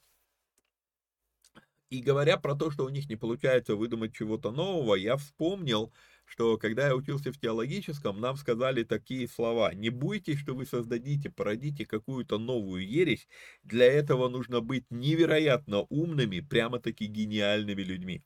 и 1.90 2.02
говоря 2.02 2.38
про 2.38 2.56
то, 2.56 2.72
что 2.72 2.86
у 2.86 2.90
них 2.90 3.10
не 3.10 3.18
получается 3.18 3.76
выдумать 3.76 4.14
чего-то 4.14 4.52
нового, 4.52 4.96
я 4.96 5.18
вспомнил, 5.18 5.92
что 6.32 6.58
когда 6.58 6.88
я 6.88 6.96
учился 6.96 7.34
в 7.34 7.38
теологическом, 7.38 8.22
нам 8.22 8.38
сказали 8.38 8.84
такие 8.84 9.28
слова. 9.28 9.74
Не 9.74 9.90
бойтесь, 9.90 10.40
что 10.40 10.56
вы 10.56 10.66
создадите, 10.66 11.30
породите 11.30 11.86
какую-то 11.86 12.38
новую 12.38 12.88
ересь. 12.88 13.28
Для 13.64 13.86
этого 13.86 14.30
нужно 14.30 14.62
быть 14.62 14.86
невероятно 14.90 15.82
умными, 15.90 16.40
прямо-таки 16.40 17.08
гениальными 17.08 17.82
людьми. 17.82 18.24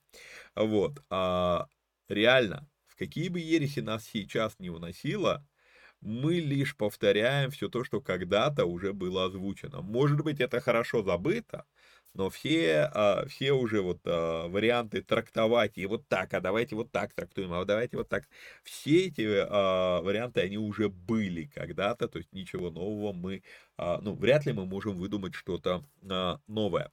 Вот. 0.55 1.03
А 1.09 1.65
реально, 2.07 2.69
в 2.85 2.95
какие 2.95 3.29
бы 3.29 3.39
ереси 3.39 3.79
нас 3.79 4.05
сейчас 4.05 4.59
не 4.59 4.69
уносило, 4.69 5.43
мы 5.99 6.35
лишь 6.35 6.77
повторяем 6.77 7.49
все 7.49 7.69
то, 7.69 7.83
что 7.83 8.01
когда-то 8.01 8.65
уже 8.65 8.93
было 8.93 9.25
озвучено. 9.25 9.81
Может 9.81 10.21
быть, 10.21 10.39
это 10.39 10.61
хорошо 10.61 11.01
забыто, 11.01 11.65
но 12.15 12.29
все, 12.29 12.89
а, 12.93 13.25
все 13.27 13.51
уже 13.51 13.81
вот 13.81 13.99
а, 14.05 14.47
варианты 14.47 15.01
трактовать 15.01 15.77
и 15.77 15.85
вот 15.85 16.07
так, 16.07 16.33
а 16.33 16.41
давайте 16.41 16.75
вот 16.75 16.91
так 16.91 17.13
трактуем, 17.13 17.53
а 17.53 17.65
давайте 17.65 17.97
вот 17.97 18.09
так. 18.09 18.27
Все 18.63 19.07
эти 19.07 19.25
а, 19.27 20.01
варианты, 20.01 20.41
они 20.41 20.57
уже 20.57 20.89
были 20.89 21.45
когда-то, 21.53 22.07
то 22.07 22.17
есть 22.17 22.33
ничего 22.33 22.71
нового 22.71 23.13
мы, 23.13 23.43
ну, 23.77 24.15
вряд 24.15 24.45
ли 24.45 24.53
мы 24.53 24.65
можем 24.65 24.95
выдумать 24.95 25.35
что-то 25.35 25.83
новое. 26.47 26.91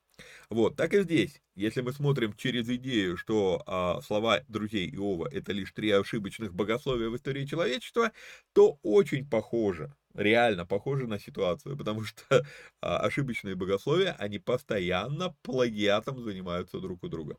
Вот, 0.51 0.77
так 0.77 0.95
и 0.95 1.03
здесь. 1.03 1.41
Если 1.55 1.81
мы 1.81 1.93
смотрим 1.93 2.35
через 2.35 2.69
идею, 2.69 3.17
что 3.17 3.63
а, 3.67 4.01
слова 4.03 4.41
друзей 4.49 4.91
Иова 4.95 5.29
это 5.31 5.53
лишь 5.53 5.73
три 5.73 5.91
ошибочных 5.91 6.55
богословия 6.55 7.09
в 7.09 7.17
истории 7.17 7.45
человечества, 7.45 8.13
то 8.53 8.79
очень 8.83 9.29
похоже 9.29 9.95
реально 10.15 10.67
похожи 10.67 11.07
на 11.07 11.19
ситуацию, 11.19 11.77
потому 11.77 12.05
что 12.05 12.23
а, 12.81 12.99
ошибочные 12.99 13.55
богословия, 13.55 14.13
они 14.19 14.39
постоянно 14.39 15.35
плагиатом 15.43 16.23
занимаются 16.23 16.81
друг 16.81 17.03
у 17.05 17.09
друга. 17.09 17.37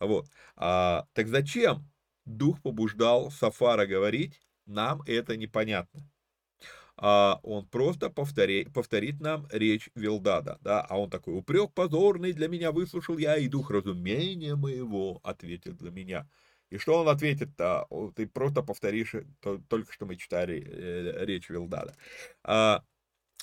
Вот. 0.00 0.26
А, 0.56 1.06
так 1.14 1.28
зачем 1.28 1.90
дух 2.26 2.62
побуждал 2.62 3.30
Сафара 3.30 3.86
говорить, 3.86 4.40
нам 4.66 5.02
это 5.06 5.36
непонятно. 5.36 6.08
А 6.96 7.40
он 7.42 7.66
просто 7.66 8.10
повтори, 8.10 8.66
повторит 8.66 9.20
нам 9.20 9.46
речь 9.50 9.88
Вилдада, 9.94 10.58
да, 10.60 10.82
а 10.82 10.98
он 11.00 11.08
такой, 11.08 11.34
упрек 11.34 11.72
позорный 11.72 12.32
для 12.34 12.46
меня 12.48 12.72
выслушал 12.72 13.16
я, 13.16 13.36
и 13.38 13.48
дух 13.48 13.70
разумения 13.70 14.54
моего 14.54 15.18
ответит 15.22 15.80
за 15.80 15.90
меня. 15.90 16.28
И 16.70 16.78
что 16.78 17.00
он 17.00 17.08
ответит-то? 17.08 17.86
Ты 18.14 18.26
просто 18.26 18.62
повторишь 18.62 19.14
то, 19.40 19.58
только 19.68 19.92
что 19.92 20.06
мы 20.06 20.16
читали 20.16 20.64
э, 20.66 21.24
речь 21.24 21.50
Вилдада. 21.50 21.96
А, 22.44 22.84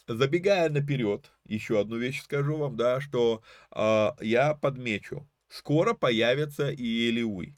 забегая 0.08 0.70
наперед, 0.70 1.32
еще 1.46 1.80
одну 1.80 1.98
вещь 1.98 2.22
скажу 2.24 2.58
вам, 2.58 2.78
да, 2.78 3.02
что 3.02 3.44
э, 3.76 4.10
я 4.22 4.54
подмечу. 4.56 5.28
Скоро 5.50 5.94
появится 5.94 6.72
и 6.72 6.84
Елиуй. 6.84 7.58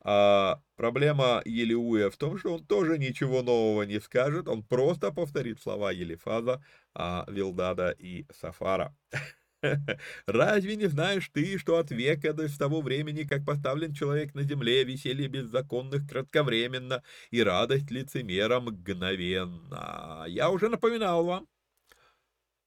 А 0.00 0.62
проблема 0.76 1.42
Елиуя 1.44 2.08
в 2.08 2.16
том, 2.16 2.38
что 2.38 2.54
он 2.54 2.64
тоже 2.64 2.98
ничего 2.98 3.42
нового 3.42 3.82
не 3.82 4.00
скажет, 4.00 4.48
он 4.48 4.62
просто 4.62 5.12
повторит 5.12 5.60
слова 5.60 5.92
Елифаза, 5.92 6.64
а, 6.94 7.26
Вилдада 7.28 7.90
и 7.90 8.26
Сафара. 8.32 8.96
Разве 10.26 10.76
не 10.76 10.86
знаешь 10.86 11.28
ты, 11.32 11.58
что 11.58 11.78
от 11.78 11.90
века 11.90 12.32
до 12.32 12.48
того 12.58 12.80
времени, 12.80 13.24
как 13.24 13.44
поставлен 13.44 13.92
человек 13.92 14.34
на 14.34 14.42
земле, 14.42 14.84
веселье 14.84 15.28
беззаконных 15.28 16.08
кратковременно 16.08 17.02
и 17.30 17.42
радость 17.42 17.90
лицемера 17.90 18.60
мгновенно? 18.60 20.24
Я 20.28 20.50
уже 20.50 20.68
напоминал 20.68 21.24
вам, 21.24 21.48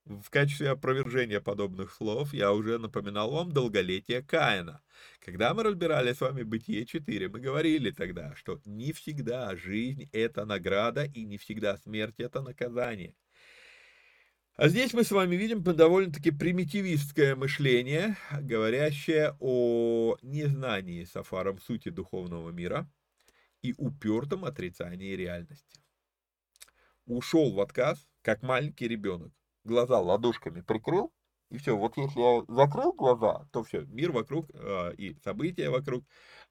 в 0.06 0.30
качестве 0.30 0.72
опровержения 0.72 1.40
подобных 1.40 1.94
слов 1.94 2.34
я 2.34 2.52
уже 2.52 2.80
напоминал 2.80 3.32
вам 3.32 3.52
долголетие 3.52 4.24
Каина. 4.24 4.82
Когда 5.20 5.54
мы 5.54 5.64
разбирали 5.64 6.12
с 6.12 6.22
вами 6.22 6.42
Бытие 6.42 6.86
4, 6.86 7.30
мы 7.30 7.40
говорили 7.40 7.92
тогда, 7.92 8.36
что 8.36 8.60
не 8.66 8.94
всегда 8.94 9.56
жизнь– 9.56 10.10
это 10.12 10.46
награда 10.46 11.04
и 11.06 11.24
не 11.24 11.38
всегда 11.38 11.78
смерть– 11.78 12.16
это 12.18 12.42
наказание. 12.42 13.14
А 14.62 14.68
здесь 14.68 14.94
мы 14.94 15.04
с 15.04 15.10
вами 15.10 15.36
видим 15.36 15.64
довольно-таки 15.64 16.30
примитивистское 16.30 17.36
мышление, 17.36 18.16
говорящее 18.42 19.36
о 19.40 20.18
незнании 20.22 21.04
Сафаром 21.04 21.60
сути 21.60 21.90
духовного 21.90 22.52
мира 22.52 22.88
и 23.64 23.74
упертом 23.76 24.46
отрицании 24.46 25.16
реальности. 25.16 25.82
Ушел 27.08 27.52
в 27.52 27.60
отказ, 27.60 28.08
как 28.22 28.44
маленький 28.44 28.88
ребенок. 28.88 29.34
Глаза 29.64 30.00
ладошками 30.00 30.62
прикрыл, 30.62 31.12
и 31.50 31.58
все, 31.58 31.76
вот 31.76 31.98
если 31.98 32.20
я 32.20 32.46
закрыл 32.48 32.94
глаза, 32.94 33.48
то 33.52 33.64
все, 33.64 33.82
мир 33.86 34.12
вокруг 34.12 34.48
э, 34.54 34.94
и 34.96 35.18
события 35.24 35.72
вокруг 35.72 36.06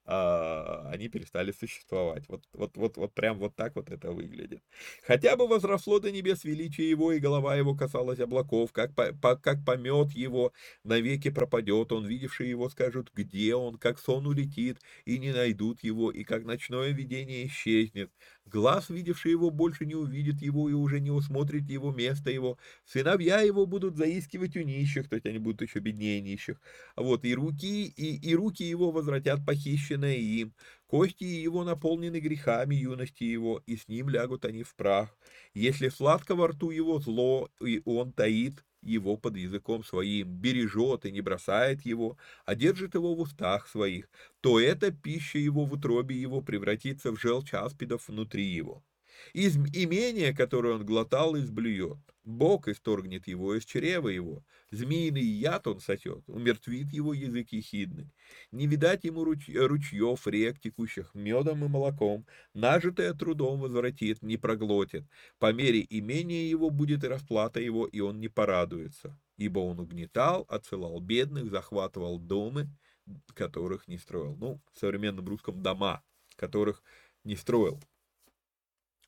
они 0.04 1.08
перестали 1.08 1.52
существовать. 1.52 2.24
Вот, 2.28 2.42
вот, 2.52 2.76
вот, 2.76 2.96
вот 2.96 3.14
прям 3.14 3.38
вот 3.38 3.54
так 3.56 3.76
вот 3.76 3.90
это 3.90 4.12
выглядит. 4.12 4.62
Хотя 5.02 5.36
бы 5.36 5.46
возросло 5.46 5.98
до 6.00 6.10
небес 6.10 6.44
величие 6.44 6.90
его, 6.90 7.12
и 7.12 7.18
голова 7.20 7.56
его 7.56 7.74
касалась 7.74 8.18
облаков, 8.20 8.72
как, 8.72 8.94
по, 8.94 9.12
по, 9.14 9.36
как 9.36 9.64
помет 9.64 10.12
его 10.12 10.52
навеки 10.84 11.30
пропадет, 11.30 11.92
он, 11.92 12.06
видевший 12.06 12.48
его, 12.48 12.68
скажут, 12.68 13.10
где 13.14 13.54
он, 13.54 13.78
как 13.78 13.98
сон 13.98 14.26
улетит, 14.26 14.78
и 15.04 15.18
не 15.18 15.32
найдут 15.32 15.82
его, 15.82 16.10
и 16.10 16.24
как 16.24 16.44
ночное 16.44 16.90
видение 16.90 17.46
исчезнет. 17.46 18.10
Глаз, 18.46 18.90
видевший 18.90 19.30
его, 19.30 19.50
больше 19.50 19.86
не 19.86 19.94
увидит 19.94 20.42
его 20.42 20.68
и 20.68 20.72
уже 20.72 20.98
не 21.00 21.10
усмотрит 21.10 21.68
его 21.70 21.92
место 21.92 22.30
его. 22.30 22.58
Сыновья 22.84 23.40
его 23.40 23.64
будут 23.66 23.96
заискивать 23.96 24.56
у 24.56 24.62
нищих, 24.62 25.08
то 25.08 25.14
есть 25.14 25.26
они 25.26 25.38
будут 25.38 25.62
еще 25.62 25.78
беднее 25.78 26.20
нищих. 26.20 26.60
Вот, 26.96 27.24
и 27.24 27.34
руки, 27.34 27.86
и, 27.86 28.16
и 28.30 28.34
руки 28.34 28.64
его 28.64 28.90
возвратят 28.90 29.40
оставленное 29.48 30.16
им, 30.16 30.54
кости 30.86 31.24
его 31.24 31.64
наполнены 31.64 32.18
грехами 32.20 32.74
юности 32.74 33.24
его, 33.24 33.62
и 33.66 33.76
с 33.76 33.86
ним 33.88 34.08
лягут 34.08 34.44
они 34.44 34.62
в 34.64 34.74
прах. 34.74 35.16
Если 35.54 35.88
сладко 35.88 36.34
во 36.34 36.48
рту 36.48 36.70
его 36.70 36.98
зло, 36.98 37.48
и 37.60 37.82
он 37.84 38.12
таит 38.12 38.64
его 38.82 39.16
под 39.16 39.36
языком 39.36 39.84
своим, 39.84 40.28
бережет 40.28 41.04
и 41.06 41.12
не 41.12 41.20
бросает 41.20 41.82
его, 41.86 42.16
а 42.44 42.54
держит 42.54 42.94
его 42.94 43.14
в 43.14 43.20
устах 43.20 43.68
своих, 43.68 44.08
то 44.40 44.58
эта 44.60 44.90
пища 44.90 45.38
его 45.38 45.64
в 45.64 45.72
утробе 45.74 46.16
его 46.20 46.40
превратится 46.42 47.10
в 47.12 47.20
желчь 47.20 47.54
аспидов 47.54 48.08
внутри 48.08 48.44
его. 48.46 48.84
Из 49.32 49.56
имения, 49.56 50.34
которое 50.34 50.74
он 50.74 50.84
глотал, 50.84 51.36
изблюет. 51.36 51.98
Бог 52.24 52.68
исторгнет 52.68 53.26
его 53.26 53.54
из 53.54 53.64
чрева 53.64 54.08
его. 54.08 54.44
Змеиный 54.70 55.22
яд 55.22 55.66
он 55.66 55.80
сосет, 55.80 56.22
умертвит 56.28 56.92
его 56.92 57.14
язык 57.14 57.48
ехидный. 57.50 58.12
Не 58.52 58.66
видать 58.66 59.04
ему 59.04 59.24
руч... 59.24 59.48
ручьев, 59.48 60.26
рек, 60.26 60.60
текущих 60.60 61.14
медом 61.14 61.64
и 61.64 61.68
молоком. 61.68 62.26
Нажитое 62.54 63.14
трудом 63.14 63.60
возвратит, 63.60 64.22
не 64.22 64.36
проглотит. 64.36 65.04
По 65.38 65.52
мере 65.52 65.86
имения 65.88 66.48
его 66.48 66.70
будет 66.70 67.04
и 67.04 67.08
расплата 67.08 67.60
его, 67.60 67.86
и 67.86 68.00
он 68.00 68.20
не 68.20 68.28
порадуется. 68.28 69.18
Ибо 69.36 69.60
он 69.60 69.80
угнетал, 69.80 70.44
отсылал 70.48 71.00
бедных, 71.00 71.50
захватывал 71.50 72.18
дома, 72.18 72.68
которых 73.34 73.88
не 73.88 73.96
строил. 73.96 74.36
Ну, 74.36 74.60
в 74.72 74.78
современном 74.78 75.26
русском 75.26 75.62
дома, 75.62 76.02
которых 76.36 76.82
не 77.24 77.34
строил 77.34 77.80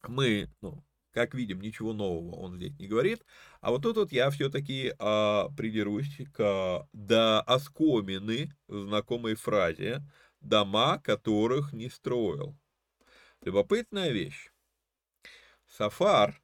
мы, 0.09 0.50
ну, 0.61 0.84
как 1.12 1.34
видим, 1.34 1.61
ничего 1.61 1.92
нового 1.92 2.36
он 2.36 2.57
здесь 2.57 2.78
не 2.78 2.88
говорит. 2.88 3.24
А 3.61 3.70
вот 3.70 3.82
тут 3.82 3.96
вот 3.96 4.12
я 4.12 4.30
все-таки 4.30 4.94
а, 4.98 5.48
придерусь 5.50 6.16
к 6.32 6.88
до 6.92 7.40
оскомины 7.42 8.50
знакомой 8.68 9.34
фразе 9.34 10.03
«дома, 10.40 10.98
которых 10.98 11.72
не 11.72 11.90
строил». 11.90 12.57
Любопытная 13.42 14.11
вещь. 14.11 14.50
Сафар, 15.66 16.42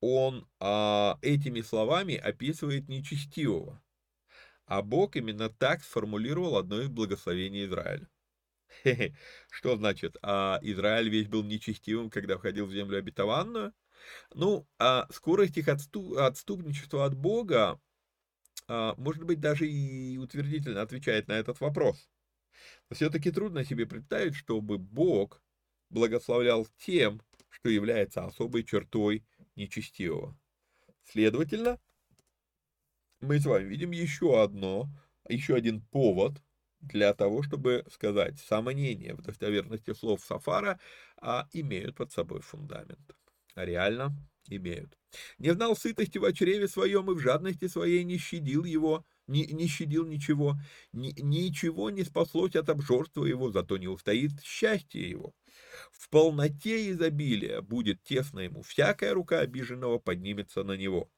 он 0.00 0.46
а, 0.60 1.18
этими 1.22 1.62
словами 1.62 2.16
описывает 2.16 2.88
нечестивого. 2.88 3.82
А 4.66 4.82
Бог 4.82 5.16
именно 5.16 5.48
так 5.48 5.82
сформулировал 5.82 6.56
одно 6.56 6.80
из 6.80 6.88
благословений 6.88 7.66
Израиля. 7.66 8.08
Что 9.50 9.76
значит, 9.76 10.16
а 10.22 10.58
Израиль 10.62 11.08
весь 11.08 11.28
был 11.28 11.42
нечестивым, 11.42 12.10
когда 12.10 12.36
входил 12.36 12.66
в 12.66 12.72
землю 12.72 12.98
обетованную? 12.98 13.72
Ну, 14.34 14.66
а 14.78 15.06
скорость 15.10 15.56
их 15.56 15.68
отступ, 15.68 16.16
отступничества 16.18 17.04
от 17.04 17.14
Бога, 17.14 17.80
а, 18.66 18.94
может 18.96 19.24
быть, 19.24 19.40
даже 19.40 19.68
и 19.68 20.18
утвердительно 20.18 20.82
отвечает 20.82 21.28
на 21.28 21.32
этот 21.32 21.60
вопрос. 21.60 22.08
Но 22.88 22.96
все-таки 22.96 23.30
трудно 23.30 23.64
себе 23.64 23.86
представить, 23.86 24.34
чтобы 24.34 24.78
Бог 24.78 25.42
благословлял 25.90 26.66
тем, 26.78 27.20
что 27.48 27.68
является 27.68 28.24
особой 28.24 28.64
чертой 28.64 29.24
нечестивого. 29.56 30.36
Следовательно, 31.04 31.78
мы 33.20 33.38
с 33.38 33.46
вами 33.46 33.68
видим 33.68 33.90
еще 33.90 34.42
одно, 34.42 34.88
еще 35.28 35.54
один 35.54 35.80
повод 35.80 36.42
для 36.86 37.14
того, 37.14 37.42
чтобы 37.42 37.84
сказать, 37.90 38.38
сомнения 38.38 39.14
в 39.14 39.22
достоверности 39.22 39.92
слов 39.94 40.24
Сафара 40.24 40.78
а, 41.20 41.48
имеют 41.52 41.96
под 41.96 42.12
собой 42.12 42.40
фундамент. 42.40 43.16
А 43.54 43.64
реально 43.64 44.16
имеют. 44.48 44.98
Не 45.38 45.52
знал 45.52 45.76
сытости 45.76 46.18
в 46.18 46.32
чреве 46.32 46.68
своем 46.68 47.10
и 47.10 47.14
в 47.14 47.20
жадности 47.20 47.68
своей 47.68 48.04
не 48.04 48.18
щадил 48.18 48.64
его, 48.64 49.04
не, 49.26 49.46
не 49.46 49.66
щадил 49.68 50.06
ничего, 50.06 50.56
ни, 50.92 51.18
ничего 51.20 51.90
не 51.90 52.04
спаслось 52.04 52.56
от 52.56 52.68
обжорства 52.68 53.24
его, 53.24 53.50
зато 53.50 53.78
не 53.78 53.88
устоит 53.88 54.32
счастье 54.42 55.08
его. 55.08 55.34
В 55.92 56.10
полноте 56.10 56.90
изобилия 56.90 57.62
будет 57.62 58.02
тесно 58.02 58.40
ему, 58.40 58.62
всякая 58.62 59.14
рука 59.14 59.40
обиженного 59.40 59.98
поднимется 59.98 60.64
на 60.64 60.76
него. 60.76 61.10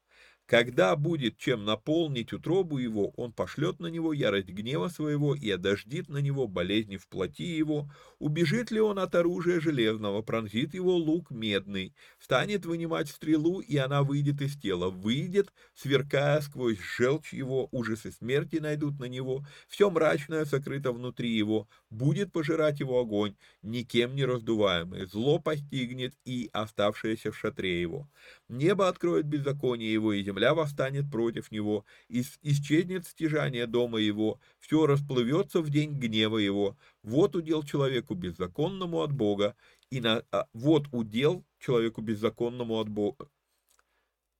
Когда 0.46 0.94
будет 0.94 1.38
чем 1.38 1.64
наполнить 1.64 2.32
утробу 2.32 2.78
его, 2.78 3.08
он 3.16 3.32
пошлет 3.32 3.80
на 3.80 3.88
него 3.88 4.12
ярость 4.12 4.48
гнева 4.48 4.86
своего 4.88 5.34
и 5.34 5.50
одождит 5.50 6.08
на 6.08 6.18
него 6.18 6.46
болезни 6.46 6.98
в 6.98 7.08
плоти 7.08 7.42
его. 7.42 7.90
Убежит 8.20 8.70
ли 8.70 8.80
он 8.80 9.00
от 9.00 9.16
оружия 9.16 9.58
железного, 9.58 10.22
пронзит 10.22 10.72
его 10.74 10.94
лук 10.96 11.32
медный, 11.32 11.96
станет 12.20 12.64
вынимать 12.64 13.08
стрелу, 13.08 13.58
и 13.58 13.76
она 13.76 14.04
выйдет 14.04 14.40
из 14.40 14.56
тела, 14.56 14.88
выйдет, 14.88 15.52
сверкая 15.74 16.40
сквозь 16.40 16.78
желчь 16.78 17.32
его, 17.32 17.68
ужасы 17.72 18.12
смерти 18.12 18.56
найдут 18.56 19.00
на 19.00 19.06
него, 19.06 19.44
все 19.66 19.90
мрачное 19.90 20.44
сокрыто 20.44 20.92
внутри 20.92 21.30
его, 21.36 21.68
будет 21.96 22.32
пожирать 22.32 22.80
его 22.80 23.00
огонь, 23.00 23.34
никем 23.62 24.14
не 24.14 24.24
раздуваемый, 24.24 25.06
зло 25.06 25.38
постигнет 25.38 26.14
и 26.24 26.50
оставшееся 26.52 27.32
в 27.32 27.38
шатре 27.38 27.80
его. 27.80 28.08
Небо 28.48 28.88
откроет 28.88 29.26
беззаконие 29.26 29.92
его, 29.92 30.12
и 30.12 30.22
земля 30.22 30.54
восстанет 30.54 31.10
против 31.10 31.50
него, 31.50 31.84
ис 32.08 32.38
исчезнет 32.42 33.06
стяжание 33.06 33.66
дома 33.66 33.98
его, 33.98 34.40
все 34.58 34.86
расплывется 34.86 35.60
в 35.60 35.70
день 35.70 35.92
гнева 35.98 36.38
его. 36.38 36.76
Вот 37.02 37.34
удел 37.36 37.62
человеку 37.62 38.14
беззаконному 38.14 39.00
от 39.00 39.12
Бога, 39.12 39.56
и 39.90 40.00
на, 40.00 40.22
а, 40.32 40.46
вот 40.52 40.88
удел 40.92 41.44
человеку 41.58 42.02
беззаконному 42.02 42.78
от 42.78 42.88
Бога. 42.88 43.28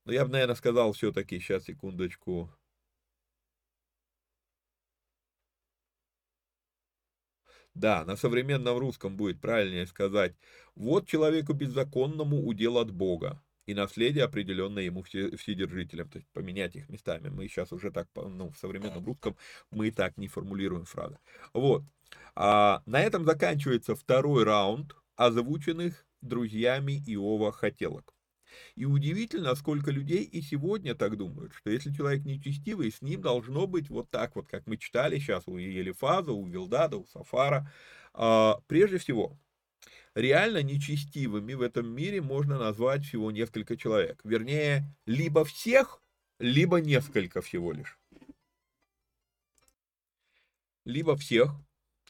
Но 0.05 0.13
я 0.13 0.25
бы, 0.25 0.31
наверное, 0.31 0.55
сказал 0.55 0.93
все-таки, 0.93 1.41
сейчас, 1.41 1.65
секундочку, 1.65 2.51
Да, 7.77 8.07
на 8.07 8.17
современном 8.17 8.79
русском 8.79 9.19
будет 9.19 9.39
правильнее 9.39 9.87
сказать, 9.87 10.35
вот 10.75 11.07
человеку 11.07 11.53
беззаконному 11.53 12.47
удел 12.47 12.79
от 12.79 12.91
Бога 12.91 13.43
и 13.67 13.75
наследие, 13.75 14.25
определенное 14.25 14.85
ему 14.85 15.03
вседержителем, 15.03 16.09
то 16.09 16.17
есть 16.17 16.29
поменять 16.33 16.75
их 16.75 16.89
местами. 16.89 17.29
Мы 17.29 17.49
сейчас 17.49 17.73
уже 17.73 17.91
так, 17.91 18.09
ну, 18.15 18.51
в 18.51 18.57
современном 18.57 19.05
русском 19.05 19.37
мы 19.71 19.91
так 19.91 20.17
не 20.17 20.27
формулируем 20.27 20.87
фразы. 20.87 21.19
Вот. 21.53 21.83
А, 22.35 22.83
на 22.87 23.03
этом 23.03 23.27
заканчивается 23.27 23.95
второй 23.95 24.45
раунд 24.45 24.97
озвученных 25.17 26.07
друзьями 26.23 27.03
Иова 27.07 27.53
хотелок. 27.53 28.16
И 28.75 28.85
удивительно, 28.85 29.55
сколько 29.55 29.91
людей 29.91 30.23
и 30.23 30.43
сегодня 30.43 30.95
так 30.95 31.17
думают, 31.17 31.55
что 31.55 31.71
если 31.71 31.93
человек 31.93 32.25
нечестивый, 32.25 32.93
с 32.93 33.03
ним 33.03 33.23
должно 33.23 33.67
быть 33.67 33.89
вот 33.91 34.11
так 34.11 34.37
вот, 34.37 34.49
как 34.49 34.67
мы 34.67 34.77
читали 34.77 35.19
сейчас 35.19 35.45
у 35.47 35.57
Елифаза, 35.57 36.33
у 36.33 36.47
Вилдада, 36.47 36.97
у 36.97 37.07
Сафара. 37.07 37.71
А, 38.15 38.61
прежде 38.67 38.99
всего, 38.99 39.39
реально 40.15 40.63
нечестивыми 40.63 41.55
в 41.55 41.63
этом 41.63 41.89
мире 41.89 42.21
можно 42.21 42.59
назвать 42.59 43.05
всего 43.05 43.31
несколько 43.31 43.77
человек. 43.77 44.21
Вернее, 44.25 44.85
либо 45.07 45.45
всех, 45.45 46.03
либо 46.39 46.81
несколько 46.81 47.41
всего 47.43 47.73
лишь. 47.73 47.99
Либо 50.85 51.17
всех, 51.17 51.53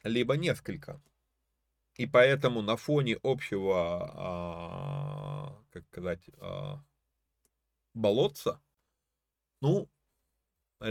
либо 0.04 0.36
несколько. 0.36 1.00
И 1.96 2.06
поэтому 2.06 2.60
на 2.62 2.76
фоне 2.76 3.18
общего, 3.22 4.12
а, 5.46 5.64
как 5.70 5.86
сказать, 5.86 6.28
а, 6.38 6.84
болотца, 7.94 8.60
ну, 9.60 9.88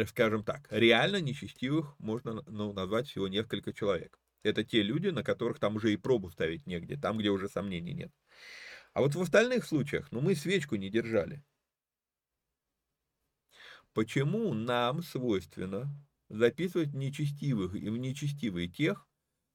скажем 0.07 0.43
так, 0.43 0.67
реально 0.71 1.21
нечестивых 1.21 1.97
можно 1.99 2.43
ну, 2.47 2.73
назвать 2.73 3.07
всего 3.07 3.27
несколько 3.27 3.73
человек. 3.73 4.19
Это 4.43 4.63
те 4.63 4.81
люди, 4.81 5.09
на 5.09 5.23
которых 5.23 5.59
там 5.59 5.75
уже 5.75 5.93
и 5.93 5.97
пробу 5.97 6.29
ставить 6.29 6.67
негде, 6.67 6.97
там, 6.97 7.17
где 7.17 7.29
уже 7.29 7.49
сомнений 7.49 7.93
нет. 7.93 8.11
А 8.93 9.01
вот 9.01 9.15
в 9.15 9.21
остальных 9.21 9.65
случаях, 9.65 10.11
ну, 10.11 10.21
мы 10.21 10.35
свечку 10.35 10.75
не 10.75 10.89
держали. 10.89 11.43
Почему 13.93 14.53
нам 14.53 15.01
свойственно 15.03 15.89
записывать 16.29 16.93
нечестивых 16.93 17.75
и 17.75 17.89
в 17.89 17.97
нечестивые 17.97 18.67
тех, 18.67 19.07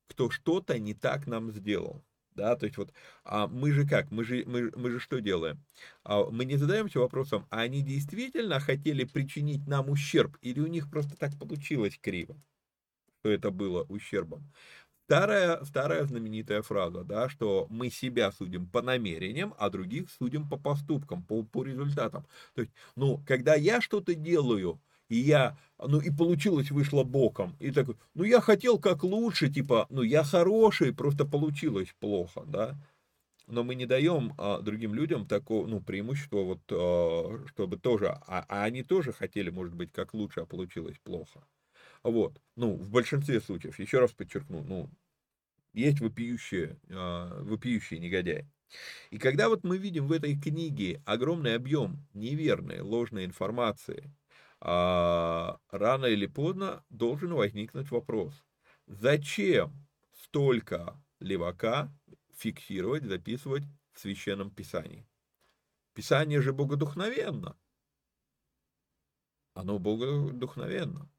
кто 0.09 0.31
что-то 0.31 0.79
не 0.79 0.95
так 0.95 1.27
нам 1.27 1.53
сделал? 1.53 2.05
Да, 2.35 2.55
то 2.57 2.65
есть 2.67 2.79
вот 2.79 2.93
а 3.25 3.49
мы 3.49 3.73
же 3.73 3.87
как, 3.87 4.11
мы 4.11 4.25
же, 4.25 4.45
мы, 4.47 4.71
мы 4.77 4.91
же 4.91 5.01
что 5.01 5.21
делаем? 5.21 5.65
А 6.05 6.25
мы 6.31 6.45
не 6.45 6.57
задаемся 6.57 7.01
вопросом, 7.01 7.47
а 7.51 7.61
они 7.63 7.83
действительно 7.83 8.61
хотели 8.61 9.05
причинить 9.05 9.67
нам 9.67 9.91
ущерб, 9.91 10.37
или 10.41 10.61
у 10.61 10.67
них 10.67 10.91
просто 10.91 11.17
так 11.17 11.37
получилось 11.39 11.99
криво, 12.01 12.37
что 13.21 13.31
это 13.31 13.51
было 13.51 13.85
ущербом? 13.85 14.53
Старая, 15.07 15.65
старая 15.65 16.05
знаменитая 16.05 16.63
фраза, 16.63 17.05
да, 17.05 17.29
что 17.29 17.67
мы 17.71 17.91
себя 17.91 18.33
судим 18.33 18.69
по 18.69 18.83
намерениям, 18.83 19.55
а 19.59 19.71
других 19.71 20.11
судим 20.11 20.49
по 20.49 20.57
поступкам, 20.59 21.25
по, 21.25 21.43
по 21.45 21.65
результатам. 21.65 22.27
То 22.55 22.63
есть, 22.63 22.73
ну, 22.97 23.23
когда 23.27 23.55
я 23.57 23.81
что-то 23.81 24.15
делаю, 24.15 24.81
и 25.11 25.17
я, 25.17 25.59
ну, 25.79 26.01
и 26.01 26.11
получилось, 26.11 26.71
вышло 26.71 27.05
боком, 27.05 27.57
и 27.59 27.73
такой, 27.73 27.97
ну, 28.15 28.25
я 28.25 28.41
хотел 28.41 28.79
как 28.79 29.05
лучше, 29.05 29.51
типа, 29.51 29.87
ну, 29.91 30.03
я 30.03 30.23
хороший, 30.25 30.95
просто 30.95 31.27
получилось 31.27 31.95
плохо, 31.99 32.45
да, 32.47 32.79
но 33.47 33.65
мы 33.65 33.75
не 33.75 33.87
даем 33.87 34.35
а, 34.39 34.61
другим 34.61 34.95
людям 34.95 35.27
такого, 35.27 35.67
ну, 35.67 35.81
преимущества, 35.81 36.43
вот, 36.43 36.61
а, 36.71 37.45
чтобы 37.49 37.79
тоже, 37.79 38.09
а, 38.27 38.45
а 38.49 38.65
они 38.65 38.83
тоже 38.85 39.13
хотели, 39.13 39.51
может 39.51 39.75
быть, 39.75 39.93
как 39.93 40.15
лучше, 40.15 40.41
а 40.41 40.47
получилось 40.47 40.99
плохо. 41.05 41.45
Вот, 42.05 42.41
ну, 42.57 42.77
в 42.77 42.91
большинстве 42.91 43.41
случаев, 43.41 43.79
еще 43.79 44.01
раз 44.01 44.13
подчеркну, 44.13 44.63
ну, 44.65 44.91
есть 45.75 46.01
вопиющие, 46.01 46.79
а, 46.91 47.43
вопиющие 47.43 48.01
негодяи. 48.01 48.49
И 49.11 49.19
когда 49.19 49.49
вот 49.49 49.65
мы 49.65 49.79
видим 49.79 50.07
в 50.07 50.13
этой 50.13 50.39
книге 50.41 51.03
огромный 51.05 51.55
объем 51.57 52.07
неверной, 52.15 52.81
ложной 52.81 53.25
информации, 53.25 54.13
а, 54.61 55.59
рано 55.71 56.07
или 56.07 56.27
поздно 56.27 56.85
должен 56.91 57.33
возникнуть 57.33 57.91
вопрос, 57.91 58.45
зачем 58.87 59.87
столько 60.13 61.03
левака 61.19 61.93
фиксировать, 62.35 63.05
записывать 63.05 63.65
в 63.93 64.01
Священном 64.01 64.51
Писании? 64.51 65.07
Писание 65.95 66.41
же 66.41 66.53
богодухновенно. 66.53 67.59
Оно 69.55 69.79
богодухновенно. 69.79 71.11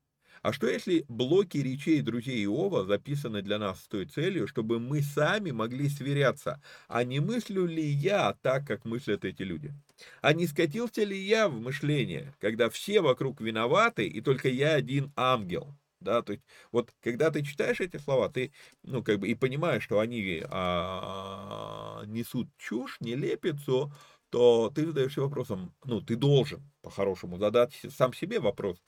А 0.42 0.54
что 0.54 0.68
если 0.68 1.06
блоки 1.08 1.58
речей 1.58 2.02
друзей 2.02 2.44
Иова 2.46 2.86
записаны 2.86 3.42
для 3.42 3.60
нас 3.60 3.82
с 3.84 3.88
той 3.88 4.06
целью, 4.06 4.48
чтобы 4.48 4.80
мы 4.80 5.02
сами 5.02 5.52
могли 5.52 5.88
сверяться, 5.90 6.62
а 6.88 7.04
не 7.04 7.20
мыслю 7.20 7.66
ли 7.66 7.84
я 7.86 8.36
так, 8.42 8.66
как 8.66 8.86
мыслят 8.86 9.24
эти 9.24 9.44
люди? 9.44 9.74
А 10.22 10.34
не 10.34 10.48
скатился 10.48 11.04
ли 11.04 11.18
я 11.18 11.48
в 11.48 11.60
мышление, 11.60 12.34
когда 12.40 12.70
все 12.70 13.02
вокруг 13.02 13.40
виноваты, 13.40 14.08
и 14.08 14.22
только 14.22 14.50
я 14.50 14.74
один 14.74 15.12
ангел? 15.16 15.76
Да, 16.00 16.24
то 16.24 16.34
есть, 16.34 16.44
вот 16.72 16.92
когда 17.04 17.30
ты 17.30 17.44
читаешь 17.44 17.80
эти 17.80 17.98
слова, 17.98 18.28
ты, 18.28 18.52
ну, 18.82 19.04
как 19.04 19.20
бы, 19.20 19.28
и 19.28 19.36
понимаешь, 19.36 19.84
что 19.84 20.00
они 20.00 20.42
а, 20.50 22.02
несут 22.08 22.50
чушь, 22.58 22.98
нелепицу, 23.02 23.94
то 24.32 24.72
ты 24.74 24.86
задаешься 24.88 25.22
вопросом, 25.22 25.76
ну, 25.84 26.02
ты 26.02 26.16
должен, 26.16 26.72
по-хорошему, 26.82 27.38
задать 27.38 27.80
сам 27.96 28.14
себе 28.14 28.40
вопрос, 28.40 28.82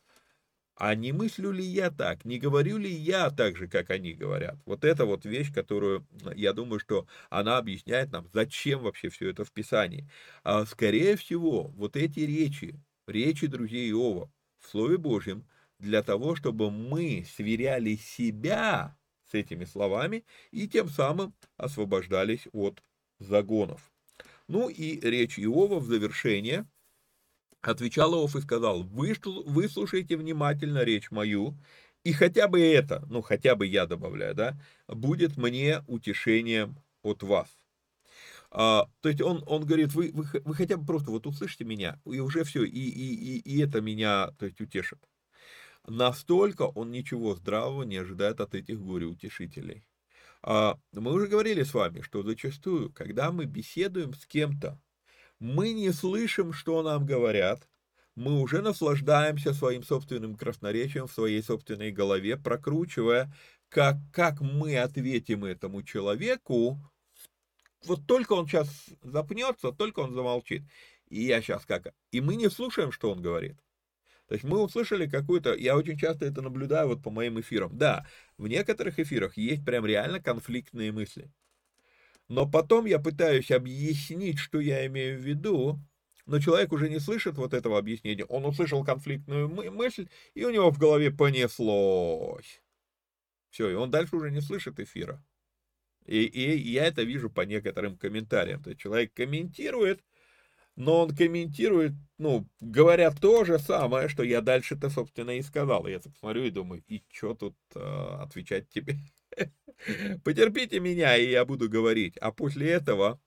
а 0.75 0.95
не 0.95 1.11
мыслю 1.11 1.51
ли 1.51 1.63
я 1.63 1.91
так, 1.91 2.25
не 2.25 2.39
говорю 2.39 2.77
ли 2.77 2.89
я 2.89 3.29
так 3.29 3.57
же, 3.57 3.67
как 3.67 3.89
они 3.91 4.13
говорят? 4.13 4.57
Вот 4.65 4.83
это 4.83 5.05
вот 5.05 5.25
вещь, 5.25 5.53
которую, 5.53 6.07
я 6.35 6.53
думаю, 6.53 6.79
что 6.79 7.07
она 7.29 7.57
объясняет 7.57 8.11
нам, 8.11 8.27
зачем 8.33 8.81
вообще 8.81 9.09
все 9.09 9.29
это 9.29 9.45
в 9.45 9.51
Писании. 9.51 10.09
А 10.43 10.65
скорее 10.65 11.15
всего, 11.15 11.67
вот 11.75 11.95
эти 11.95 12.21
речи, 12.21 12.79
речи 13.07 13.47
друзей 13.47 13.91
Иова 13.91 14.31
в 14.59 14.69
Слове 14.69 14.97
Божьем, 14.97 15.45
для 15.77 16.01
того, 16.01 16.35
чтобы 16.35 16.71
мы 16.71 17.25
сверяли 17.35 17.95
себя 17.95 18.97
с 19.29 19.33
этими 19.33 19.65
словами 19.65 20.23
и 20.51 20.67
тем 20.67 20.89
самым 20.89 21.33
освобождались 21.57 22.47
от 22.51 22.81
загонов. 23.19 23.91
Ну 24.47 24.69
и 24.69 24.99
речь 25.01 25.37
Иова 25.37 25.79
в 25.79 25.85
завершение– 25.85 26.65
Отвечал 27.63 28.13
Иов 28.13 28.35
и 28.35 28.41
сказал, 28.41 28.83
выслушайте 28.83 30.17
внимательно 30.17 30.83
речь 30.83 31.11
мою, 31.11 31.57
и 32.03 32.11
хотя 32.11 32.49
бы 32.49 32.59
это, 32.59 33.05
ну 33.09 33.21
хотя 33.21 33.55
бы 33.55 33.65
я 33.65 33.85
добавляю, 33.85 34.35
да, 34.35 34.59
будет 34.87 35.37
мне 35.37 35.81
утешением 35.87 36.77
от 37.03 37.23
вас. 37.23 37.47
А, 38.51 38.87
то 38.99 39.09
есть 39.09 39.21
он, 39.21 39.43
он 39.47 39.65
говорит, 39.65 39.93
вы, 39.93 40.11
вы, 40.13 40.25
вы 40.43 40.55
хотя 40.55 40.75
бы 40.75 40.85
просто 40.85 41.09
вот 41.09 41.25
услышите 41.25 41.63
меня, 41.63 42.01
и 42.05 42.19
уже 42.19 42.43
все, 42.43 42.63
и, 42.65 42.69
и, 42.69 43.15
и, 43.15 43.39
и 43.39 43.61
это 43.61 43.79
меня, 43.79 44.31
то 44.37 44.45
есть, 44.45 44.59
утешит. 44.59 44.99
Настолько 45.87 46.63
он 46.63 46.91
ничего 46.91 47.33
здравого 47.35 47.83
не 47.83 47.97
ожидает 47.97 48.41
от 48.41 48.55
этих 48.55 48.79
горе-утешителей. 48.79 49.87
А, 50.41 50.77
мы 50.91 51.13
уже 51.13 51.27
говорили 51.27 51.63
с 51.63 51.73
вами, 51.73 52.01
что 52.01 52.23
зачастую, 52.23 52.91
когда 52.91 53.31
мы 53.31 53.45
беседуем 53.45 54.13
с 54.13 54.25
кем-то, 54.25 54.79
мы 55.43 55.73
не 55.73 55.91
слышим, 55.91 56.53
что 56.53 56.81
нам 56.83 57.05
говорят, 57.05 57.67
мы 58.15 58.39
уже 58.39 58.61
наслаждаемся 58.61 59.53
своим 59.53 59.83
собственным 59.83 60.35
красноречием 60.35 61.05
в 61.07 61.11
своей 61.11 61.43
собственной 61.43 61.91
голове, 61.91 62.37
прокручивая, 62.37 63.33
как, 63.67 63.97
как 64.13 64.39
мы 64.39 64.77
ответим 64.77 65.43
этому 65.43 65.83
человеку, 65.83 66.79
вот 67.83 68.07
только 68.07 68.31
он 68.31 68.47
сейчас 68.47 68.69
запнется, 69.01 69.73
только 69.73 69.99
он 69.99 70.13
замолчит. 70.13 70.63
И 71.09 71.23
я 71.25 71.41
сейчас 71.41 71.65
как... 71.65 71.93
И 72.11 72.21
мы 72.21 72.35
не 72.35 72.49
слушаем, 72.49 72.93
что 72.93 73.11
он 73.11 73.21
говорит. 73.21 73.57
То 74.27 74.35
есть 74.35 74.45
мы 74.45 74.61
услышали 74.61 75.07
какую-то, 75.07 75.53
я 75.55 75.75
очень 75.75 75.97
часто 75.97 76.25
это 76.25 76.41
наблюдаю 76.41 76.87
вот 76.87 77.03
по 77.03 77.09
моим 77.09 77.41
эфирам. 77.41 77.77
Да, 77.77 78.07
в 78.37 78.47
некоторых 78.47 78.97
эфирах 78.97 79.35
есть 79.35 79.65
прям 79.65 79.85
реально 79.85 80.21
конфликтные 80.21 80.93
мысли 80.93 81.29
но 82.27 82.49
потом 82.49 82.85
я 82.85 82.99
пытаюсь 82.99 83.51
объяснить, 83.51 84.39
что 84.39 84.59
я 84.59 84.85
имею 84.87 85.19
в 85.19 85.23
виду, 85.23 85.79
но 86.25 86.39
человек 86.39 86.71
уже 86.71 86.89
не 86.89 86.99
слышит 86.99 87.37
вот 87.37 87.53
этого 87.53 87.77
объяснения. 87.77 88.25
Он 88.25 88.45
услышал 88.45 88.83
конфликтную 88.83 89.49
мы 89.49 89.69
мысль, 89.69 90.07
и 90.33 90.45
у 90.45 90.49
него 90.49 90.71
в 90.71 90.77
голове 90.77 91.11
понеслось. 91.11 92.61
Все, 93.49 93.69
и 93.69 93.73
он 93.73 93.91
дальше 93.91 94.15
уже 94.15 94.31
не 94.31 94.41
слышит 94.41 94.79
эфира. 94.79 95.23
И, 96.05 96.23
и 96.23 96.57
я 96.71 96.85
это 96.85 97.03
вижу 97.03 97.29
по 97.29 97.41
некоторым 97.41 97.97
комментариям. 97.97 98.63
То 98.63 98.71
есть 98.71 98.81
человек 98.81 99.13
комментирует, 99.13 100.03
но 100.75 101.01
он 101.01 101.15
комментирует, 101.15 101.93
ну, 102.17 102.47
говоря 102.59 103.11
то 103.11 103.43
же 103.45 103.59
самое, 103.59 104.09
что 104.09 104.23
я 104.23 104.41
дальше-то, 104.41 104.89
собственно, 104.89 105.31
и 105.31 105.41
сказал. 105.41 105.87
Я 105.87 105.99
так 105.99 106.15
смотрю 106.17 106.43
и 106.43 106.49
думаю, 106.49 106.83
и 106.87 107.03
что 107.11 107.35
тут 107.35 107.55
э, 107.75 107.79
отвечать 108.19 108.69
тебе? 108.69 108.95
Потерпите 110.23 110.79
меня, 110.79 111.17
и 111.17 111.29
я 111.29 111.45
буду 111.45 111.69
говорить. 111.69 112.17
А 112.17 112.31
после 112.31 112.69
этого, 112.71 113.19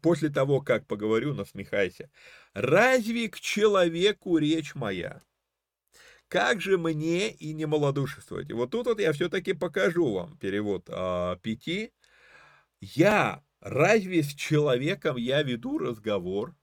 после 0.00 0.28
того, 0.28 0.60
как 0.60 0.86
поговорю, 0.86 1.34
насмехайся. 1.34 2.10
Разве 2.54 3.28
к 3.28 3.40
человеку 3.40 4.38
речь 4.38 4.74
моя? 4.74 5.22
Как 6.28 6.60
же 6.60 6.78
мне 6.78 7.30
и 7.30 7.52
не 7.52 7.66
малодушествовать? 7.66 8.48
И 8.50 8.54
вот 8.54 8.70
тут 8.70 8.86
вот 8.86 9.00
я 9.00 9.12
все-таки 9.12 9.52
покажу 9.52 10.12
вам 10.12 10.38
перевод 10.38 10.88
а, 10.88 11.36
пяти. 11.36 11.92
Я 12.80 13.44
разве 13.60 14.22
с 14.22 14.34
человеком 14.34 15.16
я 15.16 15.42
веду 15.42 15.78
разговор? 15.78 16.56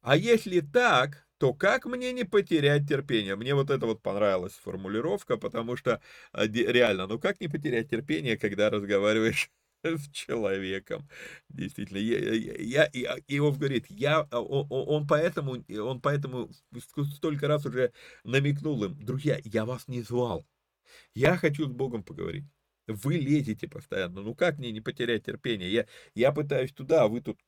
А 0.00 0.16
если 0.16 0.60
так, 0.60 1.27
то 1.38 1.54
как 1.54 1.86
мне 1.86 2.12
не 2.12 2.24
потерять 2.24 2.88
терпение? 2.88 3.36
Мне 3.36 3.54
вот 3.54 3.70
это 3.70 3.86
вот 3.86 4.02
понравилась 4.02 4.54
формулировка, 4.54 5.36
потому 5.36 5.76
что 5.76 6.00
а, 6.32 6.46
реально, 6.46 7.06
ну 7.06 7.18
как 7.18 7.40
не 7.40 7.48
потерять 7.48 7.90
терпение, 7.90 8.36
когда 8.36 8.70
разговариваешь 8.70 9.50
с 9.84 10.10
человеком. 10.10 11.08
Действительно, 11.48 11.98
я, 11.98 12.18
я, 12.34 12.90
я, 12.92 13.16
Иов 13.28 13.58
говорит, 13.58 13.86
я, 13.88 14.22
он, 14.22 14.66
он, 14.70 15.06
поэтому, 15.06 15.64
он 15.68 16.00
поэтому 16.00 16.50
столько 17.14 17.48
раз 17.48 17.66
уже 17.66 17.92
намекнул 18.24 18.82
им, 18.84 18.96
друзья, 19.04 19.40
я 19.44 19.64
вас 19.64 19.88
не 19.88 20.02
звал, 20.02 20.44
я 21.14 21.36
хочу 21.36 21.66
с 21.66 21.72
Богом 21.72 22.02
поговорить. 22.02 22.44
Вы 22.86 23.16
лезете 23.18 23.68
постоянно, 23.68 24.22
ну 24.22 24.34
как 24.34 24.58
мне 24.58 24.72
не 24.72 24.80
потерять 24.80 25.24
терпение? 25.24 25.70
Я, 25.70 25.86
я 26.14 26.32
пытаюсь 26.32 26.72
туда, 26.72 27.04
а 27.04 27.08
вы 27.08 27.20
тут, 27.20 27.38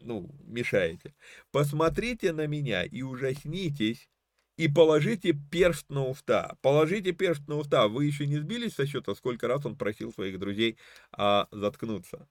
ну, 0.00 0.30
мешаете. 0.44 1.14
Посмотрите 1.50 2.32
на 2.32 2.46
меня 2.46 2.84
и 2.84 3.02
ужаснитесь, 3.02 4.08
и 4.56 4.68
положите 4.68 5.32
перст 5.50 5.90
на 5.90 6.06
уста. 6.06 6.56
Положите 6.62 7.12
перст 7.12 7.48
на 7.48 7.56
уста. 7.56 7.88
Вы 7.88 8.04
еще 8.04 8.26
не 8.26 8.38
сбились 8.38 8.74
со 8.74 8.86
счета, 8.86 9.14
сколько 9.14 9.48
раз 9.48 9.66
он 9.66 9.76
просил 9.76 10.12
своих 10.12 10.38
друзей 10.38 10.78
а, 11.12 11.48
заткнуться. 11.50 12.28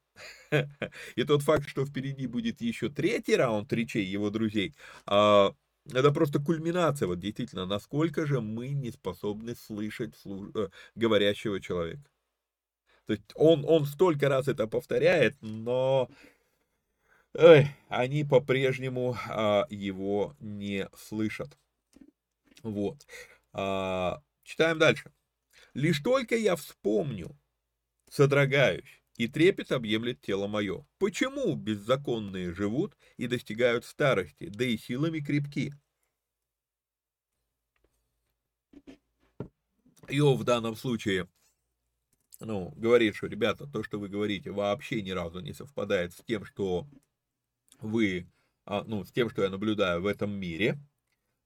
И 1.16 1.24
тот 1.26 1.42
факт, 1.42 1.68
что 1.68 1.86
впереди 1.86 2.28
будет 2.28 2.62
еще 2.62 2.90
третий 2.90 3.36
раунд 3.36 3.74
речей 3.74 4.06
его 4.06 4.30
друзей, 4.30 4.74
а, 5.06 5.54
это 5.92 6.12
просто 6.12 6.40
кульминация, 6.40 7.08
вот 7.08 7.20
действительно, 7.20 7.66
насколько 7.66 8.26
же 8.26 8.40
мы 8.40 8.70
не 8.70 8.92
способны 8.92 9.54
слышать 9.54 10.16
служ... 10.16 10.50
Э, 10.56 10.70
говорящего 10.96 11.60
человека. 11.60 12.10
То 13.06 13.14
есть 13.14 13.26
он, 13.36 13.66
он 13.68 13.86
столько 13.86 14.30
раз 14.30 14.48
это 14.48 14.66
повторяет, 14.66 15.36
но 15.42 16.10
ой, 17.34 17.68
они 17.90 18.24
по-прежнему 18.24 19.16
а, 19.28 19.66
его 19.70 20.36
не 20.40 20.88
слышат. 20.96 21.58
Вот. 22.62 23.06
А, 23.52 24.22
читаем 24.44 24.80
дальше. 24.80 25.12
«Лишь 25.74 26.00
только 26.00 26.36
я 26.36 26.56
вспомню, 26.56 27.36
содрогаюсь, 28.10 29.02
и 29.18 29.28
трепет 29.28 29.72
объемлет 29.72 30.22
тело 30.22 30.48
мое. 30.48 30.86
Почему 31.00 31.56
беззаконные 31.56 32.54
живут 32.54 32.96
и 33.18 33.28
достигают 33.28 33.86
старости, 33.86 34.50
да 34.50 34.66
и 34.66 34.78
силами 34.78 35.20
крепки?» 35.20 35.74
Иов 40.10 40.40
в 40.40 40.44
данном 40.44 40.76
случае 40.76 41.28
ну, 42.40 42.74
говорит, 42.76 43.16
что, 43.16 43.28
ребята, 43.28 43.68
то, 43.68 43.84
что 43.84 44.00
вы 44.00 44.10
говорите, 44.10 44.52
вообще 44.52 45.02
ни 45.02 45.12
разу 45.12 45.40
не 45.40 45.54
совпадает 45.54 46.14
с 46.14 46.22
тем, 46.26 46.44
что 46.44 46.88
вы, 47.84 48.28
а, 48.66 48.84
ну, 48.86 49.04
с 49.04 49.12
тем, 49.12 49.30
что 49.30 49.44
я 49.44 49.50
наблюдаю 49.50 50.02
в 50.02 50.06
этом 50.06 50.32
мире. 50.32 50.80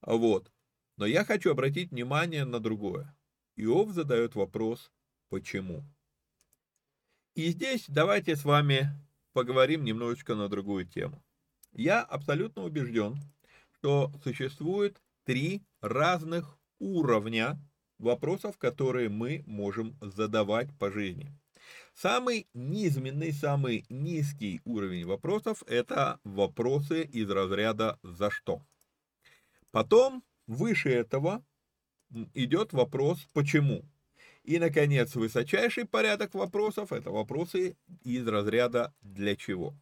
Вот. 0.01 0.51
Но 0.97 1.05
я 1.05 1.25
хочу 1.25 1.51
обратить 1.51 1.91
внимание 1.91 2.45
на 2.45 2.59
другое. 2.59 3.15
Иов 3.55 3.91
задает 3.91 4.35
вопрос 4.35 4.91
«почему?». 5.29 5.83
И 7.35 7.49
здесь 7.49 7.85
давайте 7.87 8.35
с 8.35 8.43
вами 8.43 8.89
поговорим 9.33 9.83
немножечко 9.83 10.33
на 10.33 10.49
другую 10.49 10.87
тему. 10.87 11.23
Я 11.71 12.01
абсолютно 12.01 12.63
убежден, 12.63 13.15
что 13.75 14.11
существует 14.23 14.99
три 15.23 15.61
разных 15.81 16.57
уровня 16.79 17.59
вопросов, 17.99 18.57
которые 18.57 19.09
мы 19.09 19.43
можем 19.45 19.95
задавать 20.01 20.75
по 20.79 20.89
жизни. 20.89 21.31
Самый 21.93 22.47
низменный, 22.53 23.33
самый 23.33 23.85
низкий 23.89 24.61
уровень 24.65 25.05
вопросов– 25.05 25.63
это 25.67 26.19
вопросы 26.23 27.03
из 27.03 27.29
разряда 27.29 27.99
«за 28.03 28.29
что?». 28.29 28.61
Потом 29.71 30.23
Выше 30.47 30.89
этого 30.89 31.43
идет 32.33 32.71
вопрос 32.71 33.27
«почему?». 33.33 33.83
И, 34.43 34.59
наконец, 34.59 35.13
высочайший 35.13 35.85
порядок 35.85 36.33
вопросов– 36.33 36.91
это 36.93 37.11
вопросы 37.11 37.75
из 38.03 38.25
разряда 38.25 38.93
«для 39.01 39.35
чего?». 39.35 39.75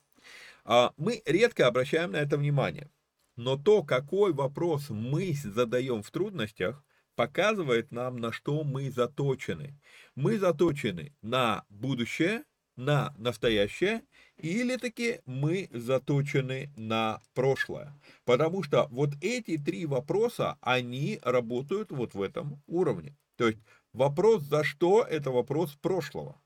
А 0.63 0.91
мы 0.97 1.21
редко 1.25 1.67
обращаем 1.67 2.13
на 2.13 2.17
это 2.17 2.37
внимание. 2.37 2.89
Но 3.35 3.57
то, 3.57 3.83
какой 3.83 4.33
вопрос 4.33 4.89
мы 4.89 5.35
задаем 5.35 6.01
в 6.01 6.09
трудностях, 6.09 6.83
показывает 7.15 7.91
нам, 7.91 8.17
на 8.17 8.31
что 8.31 8.63
мы 8.63 8.91
заточены. 8.91 9.79
Мы 10.15 10.37
заточены 10.37 11.13
на 11.21 11.65
будущее, 11.69 12.43
на 12.75 13.13
настоящее 13.17 14.03
или 14.37 14.75
таки 14.75 15.21
мы 15.25 15.69
заточены 15.71 16.71
на 16.75 17.21
прошлое. 17.33 17.93
Потому 18.25 18.63
что 18.63 18.87
вот 18.91 19.11
эти 19.21 19.57
три 19.57 19.85
вопроса, 19.85 20.57
они 20.61 21.19
работают 21.23 21.91
вот 21.91 22.13
в 22.13 22.21
этом 22.21 22.61
уровне. 22.67 23.15
То 23.37 23.47
есть 23.47 23.59
вопрос 23.93 24.43
«за 24.43 24.63
что»– 24.63 25.03
это 25.09 25.31
вопрос 25.31 25.75
прошлого. 25.75 26.41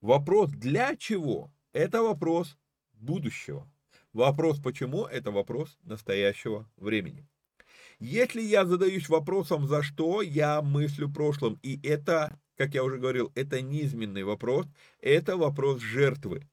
Вопрос 0.00 0.50
«для 0.50 0.96
чего»– 0.96 1.52
это 1.72 2.02
вопрос 2.02 2.56
будущего. 2.92 3.68
Вопрос 4.12 4.60
«почему»– 4.60 5.04
это 5.06 5.30
вопрос 5.30 5.76
настоящего 5.82 6.70
времени. 6.76 7.26
Если 7.98 8.42
я 8.42 8.66
задаюсь 8.66 9.08
вопросом 9.08 9.66
«за 9.66 9.82
что», 9.82 10.20
я 10.20 10.60
мыслю 10.60 11.10
прошлым, 11.10 11.58
и 11.62 11.80
это, 11.86 12.38
как 12.56 12.74
я 12.74 12.84
уже 12.84 12.98
говорил, 12.98 13.32
это 13.34 13.62
низменный 13.62 14.22
вопрос, 14.22 14.66
это 15.00 15.36
вопрос 15.36 15.80
жертвы. 15.80 16.46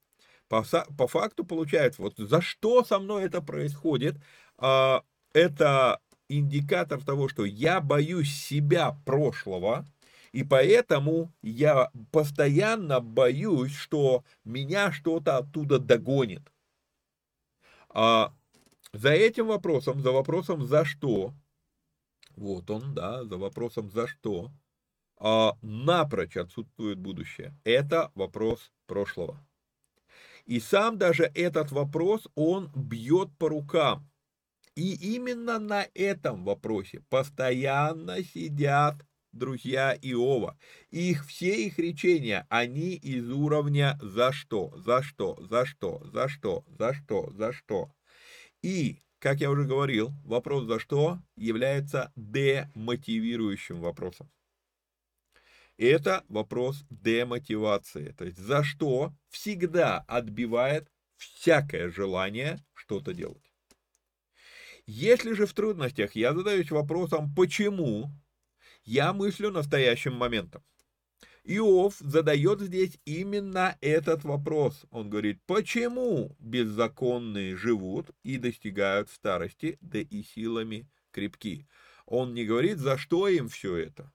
По, 0.47 0.63
по 0.97 1.07
факту 1.07 1.43
получается, 1.43 2.01
вот 2.01 2.13
за 2.17 2.41
что 2.41 2.85
со 2.85 2.99
мной 2.99 3.23
это 3.25 3.41
происходит, 3.41 4.15
а, 4.57 5.03
это 5.33 5.99
индикатор 6.29 7.03
того, 7.03 7.27
что 7.27 7.43
я 7.43 7.81
боюсь 7.81 8.33
себя 8.33 8.97
прошлого, 9.05 9.85
и 10.31 10.43
поэтому 10.43 11.33
я 11.41 11.91
постоянно 12.11 13.01
боюсь, 13.01 13.75
что 13.75 14.23
меня 14.45 14.91
что-то 14.91 15.37
оттуда 15.37 15.77
догонит. 15.77 16.41
А 17.89 18.33
за 18.93 19.09
этим 19.11 19.47
вопросом, 19.47 20.01
за 20.01 20.11
вопросом 20.11 20.65
за 20.65 20.85
что, 20.85 21.33
вот 22.35 22.69
он, 22.69 22.93
да, 22.93 23.25
за 23.25 23.37
вопросом 23.37 23.91
за 23.91 24.07
что, 24.07 24.51
а, 25.17 25.53
напрочь 25.61 26.37
отсутствует 26.37 26.99
будущее. 26.99 27.55
Это 27.63 28.11
вопрос 28.15 28.71
прошлого. 28.87 29.45
И 30.45 30.59
сам 30.59 30.97
даже 30.97 31.31
этот 31.35 31.71
вопрос, 31.71 32.27
он 32.35 32.71
бьет 32.75 33.29
по 33.37 33.49
рукам. 33.49 34.09
И 34.75 34.95
именно 35.15 35.59
на 35.59 35.87
этом 35.93 36.43
вопросе 36.45 37.01
постоянно 37.09 38.23
сидят 38.23 38.95
друзья 39.31 39.93
Иова. 40.01 40.57
Их 40.89 41.25
все 41.25 41.65
их 41.65 41.79
речения, 41.79 42.45
они 42.49 42.95
из 42.95 43.29
уровня 43.29 43.97
«за 44.01 44.31
что?», 44.31 44.73
«за 44.77 45.03
что?», 45.03 45.37
«за 45.41 45.65
что?», 45.65 46.03
«за 46.05 46.27
что?», 46.29 46.63
«за 46.67 46.93
что?», 46.93 47.31
«за 47.31 47.53
что?». 47.53 47.91
И, 48.63 49.03
как 49.19 49.41
я 49.41 49.51
уже 49.51 49.65
говорил, 49.65 50.11
вопрос 50.23 50.65
«за 50.65 50.79
что?» 50.79 51.19
является 51.35 52.11
демотивирующим 52.15 53.79
вопросом 53.79 54.31
это 55.77 56.23
вопрос 56.29 56.85
демотивации. 56.89 58.11
То 58.17 58.25
есть 58.25 58.37
за 58.37 58.63
что 58.63 59.13
всегда 59.29 59.99
отбивает 60.07 60.89
всякое 61.17 61.89
желание 61.89 62.63
что-то 62.73 63.13
делать. 63.13 63.51
Если 64.85 65.33
же 65.33 65.45
в 65.45 65.53
трудностях 65.53 66.15
я 66.15 66.33
задаюсь 66.33 66.71
вопросом 66.71 67.33
«почему?», 67.33 68.11
я 68.83 69.13
мыслю 69.13 69.49
настоящим 69.49 70.13
моментом. 70.13 70.61
Иов 71.45 71.95
задает 71.99 72.61
здесь 72.61 72.97
именно 73.05 73.77
этот 73.81 74.23
вопрос. 74.23 74.85
Он 74.91 75.09
говорит, 75.09 75.41
почему 75.45 76.35
беззаконные 76.39 77.55
живут 77.55 78.11
и 78.23 78.37
достигают 78.37 79.09
старости, 79.09 79.77
да 79.81 79.99
и 79.99 80.23
силами 80.23 80.87
крепки. 81.11 81.67
Он 82.05 82.33
не 82.33 82.45
говорит, 82.45 82.79
за 82.79 82.97
что 82.97 83.27
им 83.27 83.49
все 83.49 83.75
это 83.77 84.11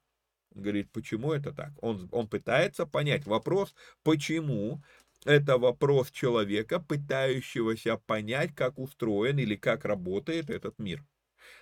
говорит, 0.58 0.90
почему 0.92 1.32
это 1.32 1.52
так? 1.52 1.72
Он, 1.82 2.08
он 2.12 2.28
пытается 2.28 2.86
понять 2.86 3.26
вопрос, 3.26 3.74
почему 4.02 4.82
это 5.24 5.58
вопрос 5.58 6.10
человека, 6.10 6.80
пытающегося 6.80 7.96
понять, 7.96 8.54
как 8.54 8.78
устроен 8.78 9.38
или 9.38 9.56
как 9.56 9.84
работает 9.84 10.50
этот 10.50 10.78
мир. 10.78 11.04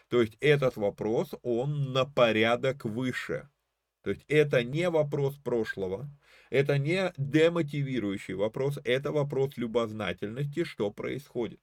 То 0.08 0.20
есть 0.20 0.36
этот 0.40 0.76
вопрос, 0.76 1.34
он 1.42 1.92
на 1.92 2.04
порядок 2.04 2.84
выше. 2.84 3.48
То 4.06 4.10
есть 4.10 4.22
это 4.28 4.62
не 4.62 4.88
вопрос 4.88 5.34
прошлого, 5.34 6.08
это 6.48 6.78
не 6.78 7.12
демотивирующий 7.16 8.34
вопрос, 8.34 8.78
это 8.84 9.10
вопрос 9.10 9.56
любознательности, 9.56 10.62
что 10.62 10.92
происходит. 10.92 11.58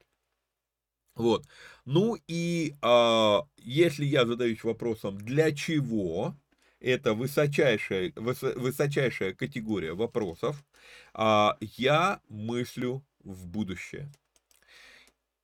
Вот. 1.15 1.45
Ну 1.85 2.17
и 2.27 2.75
а, 2.81 3.47
если 3.55 4.03
я 4.03 4.25
задаюсь 4.25 4.61
вопросом, 4.65 5.17
для 5.17 5.53
чего, 5.55 6.35
это 6.81 7.13
высочайшая, 7.13 8.11
высочайшая 8.17 9.33
категория 9.33 9.93
вопросов, 9.93 10.65
а 11.13 11.55
я 11.61 12.19
мыслю 12.27 13.05
в 13.23 13.47
будущее. 13.47 14.11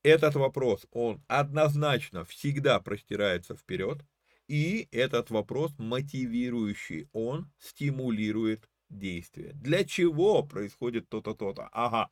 Этот 0.04 0.36
вопрос, 0.36 0.86
он 0.92 1.24
однозначно 1.30 2.26
всегда 2.26 2.82
простирается 2.82 3.56
вперед, 3.56 4.04
и 4.50 4.90
этот 4.92 5.30
вопрос 5.30 5.72
мотивирующий, 5.78 7.08
он 7.14 7.52
стимулирует 7.60 8.68
действие. 8.90 9.54
Для 9.54 9.84
чего 9.84 10.42
происходит 10.44 11.08
то-то, 11.08 11.36
то-то? 11.36 11.70
Ага, 11.72 12.10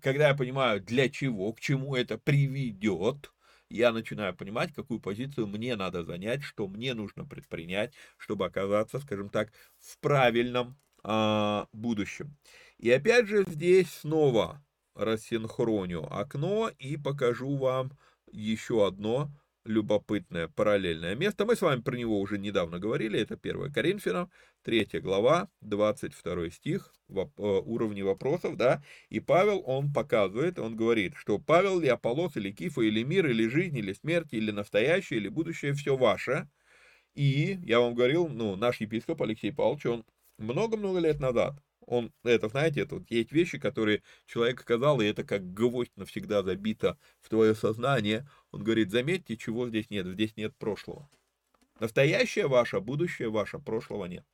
когда 0.00 0.28
я 0.28 0.34
понимаю, 0.34 0.82
для 0.82 1.08
чего, 1.08 1.52
к 1.54 1.60
чему 1.60 1.96
это 1.96 2.18
приведет, 2.18 3.32
я 3.70 3.90
начинаю 3.92 4.36
понимать, 4.36 4.74
какую 4.74 5.00
позицию 5.00 5.46
мне 5.46 5.74
надо 5.76 6.04
занять, 6.04 6.42
что 6.42 6.68
мне 6.68 6.92
нужно 6.92 7.24
предпринять, 7.24 7.94
чтобы 8.18 8.44
оказаться, 8.44 9.00
скажем 9.00 9.30
так, 9.30 9.50
в 9.78 9.98
правильном 9.98 10.78
а, 11.02 11.68
будущем. 11.72 12.36
И 12.76 12.90
опять 12.90 13.28
же 13.28 13.44
здесь 13.46 13.90
снова 13.90 14.62
рассинхроню 14.94 16.06
окно 16.10 16.70
и 16.78 16.98
покажу 16.98 17.56
вам 17.56 17.96
еще 18.30 18.86
одно 18.86 19.30
любопытное 19.64 20.48
параллельное 20.48 21.14
место. 21.14 21.44
Мы 21.44 21.56
с 21.56 21.62
вами 21.62 21.80
про 21.80 21.96
него 21.96 22.20
уже 22.20 22.38
недавно 22.38 22.78
говорили, 22.78 23.20
это 23.20 23.36
1 23.40 23.72
Коринфянам, 23.72 24.30
3 24.62 25.00
глава, 25.00 25.48
22 25.60 26.50
стих, 26.50 26.92
э, 27.08 27.24
уровни 27.36 28.02
вопросов, 28.02 28.56
да, 28.56 28.82
и 29.08 29.20
Павел, 29.20 29.62
он 29.64 29.92
показывает, 29.92 30.58
он 30.58 30.76
говорит, 30.76 31.14
что 31.16 31.38
Павел 31.38 31.80
ли 31.80 31.88
Аполлос, 31.88 32.36
или 32.36 32.50
Кифа, 32.50 32.82
или 32.82 33.02
мир, 33.02 33.26
или 33.26 33.48
жизнь, 33.48 33.76
или 33.76 33.92
смерть, 33.92 34.32
или 34.32 34.50
настоящее, 34.50 35.20
или 35.20 35.28
будущее, 35.28 35.72
все 35.74 35.96
ваше. 35.96 36.48
И, 37.14 37.58
я 37.64 37.80
вам 37.80 37.94
говорил, 37.94 38.28
ну, 38.28 38.56
наш 38.56 38.80
епископ 38.80 39.22
Алексей 39.22 39.52
Павлович, 39.52 39.86
он 39.86 40.04
много-много 40.38 40.98
лет 40.98 41.20
назад 41.20 41.54
он, 41.86 42.12
это, 42.24 42.48
знаете, 42.48 42.82
это 42.82 42.96
вот 42.96 43.10
есть 43.10 43.32
вещи, 43.32 43.58
которые 43.58 44.02
человек 44.26 44.60
сказал, 44.60 45.00
и 45.00 45.06
это 45.06 45.24
как 45.24 45.52
гвоздь 45.52 45.92
навсегда 45.96 46.42
забито 46.42 46.98
в 47.20 47.28
твое 47.28 47.54
сознание. 47.54 48.28
Он 48.52 48.62
говорит, 48.62 48.90
заметьте, 48.90 49.36
чего 49.36 49.68
здесь 49.68 49.90
нет, 49.90 50.06
здесь 50.06 50.36
нет 50.36 50.54
прошлого. 50.56 51.08
Настоящее 51.80 52.46
ваше, 52.46 52.80
будущее 52.80 53.30
ваше, 53.30 53.58
прошлого 53.58 54.04
нет. 54.04 54.24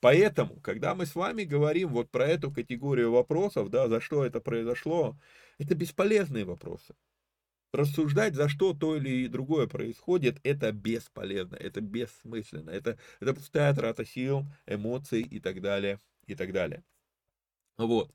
Поэтому, 0.00 0.58
когда 0.60 0.94
мы 0.94 1.06
с 1.06 1.14
вами 1.14 1.44
говорим 1.44 1.90
вот 1.90 2.10
про 2.10 2.26
эту 2.26 2.50
категорию 2.50 3.12
вопросов, 3.12 3.68
да, 3.70 3.86
за 3.88 4.00
что 4.00 4.24
это 4.24 4.40
произошло, 4.40 5.16
это 5.58 5.74
бесполезные 5.74 6.44
вопросы. 6.44 6.96
Рассуждать, 7.72 8.34
за 8.34 8.48
что 8.48 8.72
то 8.72 8.96
или 8.96 9.26
другое 9.26 9.66
происходит, 9.66 10.40
это 10.42 10.72
бесполезно, 10.72 11.56
это 11.56 11.80
бессмысленно, 11.80 12.70
это, 12.70 12.98
это 13.20 13.34
пустая 13.34 13.74
трата 13.74 14.04
сил, 14.04 14.44
эмоций 14.66 15.20
и 15.20 15.38
так 15.38 15.60
далее, 15.60 16.00
и 16.26 16.34
так 16.34 16.52
далее. 16.52 16.82
Вот. 17.76 18.10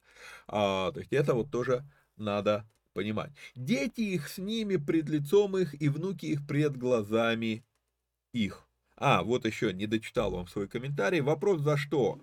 А, 0.47 0.91
то 0.91 0.99
есть 0.99 1.13
это 1.13 1.35
вот 1.35 1.51
тоже 1.51 1.85
надо 2.17 2.67
понимать. 2.93 3.31
Дети 3.55 4.01
их 4.01 4.27
с 4.29 4.37
ними 4.37 4.77
пред 4.77 5.09
лицом 5.09 5.57
их, 5.57 5.79
и 5.81 5.89
внуки 5.89 6.25
их 6.27 6.45
пред 6.47 6.77
глазами 6.77 7.63
их. 8.33 8.67
А, 8.97 9.23
вот 9.23 9.45
еще 9.45 9.73
не 9.73 9.87
дочитал 9.87 10.31
вам 10.31 10.47
свой 10.47 10.67
комментарий. 10.67 11.21
Вопрос 11.21 11.61
за 11.61 11.77
что? 11.77 12.19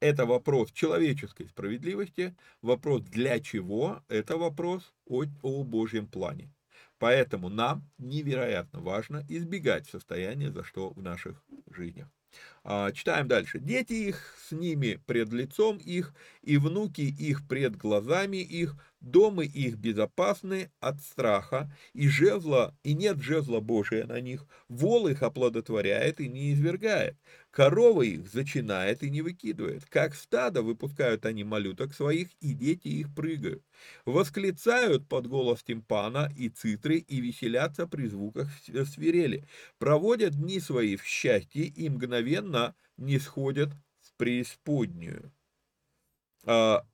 Это 0.00 0.24
вопрос 0.24 0.72
человеческой 0.72 1.46
справедливости, 1.48 2.34
вопрос 2.62 3.02
для 3.02 3.38
чего, 3.38 4.02
это 4.08 4.38
вопрос 4.38 4.94
о, 5.06 5.24
о 5.42 5.62
Божьем 5.62 6.06
плане. 6.06 6.50
Поэтому 6.98 7.48
нам 7.48 7.90
невероятно 7.98 8.80
важно 8.80 9.24
избегать 9.28 9.86
состояния, 9.88 10.50
за 10.50 10.64
что 10.64 10.90
в 10.90 11.02
наших 11.02 11.42
жизнях. 11.70 12.08
А, 12.62 12.92
читаем 12.92 13.26
дальше. 13.26 13.58
Дети 13.58 13.92
их 13.94 14.36
с 14.48 14.52
ними 14.52 15.00
пред 15.06 15.32
лицом 15.32 15.78
их, 15.78 16.14
и 16.42 16.58
внуки 16.58 17.00
их 17.00 17.46
пред 17.48 17.76
глазами 17.76 18.38
их, 18.38 18.76
Домы 19.00 19.46
их 19.46 19.76
безопасны 19.78 20.70
от 20.78 21.00
страха, 21.00 21.74
и 21.94 22.06
жезла, 22.08 22.76
и 22.84 22.92
нет 22.92 23.22
жезла 23.22 23.60
Божия 23.60 24.06
на 24.06 24.20
них. 24.20 24.44
Вол 24.68 25.08
их 25.08 25.22
оплодотворяет 25.22 26.20
и 26.20 26.28
не 26.28 26.52
извергает. 26.52 27.16
Корова 27.50 28.02
их 28.02 28.28
зачинает 28.28 29.02
и 29.02 29.08
не 29.08 29.22
выкидывает. 29.22 29.86
Как 29.86 30.14
стадо 30.14 30.62
выпускают 30.62 31.24
они 31.24 31.44
малюток 31.44 31.94
своих, 31.94 32.28
и 32.42 32.52
дети 32.52 32.88
их 32.88 33.14
прыгают. 33.14 33.64
Восклицают 34.04 35.08
под 35.08 35.26
голос 35.28 35.62
тимпана 35.62 36.30
и 36.36 36.50
цитры, 36.50 36.98
и 36.98 37.20
веселятся 37.20 37.86
при 37.86 38.06
звуках 38.06 38.48
свирели. 38.84 39.48
Проводят 39.78 40.34
дни 40.34 40.60
свои 40.60 40.96
в 40.96 41.04
счастье, 41.04 41.64
и 41.64 41.88
мгновенно 41.88 42.49
не 42.96 43.18
сходят 43.18 43.70
в 44.00 44.14
преисподнюю. 44.16 45.32
А, 46.44 46.84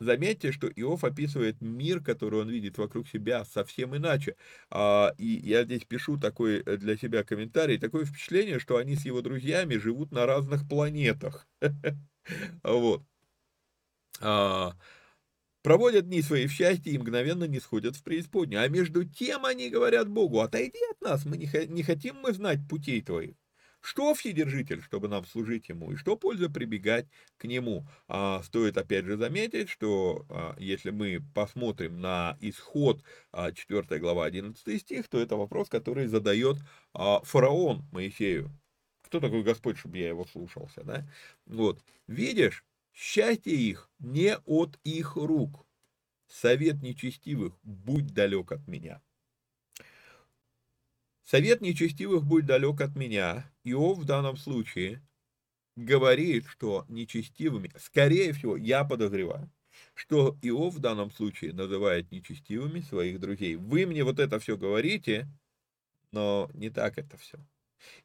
Заметьте, 0.00 0.52
что 0.52 0.68
Иов 0.68 1.02
описывает 1.02 1.60
мир, 1.60 2.00
который 2.00 2.40
он 2.40 2.48
видит 2.48 2.78
вокруг 2.78 3.08
себя, 3.08 3.44
совсем 3.44 3.96
иначе. 3.96 4.36
А, 4.70 5.12
и 5.18 5.26
я 5.26 5.64
здесь 5.64 5.84
пишу 5.84 6.18
такой 6.18 6.60
э, 6.60 6.76
для 6.76 6.96
себя 6.96 7.24
комментарий, 7.24 7.78
такое 7.78 8.04
впечатление, 8.04 8.60
что 8.60 8.76
они 8.76 8.94
с 8.94 9.04
его 9.04 9.22
друзьями 9.22 9.76
живут 9.76 10.12
на 10.12 10.26
разных 10.26 10.68
планетах. 10.68 11.48
Вот. 12.62 13.02
А, 14.20 14.74
проводят 15.62 16.08
дни 16.08 16.20
свои 16.20 16.46
в 16.46 16.52
счастье 16.52 16.92
и 16.92 16.98
мгновенно 16.98 17.44
не 17.44 17.58
сходят 17.58 17.96
в 17.96 18.02
преисподнюю. 18.02 18.62
А 18.62 18.68
между 18.68 19.04
тем 19.04 19.46
они 19.46 19.70
говорят 19.70 20.08
Богу, 20.10 20.40
отойди 20.40 20.78
от 20.90 21.00
нас, 21.00 21.24
мы 21.24 21.38
не 21.38 21.82
хотим 21.82 22.16
мы 22.16 22.34
знать 22.34 22.60
путей 22.68 23.00
твоих. 23.00 23.36
Что 23.88 24.12
Вседержитель, 24.12 24.82
чтобы 24.82 25.08
нам 25.08 25.24
служить 25.24 25.70
Ему, 25.70 25.92
и 25.92 25.96
что 25.96 26.14
польза 26.14 26.50
прибегать 26.50 27.06
к 27.38 27.44
Нему? 27.44 27.86
А, 28.06 28.42
стоит 28.42 28.76
опять 28.76 29.06
же 29.06 29.16
заметить, 29.16 29.70
что 29.70 30.26
а, 30.28 30.54
если 30.58 30.90
мы 30.90 31.22
посмотрим 31.34 31.98
на 31.98 32.36
исход 32.42 33.02
а, 33.32 33.50
4 33.50 33.98
глава 33.98 34.26
11 34.26 34.78
стих, 34.82 35.08
то 35.08 35.18
это 35.18 35.36
вопрос, 35.36 35.70
который 35.70 36.06
задает 36.06 36.58
а, 36.92 37.22
фараон 37.22 37.86
Моисею. 37.90 38.50
Кто 39.00 39.20
такой 39.20 39.42
Господь, 39.42 39.78
чтобы 39.78 39.96
я 39.96 40.08
его 40.08 40.26
слушался? 40.26 40.84
Да? 40.84 41.10
Вот. 41.46 41.82
Видишь, 42.06 42.66
счастье 42.92 43.54
их 43.54 43.90
не 44.00 44.36
от 44.36 44.78
их 44.84 45.16
рук. 45.16 45.66
Совет 46.26 46.82
нечестивых, 46.82 47.58
будь 47.62 48.12
далек 48.12 48.52
от 48.52 48.68
меня. 48.68 49.00
Совет 51.30 51.60
нечестивых 51.60 52.24
будь 52.24 52.46
далек 52.46 52.80
от 52.80 52.96
меня. 52.96 53.52
Иов 53.62 53.98
в 53.98 54.06
данном 54.06 54.38
случае 54.38 55.02
говорит, 55.76 56.46
что 56.46 56.86
нечестивыми, 56.88 57.70
скорее 57.78 58.32
всего, 58.32 58.56
я 58.56 58.82
подозреваю, 58.82 59.50
что 59.92 60.38
Иов 60.40 60.76
в 60.76 60.78
данном 60.78 61.10
случае 61.10 61.52
называет 61.52 62.10
нечестивыми 62.10 62.80
своих 62.80 63.20
друзей. 63.20 63.56
Вы 63.56 63.84
мне 63.84 64.04
вот 64.04 64.20
это 64.20 64.38
все 64.38 64.56
говорите, 64.56 65.28
но 66.12 66.50
не 66.54 66.70
так 66.70 66.96
это 66.96 67.18
все. 67.18 67.36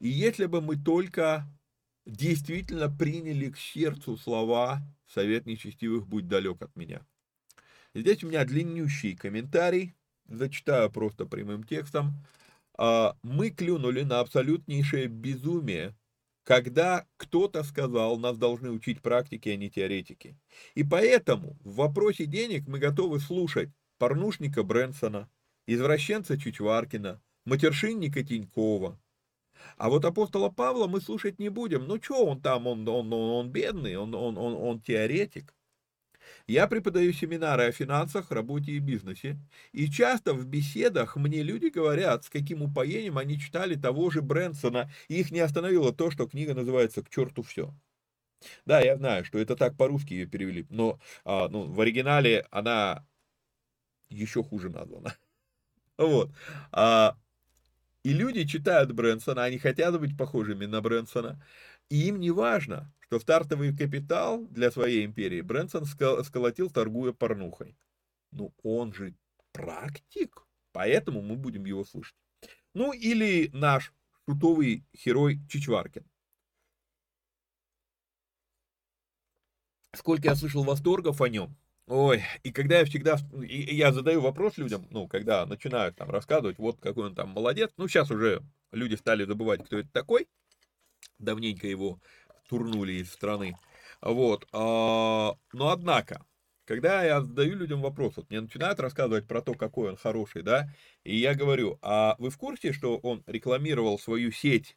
И 0.00 0.08
если 0.08 0.44
бы 0.44 0.60
мы 0.60 0.76
только 0.76 1.48
действительно 2.04 2.90
приняли 2.90 3.48
к 3.48 3.56
сердцу 3.56 4.18
слова 4.18 4.82
«Совет 5.06 5.46
нечестивых, 5.46 6.06
будь 6.06 6.28
далек 6.28 6.60
от 6.60 6.76
меня». 6.76 7.00
Здесь 7.94 8.22
у 8.22 8.28
меня 8.28 8.44
длиннющий 8.44 9.16
комментарий, 9.16 9.94
зачитаю 10.28 10.90
просто 10.90 11.24
прямым 11.24 11.64
текстом. 11.64 12.22
А, 12.76 13.16
мы 13.22 13.50
клюнули 13.50 14.02
на 14.02 14.20
абсолютнейшее 14.20 15.06
безумие, 15.06 15.94
когда 16.44 17.06
кто-то 17.16 17.62
сказал, 17.62 18.18
нас 18.18 18.36
должны 18.36 18.70
учить 18.70 19.00
практики, 19.00 19.48
а 19.48 19.56
не 19.56 19.70
теоретики. 19.70 20.36
И 20.74 20.84
поэтому 20.84 21.56
в 21.64 21.76
вопросе 21.76 22.26
денег 22.26 22.66
мы 22.66 22.78
готовы 22.78 23.20
слушать 23.20 23.70
порнушника 23.98 24.62
Брэнсона, 24.62 25.30
извращенца 25.66 26.38
Чичваркина, 26.38 27.22
матершинника 27.46 28.22
Тинькова. 28.22 29.00
А 29.76 29.88
вот 29.88 30.04
апостола 30.04 30.50
Павла 30.50 30.86
мы 30.86 31.00
слушать 31.00 31.38
не 31.38 31.48
будем. 31.48 31.86
Ну 31.86 32.02
что 32.02 32.26
он 32.26 32.42
там, 32.42 32.66
он, 32.66 32.86
он, 32.86 33.12
он, 33.12 33.30
он 33.30 33.50
бедный, 33.50 33.96
он, 33.96 34.14
он, 34.14 34.36
он, 34.36 34.54
он 34.54 34.80
теоретик. 34.80 35.54
Я 36.46 36.66
преподаю 36.66 37.12
семинары 37.14 37.64
о 37.64 37.72
финансах, 37.72 38.30
работе 38.30 38.72
и 38.72 38.78
бизнесе. 38.78 39.38
И 39.72 39.90
часто 39.90 40.34
в 40.34 40.46
беседах 40.46 41.16
мне 41.16 41.42
люди 41.42 41.66
говорят, 41.66 42.24
с 42.24 42.30
каким 42.30 42.62
упоением 42.62 43.16
они 43.16 43.38
читали 43.40 43.76
того 43.76 44.10
же 44.10 44.20
Брэнсона, 44.20 44.90
и 45.08 45.20
их 45.20 45.30
не 45.30 45.40
остановило 45.40 45.92
то, 45.92 46.10
что 46.10 46.26
книга 46.26 46.54
называется 46.54 47.02
«К 47.02 47.08
черту 47.08 47.42
все». 47.42 47.74
Да, 48.66 48.80
я 48.80 48.96
знаю, 48.96 49.24
что 49.24 49.38
это 49.38 49.56
так 49.56 49.76
по-русски 49.76 50.12
ее 50.12 50.26
перевели, 50.26 50.66
но 50.68 51.00
а, 51.24 51.48
ну, 51.48 51.64
в 51.64 51.80
оригинале 51.80 52.46
она 52.50 53.06
еще 54.08 54.42
хуже 54.42 54.70
названа. 54.70 55.14
Вот. 55.98 56.32
А, 56.72 57.16
и 58.02 58.12
люди 58.12 58.46
читают 58.46 58.92
Брэнсона, 58.92 59.44
они 59.44 59.58
хотят 59.58 59.98
быть 60.00 60.16
похожими 60.18 60.66
на 60.66 60.80
Брэнсона, 60.80 61.42
и 61.88 62.08
им 62.08 62.20
не 62.20 62.32
важно, 62.32 62.92
что 63.14 63.20
стартовый 63.20 63.76
капитал 63.76 64.44
для 64.48 64.72
своей 64.72 65.04
империи 65.04 65.40
Брэнсон 65.40 65.84
сколотил, 65.84 66.68
торгуя 66.68 67.12
порнухой. 67.12 67.76
Ну, 68.32 68.52
он 68.64 68.92
же 68.92 69.14
практик, 69.52 70.44
поэтому 70.72 71.22
мы 71.22 71.36
будем 71.36 71.64
его 71.64 71.84
слушать. 71.84 72.16
Ну, 72.72 72.92
или 72.92 73.50
наш 73.52 73.92
шутовый 74.26 74.84
герой 74.92 75.38
Чичваркин. 75.48 76.04
Сколько 79.94 80.26
я 80.26 80.34
слышал 80.34 80.64
восторгов 80.64 81.20
о 81.20 81.28
нем. 81.28 81.56
Ой, 81.86 82.24
и 82.42 82.50
когда 82.50 82.80
я 82.80 82.84
всегда, 82.84 83.16
и 83.46 83.76
я 83.76 83.92
задаю 83.92 84.22
вопрос 84.22 84.56
людям, 84.56 84.88
ну, 84.90 85.06
когда 85.06 85.46
начинают 85.46 85.94
там 85.94 86.10
рассказывать, 86.10 86.58
вот 86.58 86.80
какой 86.80 87.06
он 87.06 87.14
там 87.14 87.28
молодец, 87.28 87.70
ну, 87.76 87.86
сейчас 87.86 88.10
уже 88.10 88.42
люди 88.72 88.96
стали 88.96 89.24
забывать, 89.24 89.64
кто 89.64 89.78
это 89.78 89.90
такой, 89.92 90.26
давненько 91.18 91.66
его 91.66 92.00
турнули 92.48 92.94
из 92.94 93.12
страны. 93.12 93.56
Вот. 94.00 94.46
а, 94.52 95.34
Но 95.52 95.68
однако, 95.70 96.26
когда 96.64 97.04
я 97.04 97.22
задаю 97.22 97.56
людям 97.56 97.82
вопрос, 97.82 98.16
вот 98.16 98.30
мне 98.30 98.40
начинают 98.40 98.80
рассказывать 98.80 99.26
про 99.26 99.42
то, 99.42 99.54
какой 99.54 99.90
он 99.90 99.96
хороший, 99.96 100.42
да, 100.42 100.68
и 101.04 101.16
я 101.16 101.34
говорю, 101.34 101.78
а 101.82 102.16
вы 102.18 102.30
в 102.30 102.38
курсе, 102.38 102.72
что 102.72 102.98
он 102.98 103.22
рекламировал 103.26 103.98
свою 103.98 104.30
сеть 104.32 104.76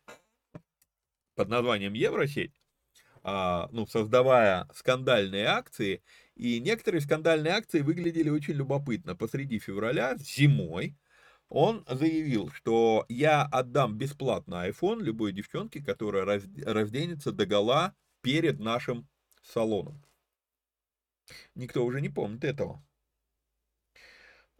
под 1.36 1.50
названием 1.50 1.94
Евросеть, 1.94 2.62
а, 3.24 3.70
ну, 3.72 3.88
создавая 3.88 4.68
скандальные 4.74 5.46
акции, 5.46 6.04
и 6.36 6.60
некоторые 6.60 7.02
скандальные 7.02 7.54
акции 7.54 7.82
выглядели 7.82 8.30
очень 8.30 8.56
любопытно. 8.56 9.16
Посреди 9.16 9.60
февраля, 9.60 10.16
зимой, 10.18 10.98
он 11.50 11.86
заявил, 11.88 12.50
что 12.52 13.06
я 13.10 13.44
отдам 13.44 13.98
бесплатно 13.98 14.68
iPhone 14.68 15.02
любой 15.02 15.32
девчонке, 15.32 15.82
которая 15.82 16.26
разденется 16.26 17.32
до 17.32 17.46
гола 17.46 17.96
перед 18.22 18.60
нашим 18.60 19.08
салоном. 19.42 20.04
Никто 21.56 21.86
уже 21.86 22.02
не 22.02 22.10
помнит 22.10 22.44
этого. 22.44 22.84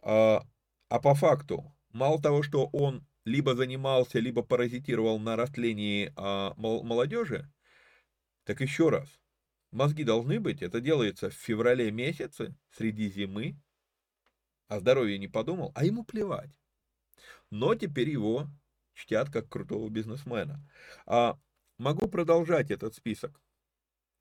А, 0.00 0.42
а 0.88 1.00
по 1.00 1.14
факту, 1.14 1.74
мало 1.90 2.20
того, 2.20 2.42
что 2.42 2.66
он 2.72 3.06
либо 3.24 3.54
занимался, 3.54 4.18
либо 4.18 4.42
паразитировал 4.42 5.18
на 5.18 5.36
растлении 5.36 6.12
а, 6.16 6.54
молодежи, 6.56 7.50
так 8.44 8.60
еще 8.62 8.88
раз, 8.88 9.08
мозги 9.70 10.04
должны 10.04 10.40
быть, 10.40 10.62
это 10.62 10.80
делается 10.80 11.28
в 11.28 11.34
феврале 11.34 11.90
месяце, 11.90 12.54
среди 12.70 13.10
зимы, 13.10 13.60
о 14.68 14.80
здоровье 14.80 15.18
не 15.18 15.28
подумал, 15.28 15.72
а 15.74 15.84
ему 15.84 16.04
плевать. 16.04 16.50
Но 17.50 17.74
теперь 17.74 18.10
его 18.10 18.48
чтят 18.94 19.30
как 19.30 19.48
крутого 19.48 19.88
бизнесмена. 19.88 20.60
А 21.06 21.38
могу 21.78 22.08
продолжать 22.08 22.70
этот 22.70 22.94
список. 22.94 23.40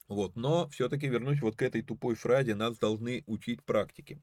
Вот, 0.07 0.35
но 0.35 0.69
все-таки 0.69 1.07
вернусь 1.07 1.41
вот 1.41 1.57
к 1.57 1.61
этой 1.61 1.81
тупой 1.81 2.15
фразе, 2.15 2.55
нас 2.55 2.77
должны 2.77 3.23
учить 3.27 3.63
практике. 3.63 4.21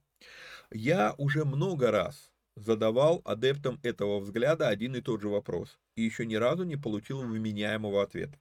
Я 0.71 1.15
уже 1.19 1.45
много 1.45 1.91
раз 1.91 2.33
задавал 2.57 3.21
адептам 3.25 3.79
этого 3.83 4.21
взгляда 4.21 4.69
один 4.69 4.97
и 4.97 5.03
тот 5.03 5.21
же 5.21 5.29
вопрос, 5.29 5.79
и 5.97 6.03
еще 6.03 6.25
ни 6.25 6.37
разу 6.37 6.65
не 6.65 6.77
получил 6.77 7.21
вменяемого 7.21 8.03
ответа. 8.03 8.39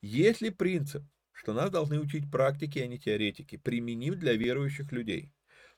Если 0.00 0.50
принцип, 0.50 1.02
что 1.32 1.52
нас 1.52 1.70
должны 1.70 1.98
учить 1.98 2.30
практики, 2.30 2.78
а 2.78 2.86
не 2.86 2.98
теоретики, 2.98 3.56
применим 3.56 4.18
для 4.18 4.34
верующих 4.34 4.92
людей, 4.92 5.32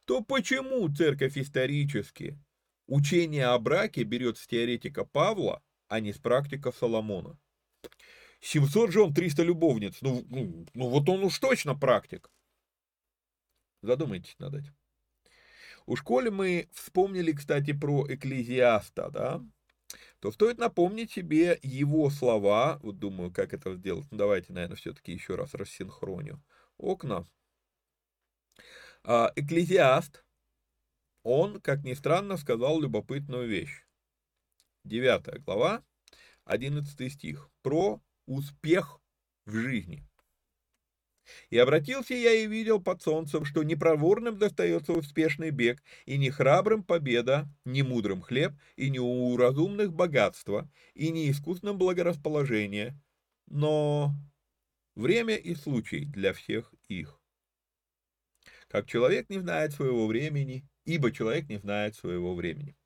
то 0.04 0.22
почему 0.22 0.88
церковь 0.94 1.36
исторически 1.36 2.38
учение 2.86 3.46
о 3.46 3.58
браке 3.58 4.02
берет 4.02 4.38
с 4.38 4.46
теоретика 4.46 5.04
Павла, 5.04 5.62
а 5.88 6.00
не 6.00 6.12
с 6.12 6.18
практика 6.18 6.72
Соломона? 6.72 7.38
700 8.40 8.90
жен, 8.90 9.14
300 9.14 9.42
любовниц. 9.42 9.98
Ну, 10.00 10.24
ну, 10.28 10.66
ну 10.74 10.88
вот 10.88 11.08
он 11.08 11.24
уж 11.24 11.38
точно 11.38 11.74
практик. 11.74 12.30
Задумайтесь 13.82 14.36
над 14.38 14.54
этим. 14.54 14.76
У 15.86 15.96
школе 15.96 16.30
мы 16.30 16.68
вспомнили, 16.72 17.32
кстати, 17.32 17.72
про 17.72 18.06
Экклезиаста, 18.08 19.10
да? 19.10 19.44
То 20.20 20.32
стоит 20.32 20.58
напомнить 20.58 21.12
себе 21.12 21.58
его 21.62 22.10
слова. 22.10 22.80
Вот 22.82 22.98
думаю, 22.98 23.32
как 23.32 23.54
это 23.54 23.74
сделать. 23.76 24.06
Ну, 24.10 24.18
давайте, 24.18 24.52
наверное, 24.52 24.76
все-таки 24.76 25.12
еще 25.12 25.36
раз 25.36 25.54
рассинхроню. 25.54 26.42
Окна. 26.78 27.24
А, 29.04 29.32
Экклезиаст, 29.36 30.24
он, 31.26 31.60
как 31.60 31.82
ни 31.82 31.92
странно, 31.94 32.36
сказал 32.36 32.80
любопытную 32.80 33.48
вещь. 33.48 33.84
Девятая 34.84 35.40
глава, 35.40 35.82
одиннадцатый 36.44 37.10
стих. 37.10 37.50
Про 37.62 38.00
успех 38.26 39.00
в 39.44 39.56
жизни. 39.56 40.04
И 41.50 41.58
обратился 41.58 42.14
я 42.14 42.32
и 42.32 42.46
видел 42.46 42.80
под 42.80 43.02
солнцем, 43.02 43.44
что 43.44 43.64
не 43.64 43.74
проворным 43.74 44.38
достается 44.38 44.92
успешный 44.92 45.50
бег, 45.50 45.82
и 46.04 46.16
не 46.16 46.30
храбрым 46.30 46.84
победа, 46.84 47.48
не 47.64 47.82
мудрым 47.82 48.22
хлеб, 48.22 48.52
и 48.76 48.88
не 48.88 49.00
у 49.00 49.36
разумных 49.36 49.92
богатство, 49.92 50.70
и 50.94 51.10
не 51.10 51.28
искусным 51.28 51.76
благорасположение, 51.76 52.96
но 53.48 54.12
время 54.94 55.34
и 55.34 55.56
случай 55.56 56.04
для 56.04 56.32
всех 56.32 56.72
их. 56.86 57.20
Как 58.68 58.86
человек 58.86 59.28
не 59.28 59.40
знает 59.40 59.72
своего 59.72 60.06
времени, 60.06 60.64
ибо 60.86 61.12
человек 61.12 61.48
не 61.48 61.58
знает 61.58 61.94
своего 61.94 62.34
времени. 62.34 62.76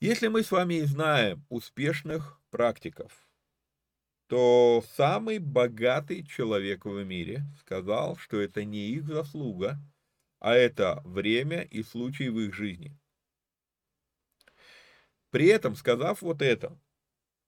Если 0.00 0.28
мы 0.28 0.42
с 0.42 0.50
вами 0.50 0.74
и 0.74 0.82
знаем 0.82 1.46
успешных 1.48 2.38
практиков, 2.50 3.26
то 4.26 4.84
самый 4.96 5.38
богатый 5.38 6.26
человек 6.26 6.84
в 6.84 7.02
мире 7.04 7.44
сказал, 7.60 8.16
что 8.16 8.40
это 8.40 8.64
не 8.64 8.88
их 8.88 9.06
заслуга, 9.06 9.78
а 10.40 10.54
это 10.54 11.00
время 11.04 11.62
и 11.62 11.82
случай 11.82 12.28
в 12.28 12.38
их 12.40 12.52
жизни. 12.52 12.98
При 15.30 15.46
этом, 15.46 15.76
сказав 15.76 16.22
вот 16.22 16.42
это, 16.42 16.78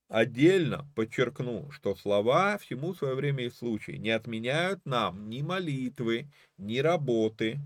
отдельно 0.07 0.89
подчеркну, 0.95 1.69
что 1.71 1.95
слова 1.95 2.57
всему 2.57 2.93
свое 2.93 3.15
время 3.15 3.45
и 3.45 3.49
случай 3.49 3.97
не 3.97 4.09
отменяют 4.09 4.85
нам 4.85 5.29
ни 5.29 5.41
молитвы, 5.41 6.31
ни 6.57 6.79
работы, 6.79 7.59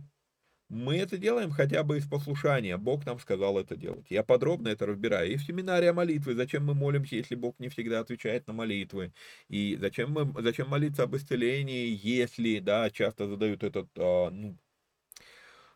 мы 0.73 0.97
это 0.97 1.17
делаем 1.17 1.51
хотя 1.51 1.83
бы 1.83 1.97
из 1.97 2.07
послушания. 2.07 2.77
Бог 2.77 3.05
нам 3.05 3.19
сказал 3.19 3.57
это 3.59 3.75
делать. 3.75 4.05
Я 4.09 4.23
подробно 4.23 4.69
это 4.69 4.85
разбираю. 4.85 5.31
И 5.31 5.37
в 5.37 5.43
семинаре 5.43 5.89
о 5.91 5.93
молитве. 5.93 6.35
Зачем 6.35 6.65
мы 6.65 6.73
молимся, 6.73 7.15
если 7.15 7.35
Бог 7.35 7.59
не 7.59 7.69
всегда 7.69 7.99
отвечает 7.99 8.47
на 8.47 8.53
молитвы? 8.53 9.13
И 9.49 9.77
зачем, 9.79 10.11
мы, 10.11 10.33
зачем 10.41 10.69
молиться 10.69 11.03
об 11.03 11.15
исцелении, 11.15 11.97
если, 12.01 12.59
да, 12.59 12.89
часто 12.89 13.27
задают 13.27 13.63
этот, 13.63 13.87
а, 13.97 14.31
ну, 14.31 14.57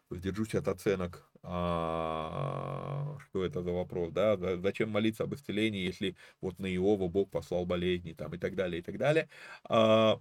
сдержусь 0.10 0.56
от 0.56 0.68
оценок, 0.68 1.30
а, 1.44 3.18
что 3.30 3.46
это 3.46 3.62
за 3.62 3.72
вопрос, 3.72 4.12
да, 4.12 4.38
зачем 4.58 4.90
молиться 4.90 5.24
об 5.24 5.36
исцелении, 5.36 5.86
если 5.86 6.16
вот 6.42 6.60
на 6.60 6.66
Иова 6.76 7.08
Бог 7.08 7.30
послал 7.30 7.66
болезни, 7.66 8.14
там, 8.14 8.34
и 8.34 8.38
так 8.38 8.56
далее, 8.56 8.80
и 8.80 8.82
так 8.82 8.98
далее. 8.98 9.30
А, 9.70 10.20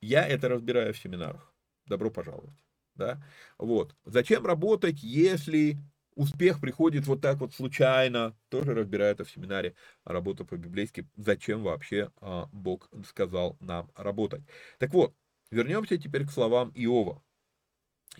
я 0.00 0.26
это 0.26 0.48
разбираю 0.48 0.94
в 0.94 0.98
семинарах. 0.98 1.54
Добро 1.86 2.10
пожаловать 2.10 2.71
да, 2.94 3.22
вот. 3.58 3.94
Зачем 4.04 4.46
работать, 4.46 5.02
если 5.02 5.78
успех 6.14 6.60
приходит 6.60 7.06
вот 7.06 7.20
так 7.20 7.38
вот 7.38 7.54
случайно, 7.54 8.36
тоже 8.48 8.74
разбираю 8.74 9.12
это 9.12 9.24
в 9.24 9.30
семинаре 9.30 9.74
«Работа 10.04 10.44
по-библейски», 10.44 11.08
зачем 11.16 11.62
вообще 11.62 12.10
а, 12.20 12.48
Бог 12.52 12.90
сказал 13.06 13.56
нам 13.60 13.90
работать. 13.94 14.42
Так 14.78 14.92
вот, 14.92 15.14
вернемся 15.50 15.96
теперь 15.98 16.26
к 16.26 16.30
словам 16.30 16.70
Иова. 16.74 17.22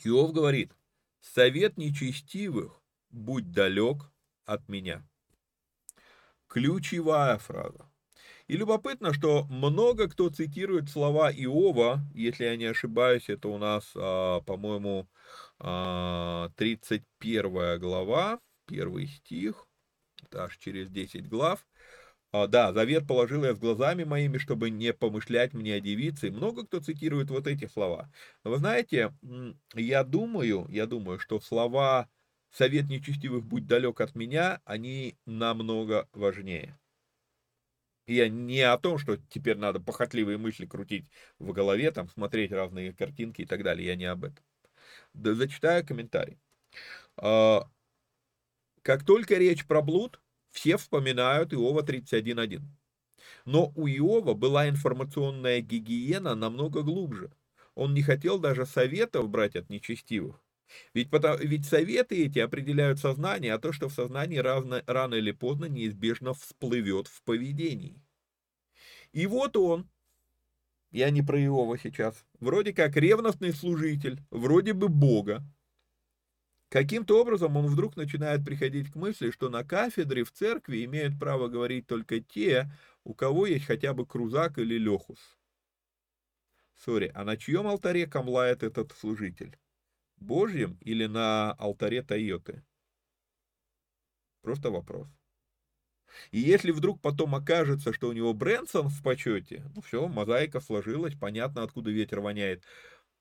Иов 0.05 0.33
говорит, 0.33 0.73
«Совет 1.21 1.77
нечестивых 1.77 2.81
будь 3.11 3.53
далек 3.53 4.11
от 4.45 4.69
меня». 4.69 5.07
Ключевая 6.49 7.39
фраза. 7.39 7.92
И 8.53 8.57
любопытно, 8.59 9.15
что 9.15 9.45
много 9.45 10.11
кто 10.11 10.29
цитирует 10.29 10.91
слова 10.91 11.33
Иова, 11.33 12.03
если 12.13 12.45
я 12.45 12.55
не 12.57 12.67
ошибаюсь, 12.67 13.31
это 13.31 13.49
у 13.49 13.57
нас, 13.57 13.91
а, 13.95 14.43
по-моему, 14.43 15.09
31 15.59 17.57
а, 17.57 17.79
глава, 17.79 18.41
первый 18.67 19.07
стих, 19.07 19.67
аж 20.35 20.59
через 20.59 20.91
10 20.91 21.31
глав. 21.31 21.67
А, 22.31 22.47
да, 22.47 22.75
завет 22.75 23.09
положил 23.09 23.43
я 23.43 23.55
с 23.55 23.59
глазами 23.59 24.05
моими, 24.05 24.37
чтобы 24.37 24.69
не 24.69 24.93
помышлять 24.93 25.55
мне 25.55 25.77
о 25.77 25.81
девице. 25.81 26.31
Много 26.31 26.67
кто 26.67 26.81
цитирует 26.81 27.31
вот 27.31 27.47
эти 27.47 27.67
слова. 27.67 28.13
Но 28.45 28.51
вы 28.51 28.59
знаете, 28.59 29.15
я 29.75 30.05
думаю, 30.05 30.67
я 30.69 30.85
думаю, 30.85 31.19
что 31.21 31.41
слова 31.41 32.07
«совет 32.51 32.91
нечестивых, 32.91 33.47
будь 33.47 33.67
далек 33.67 34.03
от 34.03 34.15
меня», 34.15 34.61
они 34.67 35.17
намного 35.25 36.07
важнее. 36.13 36.79
Я 38.13 38.29
не 38.29 38.61
о 38.61 38.79
том, 38.79 38.99
что 38.99 39.17
теперь 39.17 39.57
надо 39.57 39.81
похотливые 39.81 40.39
мысли 40.39 40.67
крутить 40.67 41.07
в 41.39 41.53
голове, 41.53 41.91
там, 41.91 42.09
смотреть 42.09 42.53
разные 42.53 42.93
картинки 42.93 43.43
и 43.43 43.47
так 43.47 43.63
далее. 43.63 43.87
Я 43.87 43.97
не 43.97 44.05
об 44.05 44.25
этом. 44.25 44.45
Да, 45.15 45.35
зачитаю 45.35 45.87
комментарий. 45.87 46.39
А, 47.17 47.69
как 48.83 49.05
только 49.05 49.37
речь 49.37 49.67
про 49.67 49.83
блуд, 49.83 50.21
все 50.51 50.77
вспоминают 50.77 51.53
Иова 51.53 51.83
31.1. 51.83 52.63
Но 53.45 53.73
у 53.77 53.87
Иова 53.87 54.35
была 54.35 54.69
информационная 54.69 55.61
гигиена 55.61 56.35
намного 56.35 56.83
глубже. 56.83 57.33
Он 57.75 57.95
не 57.95 58.03
хотел 58.03 58.39
даже 58.39 58.67
советов 58.67 59.29
брать 59.29 59.57
от 59.57 59.71
нечестивых. 59.71 60.43
Ведь, 60.95 61.11
потому, 61.11 61.39
ведь 61.39 61.67
советы 61.67 62.25
эти 62.25 62.39
определяют 62.39 62.99
сознание, 62.99 63.55
а 63.55 63.59
то, 63.59 63.73
что 63.73 63.89
в 63.89 63.93
сознании 63.93 64.39
рано, 64.39 64.83
рано 64.87 65.15
или 65.15 65.33
поздно 65.33 65.67
неизбежно 65.67 66.35
всплывет 66.35 67.09
в 67.09 67.23
поведении. 67.23 68.03
И 69.13 69.27
вот 69.27 69.57
он, 69.57 69.89
я 70.91 71.11
не 71.11 71.23
про 71.23 71.43
Иова 71.43 71.79
сейчас, 71.79 72.25
вроде 72.41 72.73
как 72.73 72.97
ревностный 72.97 73.53
служитель, 73.53 74.21
вроде 74.31 74.73
бы 74.73 74.89
Бога. 74.89 75.43
Каким-то 76.69 77.21
образом 77.21 77.57
он 77.59 77.67
вдруг 77.67 77.97
начинает 77.97 78.45
приходить 78.47 78.91
к 78.91 78.97
мысли, 78.97 79.31
что 79.31 79.51
на 79.51 79.63
кафедре 79.63 80.25
в 80.25 80.33
церкви 80.33 80.85
имеют 80.87 81.19
право 81.19 81.49
говорить 81.49 81.87
только 81.87 82.21
те, 82.21 82.71
у 83.05 83.13
кого 83.15 83.47
есть 83.47 83.67
хотя 83.67 83.93
бы 83.93 84.07
крузак 84.07 84.59
или 84.59 84.79
лехус. 84.79 85.19
Сори, 86.75 87.13
а 87.15 87.25
на 87.25 87.37
чьем 87.37 87.67
алтаре 87.67 88.07
камлает 88.07 88.63
этот 88.63 88.93
служитель? 88.93 89.59
Божьем 90.23 90.79
или 90.81 91.07
на 91.07 91.53
алтаре 91.53 92.03
Тойоты? 92.03 92.63
Просто 94.43 94.71
вопрос. 94.71 95.09
И 96.31 96.39
если 96.39 96.71
вдруг 96.73 97.01
потом 97.01 97.35
окажется, 97.35 97.93
что 97.93 98.09
у 98.09 98.13
него 98.13 98.35
Брэнсон 98.35 98.89
в 98.89 99.03
почете, 99.03 99.65
ну 99.75 99.83
все, 99.83 100.09
мозаика 100.09 100.61
сложилась, 100.61 101.15
понятно, 101.15 101.63
откуда 101.63 101.91
ветер 101.91 102.21
воняет. 102.21 102.65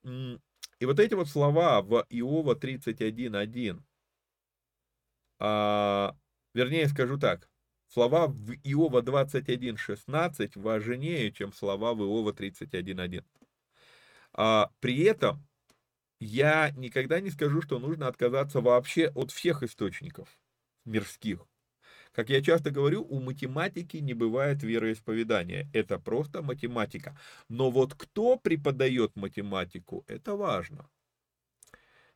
И 0.04 0.84
вот 0.84 0.98
эти 0.98 1.14
вот 1.14 1.28
слова 1.28 1.80
в 1.82 2.04
Иова 2.10 2.54
31.1, 2.54 3.82
а, 5.38 6.16
вернее 6.54 6.88
скажу 6.88 7.18
так, 7.18 7.48
слова 7.88 8.26
в 8.26 8.52
Иова 8.64 9.00
21.16 9.00 10.52
важнее, 10.56 11.32
чем 11.32 11.52
слова 11.52 11.94
в 11.94 12.00
Иова 12.00 12.32
31.1. 12.32 13.24
А, 14.34 14.70
при 14.80 15.02
этом 15.02 15.46
я 16.22 16.70
никогда 16.76 17.20
не 17.20 17.30
скажу, 17.30 17.62
что 17.62 17.80
нужно 17.80 18.06
отказаться 18.06 18.60
вообще 18.60 19.08
от 19.08 19.32
всех 19.32 19.64
источников 19.64 20.38
мирских. 20.84 21.44
Как 22.12 22.30
я 22.30 22.40
часто 22.42 22.70
говорю, 22.70 23.02
у 23.02 23.20
математики 23.20 23.96
не 23.96 24.14
бывает 24.14 24.62
вероисповедания. 24.62 25.68
Это 25.72 25.98
просто 25.98 26.40
математика. 26.40 27.18
Но 27.48 27.70
вот 27.70 27.94
кто 27.94 28.36
преподает 28.36 29.16
математику, 29.16 30.04
это 30.06 30.36
важно. 30.36 30.88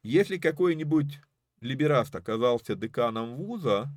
Если 0.04 0.36
какой-нибудь 0.36 1.18
либераст 1.60 2.14
оказался 2.14 2.76
деканом 2.76 3.34
вуза, 3.34 3.88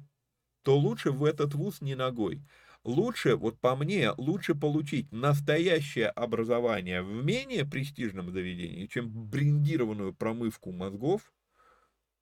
то 0.64 0.76
лучше 0.76 1.12
в 1.12 1.24
этот 1.24 1.54
вуз 1.54 1.82
не 1.82 1.94
ногой. 1.94 2.42
Лучше, 2.90 3.36
вот 3.36 3.60
по 3.60 3.76
мне, 3.76 4.14
лучше 4.18 4.56
получить 4.56 5.12
настоящее 5.12 6.08
образование 6.08 7.04
в 7.04 7.24
менее 7.24 7.64
престижном 7.64 8.32
заведении, 8.32 8.88
чем 8.88 9.12
брендированную 9.12 10.12
промывку 10.12 10.72
мозгов 10.72 11.32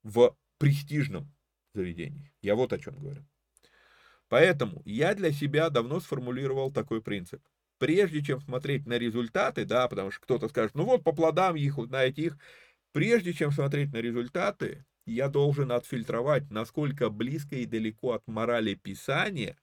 в 0.04 0.36
престижном 0.58 1.34
заведении. 1.74 2.34
Я 2.42 2.56
вот 2.56 2.74
о 2.74 2.80
чем 2.80 3.00
говорю. 3.00 3.26
Поэтому 4.28 4.82
я 4.84 5.16
для 5.16 5.32
себя 5.32 5.70
давно 5.70 6.02
сформулировал 6.02 6.70
такой 6.70 7.02
принцип. 7.02 7.42
Прежде 7.78 8.22
чем 8.22 8.42
смотреть 8.42 8.86
на 8.86 8.98
результаты, 8.98 9.64
да, 9.64 9.88
потому 9.88 10.12
что 10.12 10.20
кто-то 10.20 10.50
скажет, 10.50 10.76
ну 10.76 10.84
вот 10.84 11.02
по 11.02 11.14
плодам 11.14 11.56
их, 11.56 11.78
узнаете 11.78 12.24
их, 12.24 12.38
прежде 12.92 13.32
чем 13.32 13.54
смотреть 13.54 13.94
на 13.94 14.02
результаты, 14.02 14.84
я 15.06 15.30
должен 15.30 15.72
отфильтровать, 15.72 16.52
насколько 16.52 17.10
близко 17.10 17.56
и 17.56 17.66
далеко 17.66 18.12
от 18.12 18.28
морали 18.28 18.74
Писания 18.74 19.58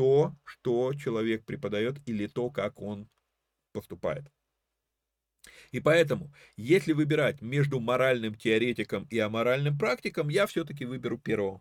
то, 0.00 0.34
что 0.44 0.94
человек 0.94 1.44
преподает, 1.44 1.98
или 2.06 2.26
то, 2.26 2.48
как 2.48 2.80
он 2.80 3.06
поступает. 3.72 4.24
И 5.72 5.80
поэтому, 5.80 6.32
если 6.56 6.94
выбирать 6.94 7.42
между 7.42 7.80
моральным 7.80 8.34
теоретиком 8.34 9.06
и 9.10 9.18
аморальным 9.18 9.76
практиком, 9.76 10.30
я 10.30 10.46
все-таки 10.46 10.86
выберу 10.86 11.18
первого. 11.18 11.60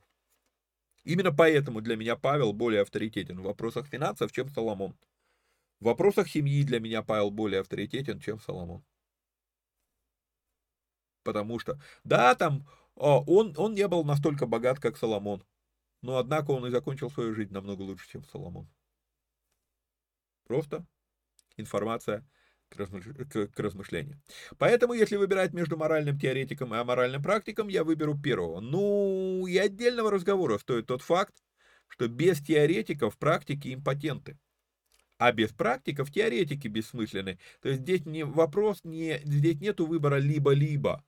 Именно 1.03 1.34
поэтому 1.34 1.82
для 1.82 1.98
меня 1.98 2.16
Павел 2.16 2.53
более 2.53 2.84
авторитетен 2.84 3.41
в 3.41 3.44
вопросах 3.44 3.88
финансов, 3.88 4.32
чем 4.32 4.48
Соломон. 4.48 4.98
В 5.82 5.86
вопросах 5.88 6.30
семьи 6.30 6.64
для 6.64 6.80
меня 6.80 7.03
Павел 7.03 7.32
более 7.32 7.60
авторитетен, 7.60 8.22
чем 8.22 8.40
Соломон. 8.40 8.86
Потому 11.24 11.60
что, 11.60 11.78
да, 12.06 12.36
там 12.36 12.66
он, 12.95 13.53
он 13.57 13.74
не 13.74 13.86
был 13.90 14.06
настолько 14.06 14.45
богат, 14.45 14.80
как 14.80 14.95
Соломон, 14.95 15.44
но 16.01 16.17
однако 16.17 16.51
он 16.51 16.65
и 16.65 16.71
закончил 16.71 17.09
свою 17.09 17.34
жизнь 17.34 17.53
намного 17.53 17.81
лучше, 17.81 18.09
чем 18.09 18.23
Соломон. 18.23 18.69
Просто 20.47 20.85
информация 21.57 22.26
к 22.69 23.59
размышлению. 23.59 24.21
Поэтому, 24.57 24.93
если 24.93 25.15
выбирать 25.15 25.53
между 25.53 25.76
моральным 25.77 26.19
теоретиком 26.19 26.73
и 26.73 26.77
аморальным 26.77 27.21
практиком, 27.21 27.67
я 27.67 27.84
выберу 27.84 28.17
первого. 28.17 28.59
Ну, 28.59 29.47
и 29.47 29.57
отдельного 29.57 30.11
разговора 30.11 30.57
стоит 30.59 30.85
тот 30.88 31.01
факт, 31.01 31.35
что 31.88 32.07
без 32.07 32.39
теоретиков 32.39 33.17
практики 33.17 33.73
импотенты. 33.73 34.38
А 35.17 35.31
без 35.31 35.51
практиков 35.51 36.11
теоретики 36.11 36.67
бессмысленны. 36.67 37.39
То 37.61 37.69
есть 37.69 37.81
здесь 37.81 38.05
не 38.05 38.23
вопрос, 38.23 38.84
не, 38.84 39.19
здесь 39.26 39.59
нету 39.59 39.85
выбора 39.85 40.15
либо-либо. 40.15 41.03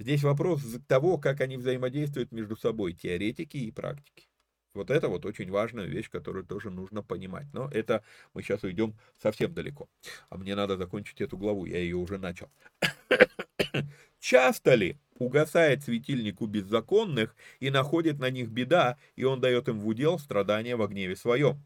Здесь 0.00 0.22
вопрос 0.22 0.62
того, 0.88 1.18
как 1.18 1.42
они 1.42 1.58
взаимодействуют 1.58 2.32
между 2.32 2.56
собой, 2.56 2.94
теоретики 2.94 3.58
и 3.58 3.70
практики. 3.70 4.28
Вот 4.72 4.90
это 4.90 5.08
вот 5.08 5.26
очень 5.26 5.50
важная 5.50 5.84
вещь, 5.84 6.08
которую 6.08 6.46
тоже 6.46 6.70
нужно 6.70 7.02
понимать. 7.02 7.46
Но 7.52 7.68
это 7.70 8.02
мы 8.32 8.42
сейчас 8.42 8.62
уйдем 8.62 8.96
совсем 9.22 9.52
далеко. 9.52 9.90
А 10.30 10.38
мне 10.38 10.54
надо 10.54 10.78
закончить 10.78 11.20
эту 11.20 11.36
главу, 11.36 11.66
я 11.66 11.76
ее 11.76 11.96
уже 11.96 12.16
начал. 12.16 12.48
Часто 14.20 14.74
ли 14.74 14.98
угасает 15.18 15.84
светильник 15.84 16.40
у 16.40 16.46
беззаконных 16.46 17.36
и 17.58 17.68
находит 17.68 18.18
на 18.18 18.30
них 18.30 18.48
беда, 18.48 18.96
и 19.16 19.24
он 19.24 19.42
дает 19.42 19.68
им 19.68 19.80
в 19.80 19.86
удел 19.86 20.18
страдания 20.18 20.76
во 20.76 20.88
гневе 20.88 21.14
своем? 21.14 21.62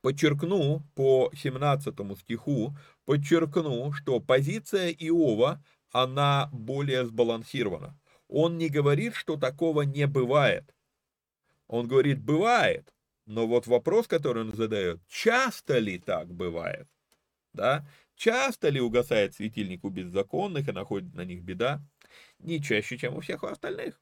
Подчеркну 0.00 0.82
по 0.96 1.30
17 1.36 1.94
стиху, 2.18 2.76
подчеркну, 3.04 3.92
что 3.92 4.18
позиция 4.18 4.90
Иова, 4.90 5.62
она 6.02 6.50
более 6.52 7.06
сбалансирована. 7.06 7.98
Он 8.28 8.58
не 8.58 8.68
говорит, 8.68 9.14
что 9.14 9.36
такого 9.36 9.82
не 9.82 10.06
бывает. 10.06 10.74
Он 11.68 11.88
говорит, 11.88 12.22
бывает. 12.22 12.92
Но 13.24 13.46
вот 13.46 13.66
вопрос, 13.66 14.06
который 14.06 14.42
он 14.42 14.52
задает, 14.52 15.00
часто 15.08 15.78
ли 15.78 15.98
так 15.98 16.32
бывает? 16.32 16.86
Да? 17.54 17.88
Часто 18.14 18.68
ли 18.68 18.78
угасает 18.80 19.34
светильник 19.34 19.84
у 19.84 19.88
беззаконных 19.88 20.68
и 20.68 20.72
находит 20.72 21.14
на 21.14 21.24
них 21.24 21.42
беда? 21.42 21.82
Не 22.40 22.62
чаще, 22.62 22.98
чем 22.98 23.16
у 23.16 23.20
всех 23.20 23.42
остальных. 23.44 23.98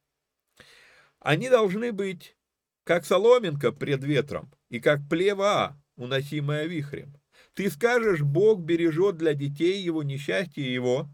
Они 1.21 1.49
должны 1.49 1.93
быть 1.93 2.37
как 2.83 3.07
соломинка 3.07 3.71
пред 3.71 4.03
ветром 4.03 4.53
и 4.69 4.81
как 4.81 5.09
плева, 5.09 5.81
уносимая 5.97 6.67
вихрем. 6.67 7.15
Ты 7.55 7.71
скажешь, 7.71 8.21
Бог 8.21 8.61
бережет 8.61 9.17
для 9.17 9.35
детей 9.35 9.81
его 9.81 10.03
несчастье 10.03 10.73
его, 10.73 11.09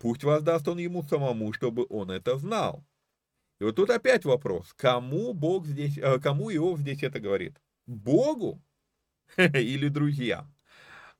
пусть 0.00 0.24
воздаст 0.24 0.66
он 0.66 0.78
ему 0.78 1.04
самому, 1.04 1.52
чтобы 1.52 1.86
он 1.88 2.10
это 2.10 2.36
знал. 2.38 2.84
И 3.60 3.64
вот 3.64 3.76
тут 3.76 3.90
опять 3.90 4.24
вопрос, 4.24 4.72
кому 4.72 5.34
Бог 5.34 5.66
здесь, 5.66 5.98
э, 5.98 6.18
кому 6.18 6.50
Иов 6.50 6.80
здесь 6.80 7.02
это 7.02 7.20
говорит? 7.20 7.60
Богу 7.86 8.62
или 9.36 9.88
друзьям? 9.88 10.52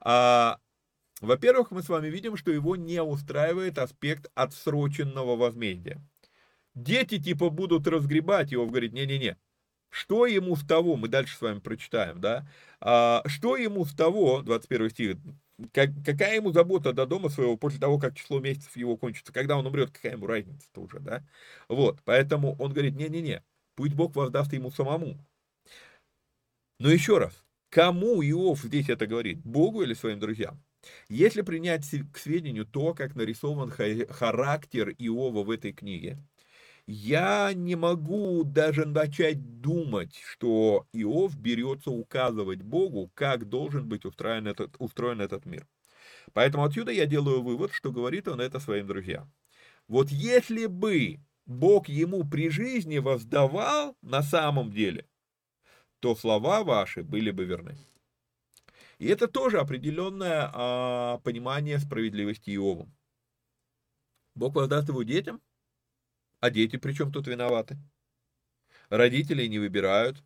А, 0.01 0.59
во-первых, 1.21 1.71
мы 1.71 1.83
с 1.83 1.91
вами 1.91 2.09
видим, 2.09 2.39
что 2.39 2.51
его 2.51 2.77
не 2.77 3.03
устраивает 3.03 3.77
аспект 3.77 4.31
отсроченного 4.35 5.37
возмездия. 5.37 6.01
Дети 6.75 7.23
типа 7.23 7.51
будут 7.51 7.87
разгребать, 7.87 8.55
Иов 8.55 8.71
говорит, 8.71 8.95
не-не-не, 8.95 9.37
что 9.91 10.25
ему 10.25 10.57
с 10.57 10.65
того, 10.65 10.97
мы 10.97 11.09
дальше 11.09 11.37
с 11.37 11.43
вами 11.43 11.59
прочитаем, 11.59 12.23
да, 12.23 12.49
а, 12.81 13.23
что 13.27 13.59
ему 13.59 13.85
с 13.85 13.93
того, 13.93 14.41
21 14.41 14.91
стих, 14.91 15.17
как, 15.73 15.91
какая 16.05 16.37
ему 16.37 16.53
забота 16.53 16.93
до 16.93 17.07
дома 17.07 17.29
своего 17.29 17.57
после 17.57 17.79
того, 17.79 17.99
как 17.99 18.17
число 18.17 18.41
месяцев 18.41 18.77
его 18.77 18.97
кончится? 18.97 19.33
Когда 19.33 19.57
он 19.57 19.67
умрет, 19.67 19.91
какая 19.91 20.13
ему 20.13 20.27
разница-то 20.27 20.81
уже, 20.81 21.01
да? 21.01 21.27
Вот, 21.69 22.01
поэтому 22.05 22.57
он 22.59 22.73
говорит, 22.73 22.97
не-не-не, 22.97 23.43
пусть 23.75 23.95
Бог 23.95 24.17
воздаст 24.17 24.53
ему 24.53 24.71
самому. 24.71 25.19
Но 26.79 26.91
еще 26.91 27.19
раз, 27.19 27.45
кому 27.69 28.23
Иов 28.23 28.61
здесь 28.63 28.89
это 28.89 29.07
говорит? 29.07 29.41
Богу 29.45 29.83
или 29.83 29.95
своим 29.95 30.19
друзьям? 30.19 30.63
Если 31.09 31.43
принять 31.43 31.85
к 32.13 32.17
сведению 32.17 32.65
то, 32.67 32.95
как 32.95 33.15
нарисован 33.15 33.71
характер 33.71 34.89
Иова 34.99 35.43
в 35.45 35.51
этой 35.51 35.73
книге, 35.73 36.19
я 36.87 37.53
не 37.55 37.77
могу 37.77 38.45
даже 38.45 38.85
начать 38.85 39.61
думать, 39.61 40.21
что 40.25 40.87
Иов 40.93 41.37
берется 41.37 41.91
указывать 41.91 42.63
Богу, 42.63 43.11
как 43.15 43.49
должен 43.49 43.89
быть 43.89 44.05
устроен 44.05 44.47
этот, 44.47 44.77
устроен 44.79 45.21
этот 45.21 45.47
мир. 45.47 45.67
Поэтому 46.33 46.65
отсюда 46.65 46.93
я 46.93 47.07
делаю 47.07 47.43
вывод, 47.43 47.73
что 47.73 47.93
говорит 47.93 48.29
он 48.29 48.41
это 48.41 48.61
своим 48.61 48.87
друзьям. 48.87 49.33
Вот 49.89 50.11
если 50.11 50.67
бы 50.67 51.21
Бог 51.47 51.89
ему 51.89 52.29
при 52.29 52.49
жизни 52.49 52.99
воздавал 52.99 53.97
на 54.03 54.23
самом 54.23 54.71
деле, 54.71 55.07
то 56.01 56.15
слова 56.15 56.63
ваши 56.63 57.03
были 57.03 57.31
бы 57.31 57.45
верны. 57.45 57.77
И 58.99 59.07
это 59.07 59.29
тоже 59.29 59.59
определенное 59.59 60.51
а, 60.53 61.19
понимание 61.19 61.79
справедливости 61.79 62.51
Иова. 62.51 62.89
Бог 64.35 64.55
воздаст 64.55 64.89
его 64.89 65.03
детям, 65.03 65.41
а 66.41 66.51
дети 66.51 66.77
при 66.77 66.93
чем 66.93 67.13
тут 67.13 67.27
виноваты? 67.27 67.79
Родители 68.89 69.47
не 69.47 69.59
выбирают. 69.59 70.23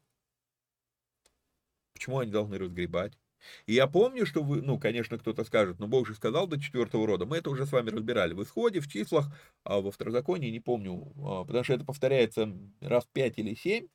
Почему 1.92 2.18
они 2.18 2.30
должны 2.30 2.58
разгребать? 2.58 3.18
И 3.66 3.74
я 3.74 3.86
помню, 3.86 4.26
что 4.26 4.42
вы, 4.42 4.62
ну, 4.62 4.78
конечно, 4.78 5.18
кто-то 5.18 5.44
скажет, 5.44 5.78
но 5.78 5.86
Бог 5.86 6.06
же 6.06 6.14
сказал 6.14 6.46
до 6.46 6.60
четвертого 6.60 7.06
рода. 7.06 7.26
Мы 7.26 7.36
это 7.36 7.50
уже 7.50 7.66
с 7.66 7.72
вами 7.72 7.90
разбирали 7.90 8.32
в 8.32 8.42
исходе, 8.42 8.80
в 8.80 8.88
числах, 8.88 9.26
а 9.64 9.80
во 9.80 9.90
второзаконии, 9.90 10.50
не 10.50 10.60
помню, 10.60 11.12
а, 11.18 11.44
потому 11.44 11.64
что 11.64 11.74
это 11.74 11.84
повторяется 11.84 12.50
раз 12.80 13.06
пять 13.12 13.38
или 13.38 13.54
семь. 13.54 13.88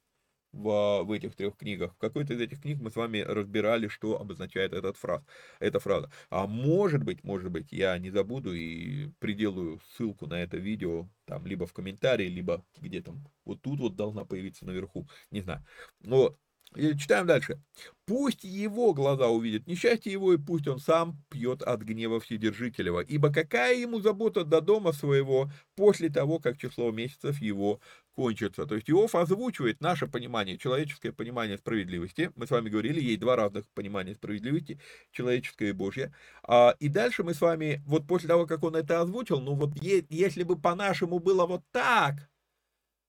В, 0.51 1.03
в 1.03 1.11
этих 1.11 1.35
трех 1.35 1.57
книгах. 1.57 1.93
В 1.95 1.97
какой-то 1.97 2.33
из 2.33 2.41
этих 2.41 2.61
книг 2.61 2.79
мы 2.79 2.91
с 2.91 2.95
вами 2.95 3.19
разбирали, 3.19 3.87
что 3.87 4.19
обозначает 4.19 4.73
этот 4.73 4.97
фраз, 4.97 5.23
эта 5.59 5.79
фраза. 5.79 6.11
А 6.29 6.47
может 6.47 7.03
быть, 7.03 7.23
может 7.23 7.51
быть, 7.51 7.71
я 7.71 7.97
не 7.97 8.09
забуду 8.09 8.53
и 8.53 9.09
приделаю 9.19 9.79
ссылку 9.91 10.27
на 10.27 10.41
это 10.41 10.57
видео 10.57 11.09
там 11.25 11.45
либо 11.45 11.65
в 11.67 11.73
комментарии, 11.73 12.27
либо 12.27 12.65
где 12.77 13.01
там 13.01 13.27
вот 13.45 13.61
тут 13.61 13.79
вот 13.79 13.95
должна 13.95 14.25
появиться 14.25 14.65
наверху, 14.65 15.07
не 15.31 15.41
знаю. 15.41 15.65
Но 16.01 16.35
и 16.75 16.95
читаем 16.95 17.25
дальше. 17.25 17.61
Пусть 18.05 18.43
его 18.43 18.93
глаза 18.93 19.27
увидят 19.27 19.65
несчастье 19.65 20.11
его, 20.11 20.33
и 20.33 20.37
пусть 20.37 20.67
он 20.67 20.79
сам 20.79 21.19
пьет 21.29 21.63
от 21.63 21.81
гнева 21.81 22.19
Вседержителева. 22.19 22.99
Ибо 22.99 23.31
какая 23.31 23.75
ему 23.75 24.01
забота 24.01 24.43
до 24.43 24.61
дома 24.61 24.91
своего 24.93 25.51
после 25.75 26.09
того, 26.09 26.39
как 26.39 26.57
число 26.57 26.91
месяцев 26.91 27.41
его 27.41 27.79
кончится. 28.19 28.65
То 28.65 28.75
есть 28.75 28.89
Иов 28.89 29.15
озвучивает 29.15 29.79
наше 29.79 30.05
понимание, 30.05 30.57
человеческое 30.57 31.13
понимание 31.13 31.57
справедливости. 31.57 32.31
Мы 32.35 32.47
с 32.47 32.51
вами 32.51 32.67
говорили, 32.67 32.99
есть 32.99 33.21
два 33.21 33.37
разных 33.37 33.65
понимания 33.69 34.13
справедливости, 34.13 34.77
человеческое 35.11 35.69
и 35.69 35.71
Божье. 35.71 36.13
А, 36.43 36.75
и 36.81 36.89
дальше 36.89 37.23
мы 37.23 37.33
с 37.33 37.39
вами, 37.39 37.81
вот 37.85 38.07
после 38.07 38.27
того, 38.27 38.45
как 38.45 38.63
он 38.63 38.75
это 38.75 38.99
озвучил, 38.99 39.39
ну 39.39 39.53
вот 39.53 39.71
если 39.81 40.43
бы 40.43 40.59
по-нашему 40.59 41.19
было 41.19 41.45
вот 41.45 41.63
так, 41.71 42.29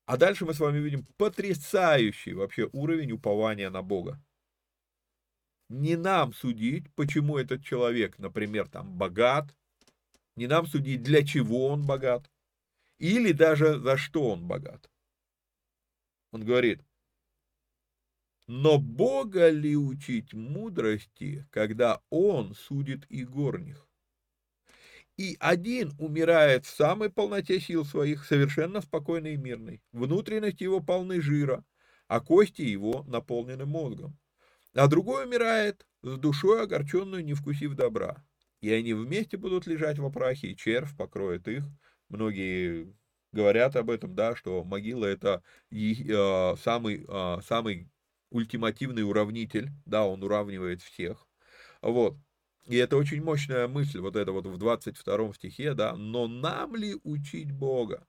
а 0.06 0.16
дальше 0.16 0.46
мы 0.46 0.54
с 0.54 0.60
вами 0.60 0.78
видим 0.78 1.04
потрясающий 1.16 2.34
вообще 2.34 2.68
уровень 2.72 3.10
упования 3.10 3.68
на 3.68 3.82
Бога. 3.82 4.22
Не 5.68 5.96
нам 5.96 6.32
судить, 6.34 6.84
почему 6.94 7.36
этот 7.36 7.64
человек, 7.64 8.16
например, 8.20 8.68
там 8.68 8.96
богат, 8.96 9.56
не 10.36 10.46
нам 10.46 10.66
судить, 10.68 11.02
для 11.02 11.26
чего 11.26 11.66
он 11.66 11.84
богат, 11.84 12.30
или 12.98 13.32
даже 13.32 13.80
за 13.80 13.96
что 13.96 14.30
он 14.30 14.46
богат. 14.46 14.88
Он 16.32 16.44
говорит, 16.44 16.82
но 18.46 18.78
Бога 18.78 19.48
ли 19.48 19.76
учить 19.76 20.34
мудрости, 20.34 21.46
когда 21.50 22.02
Он 22.10 22.54
судит 22.54 23.06
и 23.08 23.24
горних? 23.24 23.90
и 25.20 25.36
один 25.38 25.92
умирает 25.98 26.64
в 26.64 26.74
самой 26.74 27.10
полноте 27.10 27.60
сил 27.60 27.84
своих, 27.84 28.24
совершенно 28.24 28.80
спокойный 28.80 29.34
и 29.34 29.36
мирный. 29.36 29.82
Внутренности 29.92 30.62
его 30.62 30.80
полны 30.80 31.20
жира, 31.20 31.62
а 32.08 32.20
кости 32.20 32.62
его 32.62 33.04
наполнены 33.06 33.66
мозгом. 33.66 34.18
А 34.74 34.86
другой 34.88 35.26
умирает 35.26 35.86
с 36.00 36.16
душой 36.16 36.62
огорченную, 36.62 37.22
не 37.22 37.34
вкусив 37.34 37.74
добра. 37.74 38.24
И 38.62 38.72
они 38.72 38.94
вместе 38.94 39.36
будут 39.36 39.66
лежать 39.66 39.98
в 39.98 40.06
опрахе, 40.06 40.48
и 40.52 40.56
червь 40.56 40.96
покроет 40.96 41.48
их. 41.48 41.64
Многие 42.08 42.94
говорят 43.32 43.76
об 43.76 43.90
этом, 43.90 44.14
да, 44.14 44.36
что 44.36 44.64
могила 44.64 45.06
это 45.06 45.42
э, 45.70 46.54
самый, 46.62 47.04
э, 47.06 47.38
самый 47.46 47.88
ультимативный 48.30 49.02
уравнитель, 49.02 49.70
да, 49.86 50.06
он 50.06 50.22
уравнивает 50.22 50.82
всех. 50.82 51.26
Вот. 51.82 52.16
И 52.66 52.76
это 52.76 52.96
очень 52.96 53.22
мощная 53.22 53.66
мысль, 53.66 53.98
вот 54.00 54.16
это 54.16 54.32
вот 54.32 54.46
в 54.46 54.56
22 54.58 55.34
стихе, 55.34 55.74
да, 55.74 55.96
но 55.96 56.28
нам 56.28 56.76
ли 56.76 56.96
учить 57.02 57.50
Бога? 57.50 58.06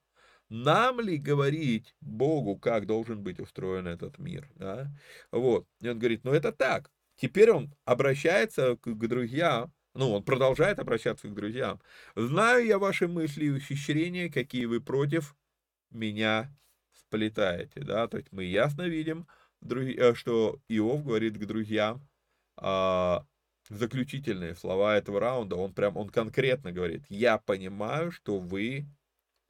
Нам 0.50 1.00
ли 1.00 1.18
говорить 1.18 1.96
Богу, 2.02 2.58
как 2.58 2.86
должен 2.86 3.24
быть 3.24 3.40
устроен 3.40 3.88
этот 3.88 4.20
мир? 4.20 4.50
Да? 4.56 4.92
Вот. 5.32 5.66
И 5.80 5.88
он 5.88 5.98
говорит, 5.98 6.26
ну 6.26 6.34
это 6.34 6.52
так. 6.52 6.92
Теперь 7.16 7.52
он 7.52 7.74
обращается 7.86 8.76
к 8.76 8.94
друзьям, 8.94 9.72
ну, 9.94 10.12
он 10.14 10.24
продолжает 10.24 10.80
обращаться 10.80 11.28
к 11.28 11.34
друзьям. 11.34 11.82
Знаю 12.16 12.66
я 12.66 12.80
ваши 12.80 13.08
мысли 13.08 13.46
и 13.46 13.52
ухищрения, 13.52 14.30
какие 14.30 14.66
вы 14.66 14.80
против 14.82 15.36
меня 15.90 16.54
сплетаете, 16.94 17.82
да, 17.82 18.08
то 18.08 18.18
есть 18.18 18.32
мы 18.32 18.46
ясно 18.46 18.84
видим, 18.84 19.28
э, 19.62 20.14
что 20.14 20.60
Иов 20.70 21.04
говорит 21.04 21.38
к 21.38 21.46
друзьям, 21.46 22.08
а, 22.58 23.26
заключительные 23.70 24.56
слова 24.56 24.96
этого 24.96 25.20
раунда, 25.20 25.56
он 25.56 25.74
прям, 25.74 25.98
он 25.98 26.10
конкретно 26.10 26.72
говорит, 26.72 27.04
я 27.10 27.38
понимаю, 27.38 28.12
что 28.12 28.40
вы 28.40 28.86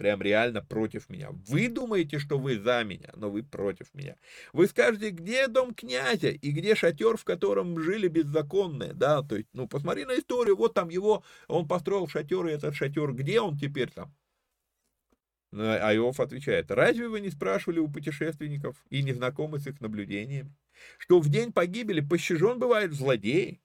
прям 0.01 0.19
реально 0.19 0.63
против 0.63 1.09
меня. 1.09 1.29
Вы 1.47 1.69
думаете, 1.69 2.17
что 2.17 2.39
вы 2.39 2.57
за 2.57 2.83
меня, 2.83 3.11
но 3.15 3.29
вы 3.29 3.43
против 3.43 3.93
меня. 3.93 4.15
Вы 4.51 4.65
скажете, 4.65 5.11
где 5.11 5.47
дом 5.47 5.75
князя 5.75 6.29
и 6.29 6.49
где 6.49 6.73
шатер, 6.73 7.17
в 7.17 7.23
котором 7.23 7.79
жили 7.79 8.07
беззаконные, 8.07 8.93
да, 8.93 9.21
то 9.21 9.35
есть, 9.35 9.49
ну, 9.53 9.67
посмотри 9.67 10.05
на 10.05 10.17
историю, 10.17 10.57
вот 10.57 10.73
там 10.73 10.89
его, 10.89 11.23
он 11.47 11.67
построил 11.67 12.07
шатер, 12.07 12.47
и 12.47 12.51
этот 12.51 12.73
шатер, 12.73 13.11
где 13.11 13.41
он 13.41 13.59
теперь 13.59 13.91
там? 13.91 14.11
А 15.53 15.93
Иов 15.93 16.19
отвечает, 16.19 16.71
разве 16.71 17.07
вы 17.07 17.19
не 17.19 17.29
спрашивали 17.29 17.77
у 17.77 17.87
путешественников 17.87 18.83
и 18.89 19.03
не 19.03 19.13
знакомы 19.13 19.59
с 19.59 19.67
их 19.67 19.81
наблюдениями, 19.81 20.51
что 20.97 21.19
в 21.19 21.29
день 21.29 21.53
погибели 21.53 22.01
пощажен 22.01 22.57
бывает 22.57 22.91
злодей, 22.93 23.61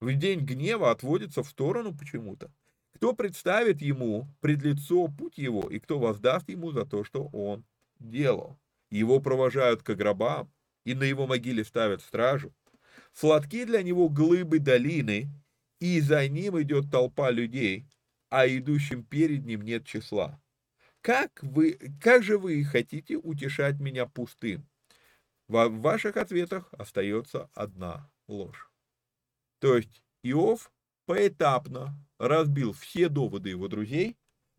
в 0.00 0.12
день 0.14 0.40
гнева 0.40 0.90
отводится 0.90 1.44
в 1.44 1.48
сторону 1.48 1.96
почему-то. 1.96 2.50
Кто 2.94 3.12
представит 3.12 3.82
ему 3.82 4.28
пред 4.40 4.62
лицо 4.62 5.08
путь 5.08 5.38
его, 5.38 5.68
и 5.68 5.78
кто 5.78 5.98
воздаст 5.98 6.48
ему 6.48 6.70
за 6.70 6.86
то, 6.86 7.04
что 7.04 7.26
он 7.32 7.64
делал. 7.98 8.58
Его 8.90 9.20
провожают 9.20 9.82
к 9.82 9.94
гробам, 9.94 10.50
и 10.84 10.94
на 10.94 11.02
его 11.04 11.26
могиле 11.26 11.64
ставят 11.64 12.02
стражу. 12.02 12.54
Сладки 13.12 13.64
для 13.64 13.82
него 13.82 14.08
глыбы 14.08 14.58
долины, 14.58 15.28
и 15.80 16.00
за 16.00 16.26
ним 16.28 16.60
идет 16.62 16.90
толпа 16.90 17.30
людей, 17.30 17.86
а 18.30 18.46
идущим 18.46 19.04
перед 19.04 19.44
ним 19.44 19.62
нет 19.62 19.86
числа. 19.86 20.40
Как, 21.00 21.42
вы, 21.42 21.78
как 22.00 22.22
же 22.22 22.38
вы 22.38 22.64
хотите 22.64 23.16
утешать 23.16 23.78
меня 23.78 24.06
пустым? 24.06 24.66
В 25.48 25.68
ваших 25.68 26.16
ответах 26.16 26.72
остается 26.78 27.50
одна 27.54 28.10
ложь. 28.26 28.70
То 29.58 29.76
есть 29.76 30.02
Иов 30.22 30.72
поэтапно 31.06 31.94
разбил 32.18 32.72
все 32.72 33.08
доводы 33.08 33.50
его 33.50 33.68
друзей, 33.68 34.16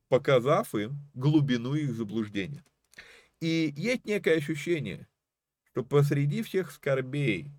показав 0.07 0.75
им 0.75 0.99
глубину 1.13 1.73
их 1.75 1.93
заблуждения. 1.93 2.63
И 3.41 3.73
есть 3.75 4.05
некое 4.05 4.37
ощущение, 4.37 5.07
что 5.65 5.83
посреди 5.83 6.41
всех 6.41 6.71
скорбей, 6.71 7.51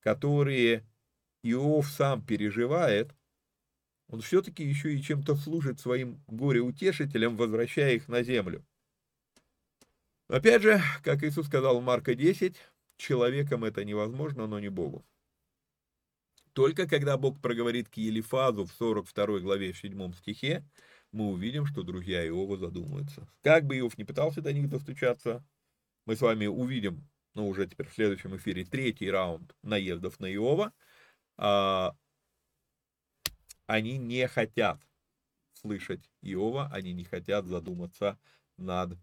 которые 0.00 0.84
Иов 1.42 1.88
сам 1.88 2.24
переживает, 2.24 3.14
он 4.08 4.20
все-таки 4.20 4.64
еще 4.64 4.94
и 4.94 5.02
чем-то 5.02 5.36
служит 5.36 5.80
своим 5.80 6.22
горе-утешителям, 6.26 7.36
возвращая 7.36 7.94
их 7.94 8.08
на 8.08 8.22
землю. 8.22 8.64
Опять 10.28 10.62
же, 10.62 10.80
как 11.02 11.22
Иисус 11.22 11.46
сказал 11.46 11.80
в 11.80 11.84
Марка 11.84 12.14
10, 12.14 12.56
человеком 12.96 13.64
это 13.64 13.84
невозможно, 13.84 14.46
но 14.46 14.60
не 14.60 14.68
Богу. 14.68 15.04
Только 16.52 16.86
когда 16.86 17.16
Бог 17.16 17.40
проговорит 17.40 17.88
к 17.88 17.96
Елифазу 17.96 18.66
в 18.66 18.72
42 18.72 19.40
главе 19.40 19.72
в 19.72 19.78
7 19.78 20.12
стихе, 20.14 20.64
мы 21.10 21.28
увидим, 21.28 21.66
что 21.66 21.82
друзья 21.82 22.26
Иова 22.26 22.56
задумаются. 22.56 23.28
Как 23.42 23.64
бы 23.66 23.78
Иов 23.78 23.96
не 23.98 24.04
пытался 24.04 24.42
до 24.42 24.52
них 24.52 24.68
достучаться, 24.68 25.44
мы 26.04 26.16
с 26.16 26.20
вами 26.20 26.46
увидим, 26.46 27.08
ну 27.34 27.48
уже 27.48 27.66
теперь 27.66 27.88
в 27.88 27.94
следующем 27.94 28.36
эфире, 28.36 28.64
третий 28.64 29.10
раунд 29.10 29.54
наездов 29.62 30.20
на 30.20 30.32
Иова. 30.34 30.72
А, 31.36 31.96
они 33.66 33.96
не 33.98 34.26
хотят 34.28 34.80
слышать 35.54 36.10
Иова, 36.20 36.68
они 36.72 36.92
не 36.92 37.04
хотят 37.04 37.46
задуматься 37.46 38.18
над 38.56 38.98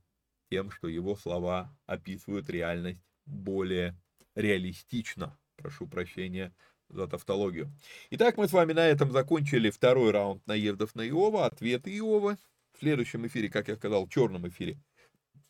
тем, 0.50 0.72
что 0.72 0.88
его 0.88 1.16
слова 1.16 1.76
описывают 1.86 2.50
реальность 2.50 3.04
более 3.26 3.96
реалистично, 4.36 5.40
прошу 5.56 5.88
прощения, 5.88 6.54
за 6.90 7.08
тавтологию. 7.08 7.72
Итак, 8.12 8.38
мы 8.38 8.48
с 8.48 8.54
вами 8.54 8.74
на 8.74 8.88
этом 8.88 9.12
закончили 9.12 9.70
второй 9.70 10.12
раунд 10.12 10.46
наездов 10.48 10.96
на 10.96 11.08
Иова, 11.08 11.46
ответы 11.46 11.96
Иова. 11.98 12.38
В 12.74 12.80
следующем 12.80 13.28
эфире, 13.28 13.50
как 13.50 13.68
я 13.68 13.76
сказал, 13.76 14.06
в 14.06 14.10
черном 14.10 14.48
эфире, 14.48 14.78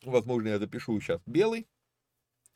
возможно, 0.02 0.48
я 0.48 0.58
запишу 0.58 1.00
сейчас 1.00 1.20
белый. 1.26 1.66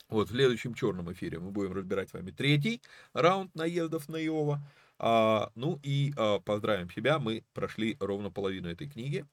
Вот 0.08 0.28
в 0.28 0.32
следующем 0.32 0.74
черном 0.74 1.12
эфире 1.12 1.38
мы 1.38 1.50
будем 1.50 1.72
разбирать 1.72 2.10
с 2.10 2.12
вами 2.12 2.30
третий 2.30 2.82
раунд 3.14 3.54
наездов 3.54 4.08
на 4.08 4.16
Иова. 4.24 4.60
А, 4.98 5.50
ну 5.54 5.80
и 5.82 6.12
а, 6.16 6.40
поздравим 6.40 6.90
себя, 6.90 7.18
мы 7.18 7.44
прошли 7.52 7.96
ровно 8.00 8.30
половину 8.30 8.68
этой 8.68 8.88
книги. 8.88 9.24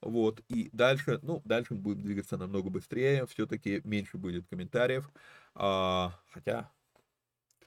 Вот, 0.00 0.42
и 0.48 0.70
дальше, 0.72 1.18
ну, 1.22 1.42
дальше 1.44 1.74
мы 1.74 1.80
будем 1.80 2.02
двигаться 2.02 2.36
намного 2.36 2.70
быстрее, 2.70 3.26
все-таки 3.26 3.80
меньше 3.82 4.16
будет 4.16 4.46
комментариев, 4.46 5.10
а, 5.56 6.16
хотя 6.30 6.70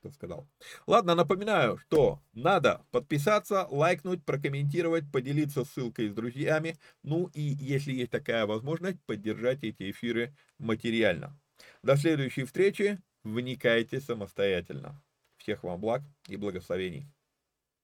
кто 0.01 0.11
сказал. 0.11 0.49
Ладно, 0.87 1.13
напоминаю, 1.13 1.77
что 1.77 2.21
надо 2.33 2.83
подписаться, 2.91 3.67
лайкнуть, 3.69 4.25
прокомментировать, 4.25 5.09
поделиться 5.11 5.63
ссылкой 5.63 6.09
с 6.09 6.13
друзьями, 6.13 6.77
ну 7.03 7.27
и, 7.33 7.41
если 7.41 7.93
есть 7.93 8.11
такая 8.11 8.47
возможность, 8.47 8.99
поддержать 9.05 9.63
эти 9.63 9.91
эфиры 9.91 10.35
материально. 10.57 11.39
До 11.83 11.95
следующей 11.95 12.45
встречи, 12.45 12.99
вникайте 13.23 14.01
самостоятельно. 14.01 15.01
Всех 15.37 15.63
вам 15.63 15.79
благ 15.79 16.01
и 16.27 16.35
благословений. 16.35 17.07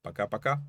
Пока-пока. 0.02 0.64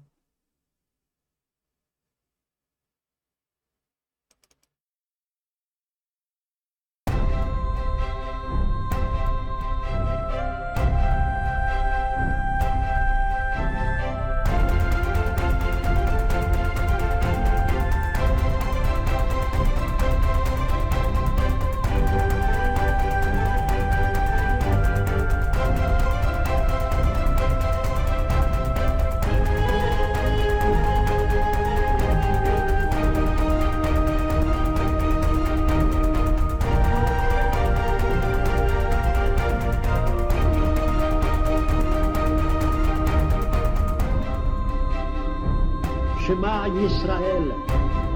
Israel, 46.76 47.54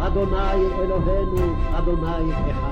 Adonai 0.00 0.60
Eloheinu, 0.82 1.56
Adonai 1.74 2.26
Echad. 2.50 2.71